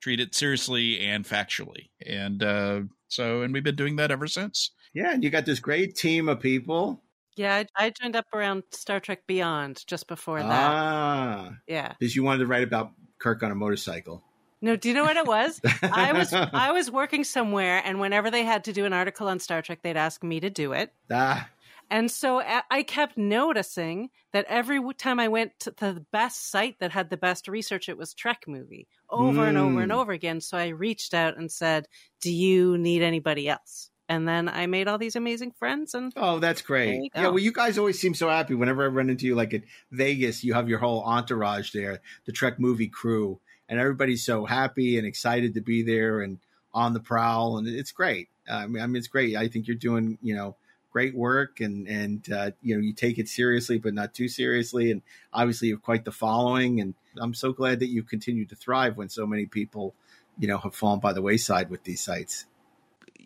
[0.00, 4.70] treat it seriously and factually and uh so and we've been doing that ever since
[4.94, 7.02] Yeah, and you got this great team of people.
[7.38, 10.50] Yeah, I, I joined up around Star Trek Beyond just before that.
[10.72, 11.94] Ah, Yeah.
[11.98, 14.22] because you wanted to write about Kirk on a motorcycle.
[14.60, 15.60] No, do you know what it was?
[15.82, 19.38] I was I was working somewhere, and whenever they had to do an article on
[19.38, 20.92] Star Trek, they'd ask me to do it.
[21.10, 21.48] ah,
[21.90, 22.40] And so
[22.70, 27.16] I kept noticing that every time I went to the best site that had the
[27.16, 29.96] best research, it was Trek movie over and over and Mm.
[29.96, 30.40] over again.
[30.40, 31.86] So I reached out and said,
[32.20, 36.38] "Do you need anybody else?" And then I made all these amazing friends, and Oh,
[36.38, 37.10] that's great.
[37.14, 38.54] Yeah, well, you guys always seem so happy.
[38.54, 42.32] Whenever I run into you, like at Vegas, you have your whole entourage there, the
[42.32, 46.38] Trek movie crew, and everybody's so happy and excited to be there and
[46.72, 48.28] on the prowl, and it's great.
[48.50, 49.36] I mean, I mean, it's great.
[49.36, 50.56] I think you're doing, you know,
[50.90, 54.90] great work, and and uh, you know, you take it seriously, but not too seriously,
[54.90, 55.02] and
[55.32, 58.96] obviously you have quite the following, and I'm so glad that you continue to thrive
[58.96, 59.94] when so many people,
[60.38, 62.46] you know, have fallen by the wayside with these sites.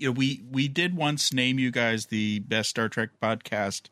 [0.02, 3.82] You know we we did once name you guys the best star trek podcast.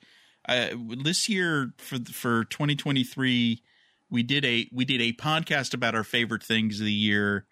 [0.49, 0.69] Uh,
[1.05, 3.63] this year for for 2023
[4.11, 7.47] we did a we did a podcast about our favorite things of the year.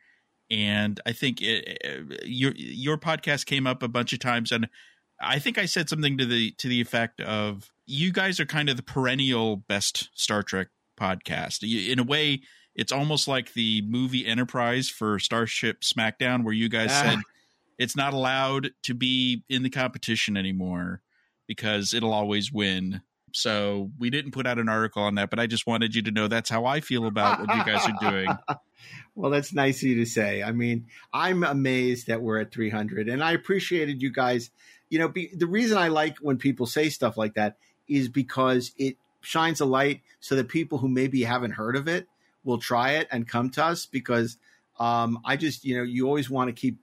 [0.50, 4.50] And i think it, it- your your podcast came up a bunch of times.
[4.50, 4.68] And
[5.20, 8.68] i think i said something to the to the effect of you guys are kind
[8.68, 10.68] of the perennial best star trek
[11.00, 11.62] podcast.
[11.92, 12.40] In a way
[12.74, 17.02] it's almost like the movie enterprise for starship smackdown where you guys Ah.
[17.02, 17.18] said
[17.78, 21.00] it's not allowed to be in the competition anymore
[21.46, 23.02] because it'll always win.
[23.32, 26.10] So we didn't put out an article on that, but I just wanted you to
[26.10, 28.28] know that's how I feel about what you guys are doing.
[29.14, 30.44] Well, that's nice of you to say.
[30.44, 34.50] I mean, I'm amazed that we're at 300, and I appreciated you guys.
[34.90, 37.56] You know, be, the reason I like when people say stuff like that
[37.88, 42.06] is because it shines a light so that people who maybe haven't heard of it
[42.44, 43.86] will try it and come to us.
[43.86, 44.38] Because
[44.78, 46.78] um, I just, you know, you always want to keep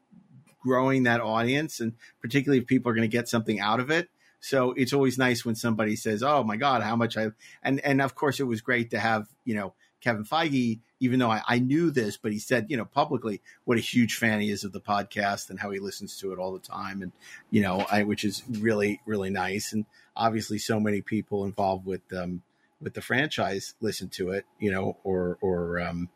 [0.66, 4.10] growing that audience, and particularly if people are going to get something out of it.
[4.40, 7.32] So it's always nice when somebody says, "Oh my God, how much I,"
[7.64, 9.74] and and of course it was great to have you know
[10.06, 13.80] Kevin Feige, even though I, I knew this, but he said, you know, publicly what
[13.80, 16.54] a huge fan he is of the podcast and how he listens to it all
[16.54, 17.02] the time.
[17.02, 17.12] And,
[17.50, 19.74] you know, I, which is really, really nice.
[19.74, 19.86] And
[20.16, 22.44] obviously so many people involved with, um,
[22.80, 26.10] with the franchise listen to it, you know, or, or, um,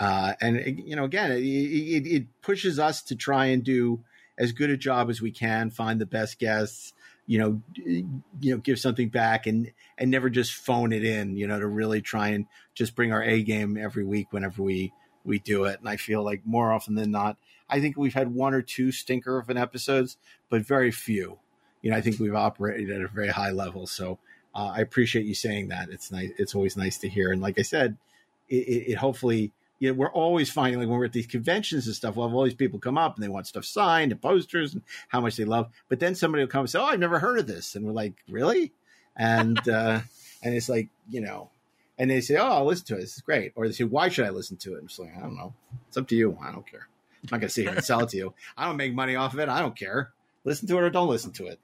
[0.00, 4.00] uh, and you know, again, it, it, it pushes us to try and do
[4.38, 6.94] as good a job as we can, find the best guests,
[7.26, 8.10] you know, you
[8.40, 12.00] know, give something back and, and never just phone it in, you know, to really
[12.00, 15.78] try and just bring our A game every week whenever we we do it.
[15.78, 17.36] And I feel like more often than not,
[17.68, 20.16] I think we've had one or two stinker of an episodes,
[20.48, 21.38] but very few.
[21.82, 23.86] You know, I think we've operated at a very high level.
[23.86, 24.18] So
[24.54, 25.90] uh, I appreciate you saying that.
[25.90, 26.30] It's nice.
[26.38, 27.32] It's always nice to hear.
[27.32, 27.98] And like I said,
[28.48, 31.86] it, it, it hopefully you know, we're always finding like when we're at these conventions
[31.86, 34.22] and stuff, we'll have all these people come up and they want stuff signed and
[34.22, 35.70] posters and how much they love.
[35.88, 37.74] But then somebody will come and say, Oh, I've never heard of this.
[37.74, 38.72] And we're like, Really?
[39.16, 40.00] And uh
[40.42, 41.50] and it's like, you know,
[42.00, 43.00] and they say, "Oh, I'll listen to it.
[43.02, 45.14] This is great," or they say, "Why should I listen to it?" I'm just like,
[45.14, 45.52] I don't know.
[45.86, 46.36] It's up to you.
[46.42, 46.88] I don't care.
[47.22, 48.34] I'm not gonna sit here and sell it to you.
[48.56, 49.50] I don't make money off of it.
[49.50, 50.12] I don't care.
[50.44, 51.60] Listen to it or don't listen to it.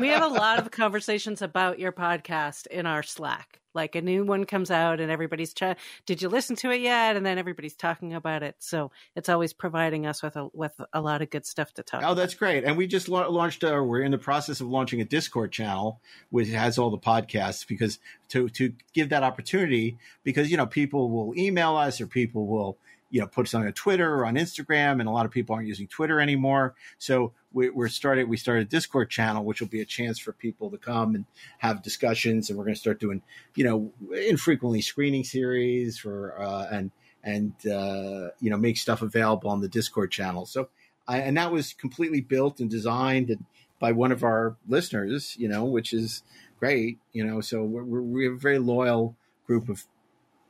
[0.00, 3.59] we have a lot of conversations about your podcast in our Slack.
[3.74, 5.76] Like a new one comes out and everybody's trying,
[6.06, 7.16] did you listen to it yet?
[7.16, 8.56] And then everybody's talking about it.
[8.58, 12.02] So it's always providing us with a, with a lot of good stuff to talk
[12.04, 12.64] Oh, that's great.
[12.64, 16.00] And we just la- launched, uh, we're in the process of launching a Discord channel
[16.30, 17.98] which has all the podcasts because
[18.28, 22.78] to, to give that opportunity, because, you know, people will email us or people will,
[23.10, 25.68] you know, put something on Twitter or on Instagram, and a lot of people aren't
[25.68, 26.74] using Twitter anymore.
[26.98, 28.28] So we, we're started.
[28.28, 31.24] We started a Discord channel, which will be a chance for people to come and
[31.58, 32.48] have discussions.
[32.48, 33.22] And we're going to start doing,
[33.56, 36.90] you know, infrequently screening series for uh, and
[37.22, 40.46] and uh, you know make stuff available on the Discord channel.
[40.46, 40.68] So
[41.06, 43.36] I, and that was completely built and designed
[43.78, 46.22] by one of our listeners, you know, which is
[46.58, 47.40] great, you know.
[47.40, 49.16] So we're, we're a very loyal
[49.46, 49.84] group of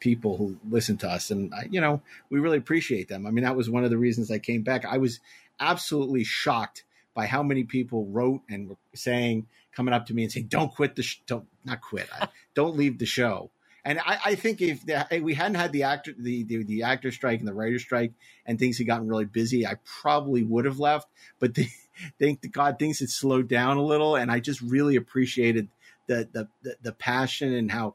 [0.01, 1.31] people who listen to us.
[1.31, 3.27] And I, you know we really appreciate them.
[3.27, 4.85] I mean that was one of the reasons i came back.
[4.85, 5.21] I was
[5.61, 10.33] absolutely shocked by how many people wrote and were saying coming up to me and
[10.33, 12.09] saying don't quit the sh- don't not quit.
[12.13, 13.51] I, don't leave the show.
[13.83, 16.83] And I, I think if, the, if we hadn't had the actor the, the, the
[16.83, 18.13] actor strike and the writer strike
[18.45, 21.09] and things had gotten really busy i probably would have left.
[21.39, 21.69] But the,
[22.19, 24.17] thank god things had slowed down a little.
[24.17, 25.69] And i just really appreciated
[26.07, 27.95] the the the, the passion and how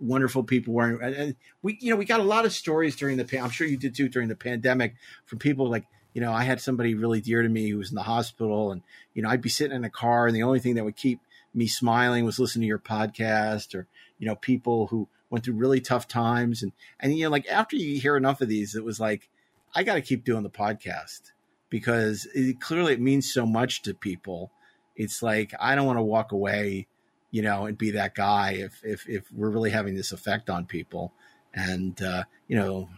[0.00, 0.96] wonderful people were.
[1.00, 3.76] And we, you know, we got a lot of stories during the, I'm sure you
[3.76, 4.94] did too, during the pandemic
[5.26, 7.96] from people like, you know, I had somebody really dear to me who was in
[7.96, 8.82] the hospital and,
[9.14, 11.20] you know, I'd be sitting in a car and the only thing that would keep
[11.52, 13.86] me smiling was listening to your podcast or,
[14.18, 16.62] you know, people who went through really tough times.
[16.62, 19.28] And, and, you know, like after you hear enough of these, it was like,
[19.74, 21.32] I got to keep doing the podcast
[21.68, 24.52] because it, clearly it means so much to people.
[24.94, 26.86] It's like, I don't want to walk away
[27.34, 30.66] you know, and be that guy if if if we're really having this effect on
[30.66, 31.12] people.
[31.52, 32.88] And uh, you know,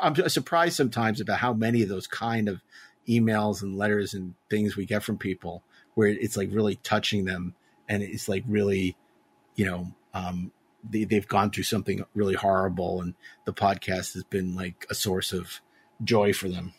[0.00, 2.62] I'm surprised sometimes about how many of those kind of
[3.06, 7.54] emails and letters and things we get from people where it's like really touching them
[7.90, 8.96] and it's like really,
[9.54, 10.50] you know, um,
[10.88, 13.12] they, they've gone through something really horrible and
[13.44, 15.60] the podcast has been like a source of
[16.02, 16.72] joy for them.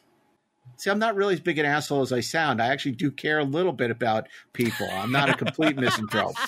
[0.83, 2.61] See, I'm not really as big an asshole as I sound.
[2.61, 4.85] I actually do care a little bit about people.
[4.91, 6.35] I'm not a complete misanthrope.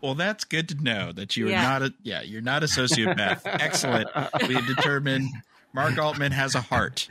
[0.00, 1.62] Well, that's good to know that you are yeah.
[1.62, 3.40] not a yeah, you're not a sociopath.
[3.44, 4.08] Excellent.
[4.46, 5.28] We determined
[5.72, 7.08] Mark Altman has a heart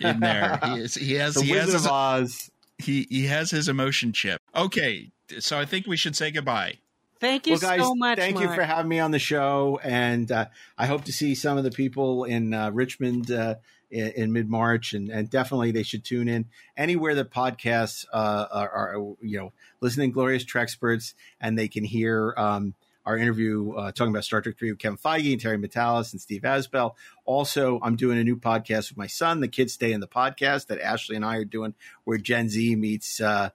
[0.00, 0.58] in there.
[0.64, 2.50] He is he has the he Wizard has his, of Oz.
[2.78, 4.40] He he has his emotion chip.
[4.56, 6.78] Okay, so I think we should say goodbye.
[7.20, 8.16] Thank you well, guys, so much.
[8.18, 8.48] Thank Mark.
[8.48, 10.46] you for having me on the show, and uh,
[10.78, 13.56] I hope to see some of the people in uh, Richmond uh,
[13.90, 16.46] in, in mid March, and, and definitely they should tune in
[16.76, 22.34] anywhere that podcasts uh, are, are, you know, listening Glorious Treksperts, and they can hear
[22.36, 22.74] um,
[23.06, 26.20] our interview uh, talking about Star Trek Three with Kevin Feige and Terry Matalas and
[26.20, 26.94] Steve Asbell.
[27.24, 30.66] Also, I'm doing a new podcast with my son, the Kids Stay in the Podcast,
[30.66, 33.50] that Ashley and I are doing, where Gen Z meets uh,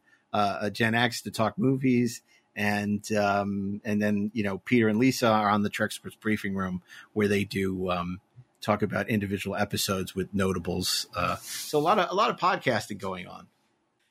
[0.71, 2.21] Gen X to talk movies
[2.55, 6.81] and um, and then you know Peter and Lisa are on the Treksperts briefing room
[7.13, 8.21] where they do um,
[8.65, 11.07] talk about individual episodes with notables.
[11.15, 13.47] Uh, so a lot of a lot of podcasting going on.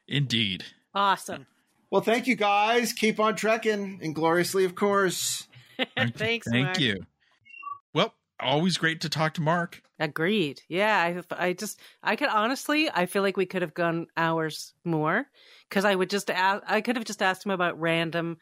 [0.07, 0.65] Indeed,
[0.95, 1.47] awesome.
[1.91, 2.93] Well, thank you guys.
[2.93, 5.47] Keep on trekking and gloriously, of course.
[6.17, 6.51] Thanks.
[6.51, 6.81] Thank Mark.
[6.81, 7.07] you.
[7.93, 9.81] Well, always great to talk to Mark.
[10.01, 10.61] Agreed.
[10.69, 14.75] Yeah, I, I just, I could honestly, I feel like we could have gone hours
[14.85, 15.27] more
[15.69, 18.39] because I would just, ask, I could have just asked him about random,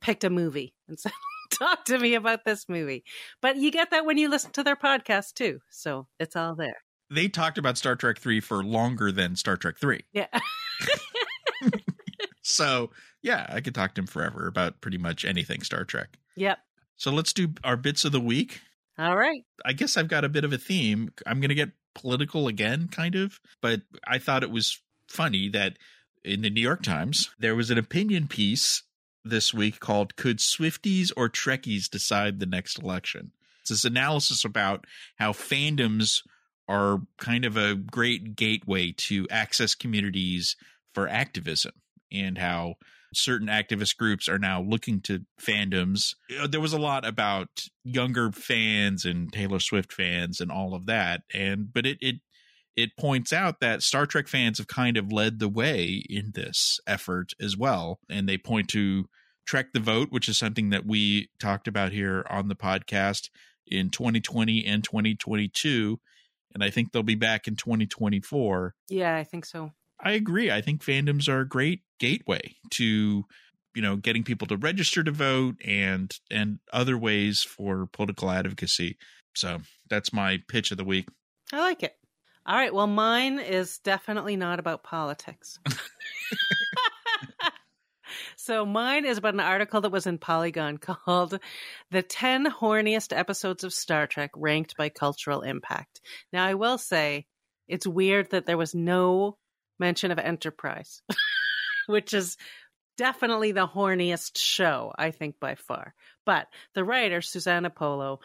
[0.00, 1.12] picked a movie and said,
[1.58, 3.04] talk to me about this movie.
[3.40, 6.76] But you get that when you listen to their podcast too, so it's all there.
[7.10, 10.04] They talked about Star Trek three for longer than Star Trek three.
[10.12, 10.26] Yeah.
[12.42, 12.90] so
[13.22, 16.18] yeah, I could talk to him forever about pretty much anything Star Trek.
[16.36, 16.58] Yep.
[16.96, 18.60] So let's do our bits of the week.
[18.98, 19.42] All right.
[19.64, 21.10] I guess I've got a bit of a theme.
[21.26, 25.78] I'm going to get political again, kind of, but I thought it was funny that
[26.24, 28.82] in the New York Times, there was an opinion piece
[29.24, 33.32] this week called Could Swifties or Trekkies Decide the Next Election?
[33.60, 34.86] It's this analysis about
[35.16, 36.22] how fandoms
[36.68, 40.56] are kind of a great gateway to access communities
[40.92, 41.72] for activism
[42.12, 42.74] and how
[43.12, 46.14] certain activist groups are now looking to fandoms.
[46.38, 47.48] Uh, there was a lot about
[47.84, 51.22] younger fans and Taylor Swift fans and all of that.
[51.32, 52.16] And but it it
[52.76, 56.80] it points out that Star Trek fans have kind of led the way in this
[56.86, 58.00] effort as well.
[58.08, 59.06] And they point to
[59.46, 63.28] Trek the Vote, which is something that we talked about here on the podcast
[63.66, 66.00] in 2020 and 2022.
[66.52, 68.74] And I think they'll be back in 2024.
[68.88, 69.72] Yeah, I think so.
[70.00, 70.50] I agree.
[70.50, 73.24] I think fandoms are a great gateway to
[73.74, 78.96] you know getting people to register to vote and and other ways for political advocacy
[79.34, 81.06] so that's my pitch of the week
[81.52, 81.96] I like it.
[82.46, 82.74] All right.
[82.74, 85.58] Well, mine is definitely not about politics.
[88.36, 91.38] so, mine is about an article that was in Polygon called
[91.90, 96.02] The 10 Horniest Episodes of Star Trek Ranked by Cultural Impact.
[96.32, 97.26] Now, I will say
[97.66, 99.38] it's weird that there was no
[99.78, 101.00] mention of Enterprise,
[101.86, 102.36] which is
[102.98, 105.94] definitely the horniest show, I think, by far.
[106.26, 108.20] But the writer, Susanna Polo,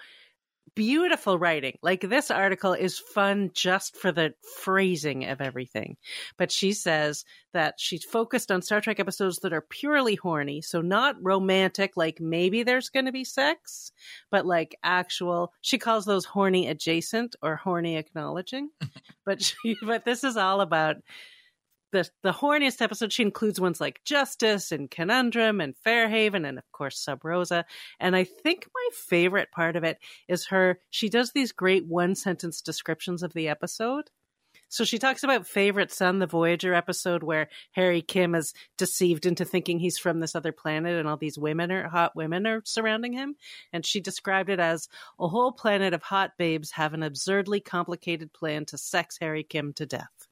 [0.76, 1.78] beautiful writing.
[1.82, 5.98] Like this article is fun just for the phrasing of everything.
[6.38, 10.62] But she says that she's focused on Star Trek episodes that are purely horny.
[10.62, 13.92] So not romantic, like maybe there's going to be sex,
[14.32, 18.70] but like actual, she calls those horny adjacent or horny acknowledging.
[19.26, 20.98] but she, but this is all about
[21.92, 26.72] the the horniest episode she includes ones like Justice and Conundrum and Fairhaven and of
[26.72, 27.66] course Sub Rosa.
[28.00, 32.16] And I think my favorite part of it is her she does these great one
[32.16, 34.10] sentence descriptions of the episode.
[34.72, 39.44] So she talks about favorite son, the Voyager episode where Harry Kim is deceived into
[39.44, 43.14] thinking he's from this other planet and all these women are hot women are surrounding
[43.14, 43.36] him.
[43.74, 44.88] And she described it as
[45.20, 49.74] a whole planet of hot babes have an absurdly complicated plan to sex Harry Kim
[49.74, 50.29] to death.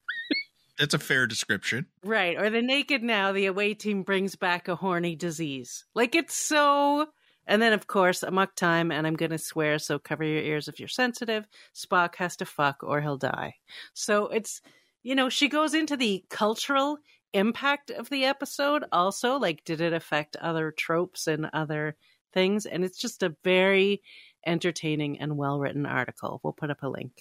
[0.77, 2.37] That's a fair description Right.
[2.37, 5.85] Or the naked now, the away team brings back a horny disease.
[5.93, 7.07] Like it's so.
[7.45, 10.79] And then, of course, amok time, and I'm to swear, so cover your ears if
[10.79, 11.47] you're sensitive.
[11.73, 13.55] Spock has to fuck or he'll die.
[13.93, 14.61] So it's,
[15.01, 16.97] you know, she goes into the cultural
[17.33, 19.37] impact of the episode also.
[19.37, 21.95] Like, did it affect other tropes and other
[22.33, 22.65] things?
[22.65, 24.01] And it's just a very
[24.45, 26.41] entertaining and well written article.
[26.43, 27.13] We'll put up a link.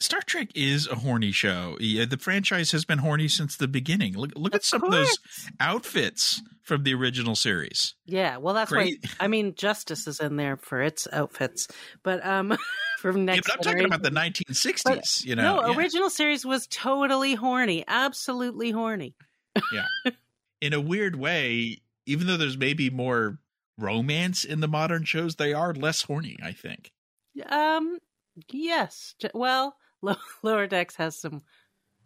[0.00, 1.76] Star Trek is a horny show.
[1.80, 4.14] Yeah, the franchise has been horny since the beginning.
[4.16, 5.18] Look, look Of at some of those
[5.60, 7.94] outfits from the original series.
[8.04, 8.98] Yeah, well, that's Great.
[9.02, 9.10] why.
[9.24, 11.68] I mean, Justice is in there for its outfits,
[12.02, 12.56] but um,
[12.98, 13.46] from Yeah, next.
[13.48, 15.24] but I'm talking about the Generation- 1960s.
[15.24, 15.76] you know, no, yeah.
[15.76, 19.14] original series was totally horny, absolutely horny.
[19.72, 19.86] Yeah,
[20.60, 23.38] in a weird way, even though there's maybe more
[23.78, 26.36] romance in the modern shows, they are less horny.
[26.42, 26.90] I think.
[27.48, 27.98] Um,
[28.50, 29.14] yes.
[29.32, 31.42] Well, Lo- Lower Decks has some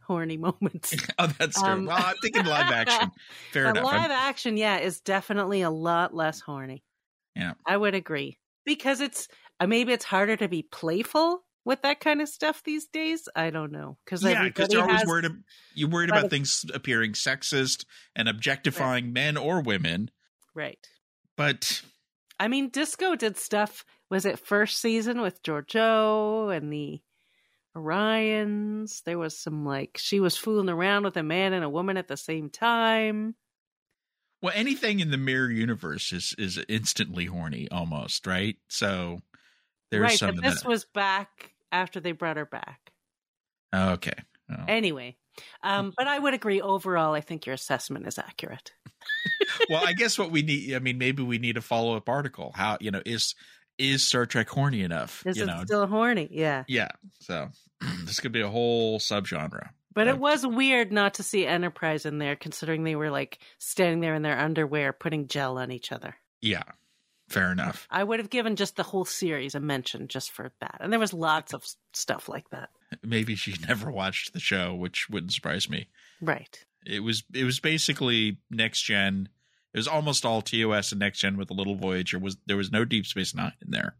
[0.06, 0.96] horny moments.
[1.18, 1.68] oh, that's true.
[1.68, 3.10] Um, well, I'm thinking live action.
[3.52, 3.84] Fair enough.
[3.84, 6.82] live I'm- action, yeah, is definitely a lot less horny.
[7.36, 7.52] Yeah.
[7.66, 9.28] I would agree because it's
[9.60, 13.28] uh, maybe it's harder to be playful with that kind of stuff these days.
[13.36, 15.26] I don't know because yeah, because you're always has, worried.
[15.74, 17.84] You're worried about things appearing sexist
[18.16, 20.10] and objectifying men or women.
[20.54, 20.84] right.
[21.36, 21.82] But
[22.40, 23.84] I mean, Disco did stuff.
[24.10, 27.00] Was it first season with Georgiou and the
[27.78, 29.02] Orions?
[29.04, 32.08] There was some like she was fooling around with a man and a woman at
[32.08, 33.34] the same time.
[34.42, 38.56] well, anything in the mirror universe is is instantly horny, almost right.
[38.68, 39.20] So
[39.90, 40.68] there's right, some but this that.
[40.68, 42.92] was back after they brought her back.
[43.74, 44.14] okay.
[44.50, 44.64] Oh.
[44.66, 45.16] Anyway,
[45.62, 47.14] um, but I would agree overall.
[47.14, 48.72] I think your assessment is accurate.
[49.70, 50.74] well, I guess what we need.
[50.74, 52.52] I mean, maybe we need a follow up article.
[52.54, 53.34] How you know is
[53.78, 55.24] is Star Trek horny enough?
[55.26, 56.28] Is you it know, still horny?
[56.30, 56.88] Yeah, yeah.
[57.20, 57.48] So
[58.04, 59.70] this could be a whole subgenre.
[59.94, 64.00] but it was weird not to see Enterprise in there, considering they were like standing
[64.00, 66.16] there in their underwear, putting gel on each other.
[66.40, 66.62] Yeah,
[67.28, 67.86] fair enough.
[67.90, 70.76] I would have given just the whole series a mention just for that.
[70.80, 72.70] And there was lots of stuff like that.
[73.02, 75.88] Maybe she never watched the show, which wouldn't surprise me.
[76.20, 76.64] Right.
[76.86, 79.28] It was it was basically next gen.
[79.78, 82.18] It was almost all TOS and next gen with a little Voyager.
[82.18, 83.94] Was there was no Deep Space Nine in there?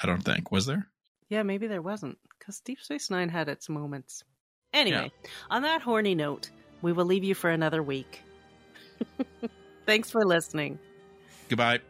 [0.00, 0.86] I don't think was there.
[1.28, 4.22] Yeah, maybe there wasn't, because Deep Space Nine had its moments.
[4.72, 5.10] Anyway,
[5.50, 6.50] on that horny note,
[6.82, 8.22] we will leave you for another week.
[9.86, 10.78] Thanks for listening.
[11.48, 11.80] Goodbye.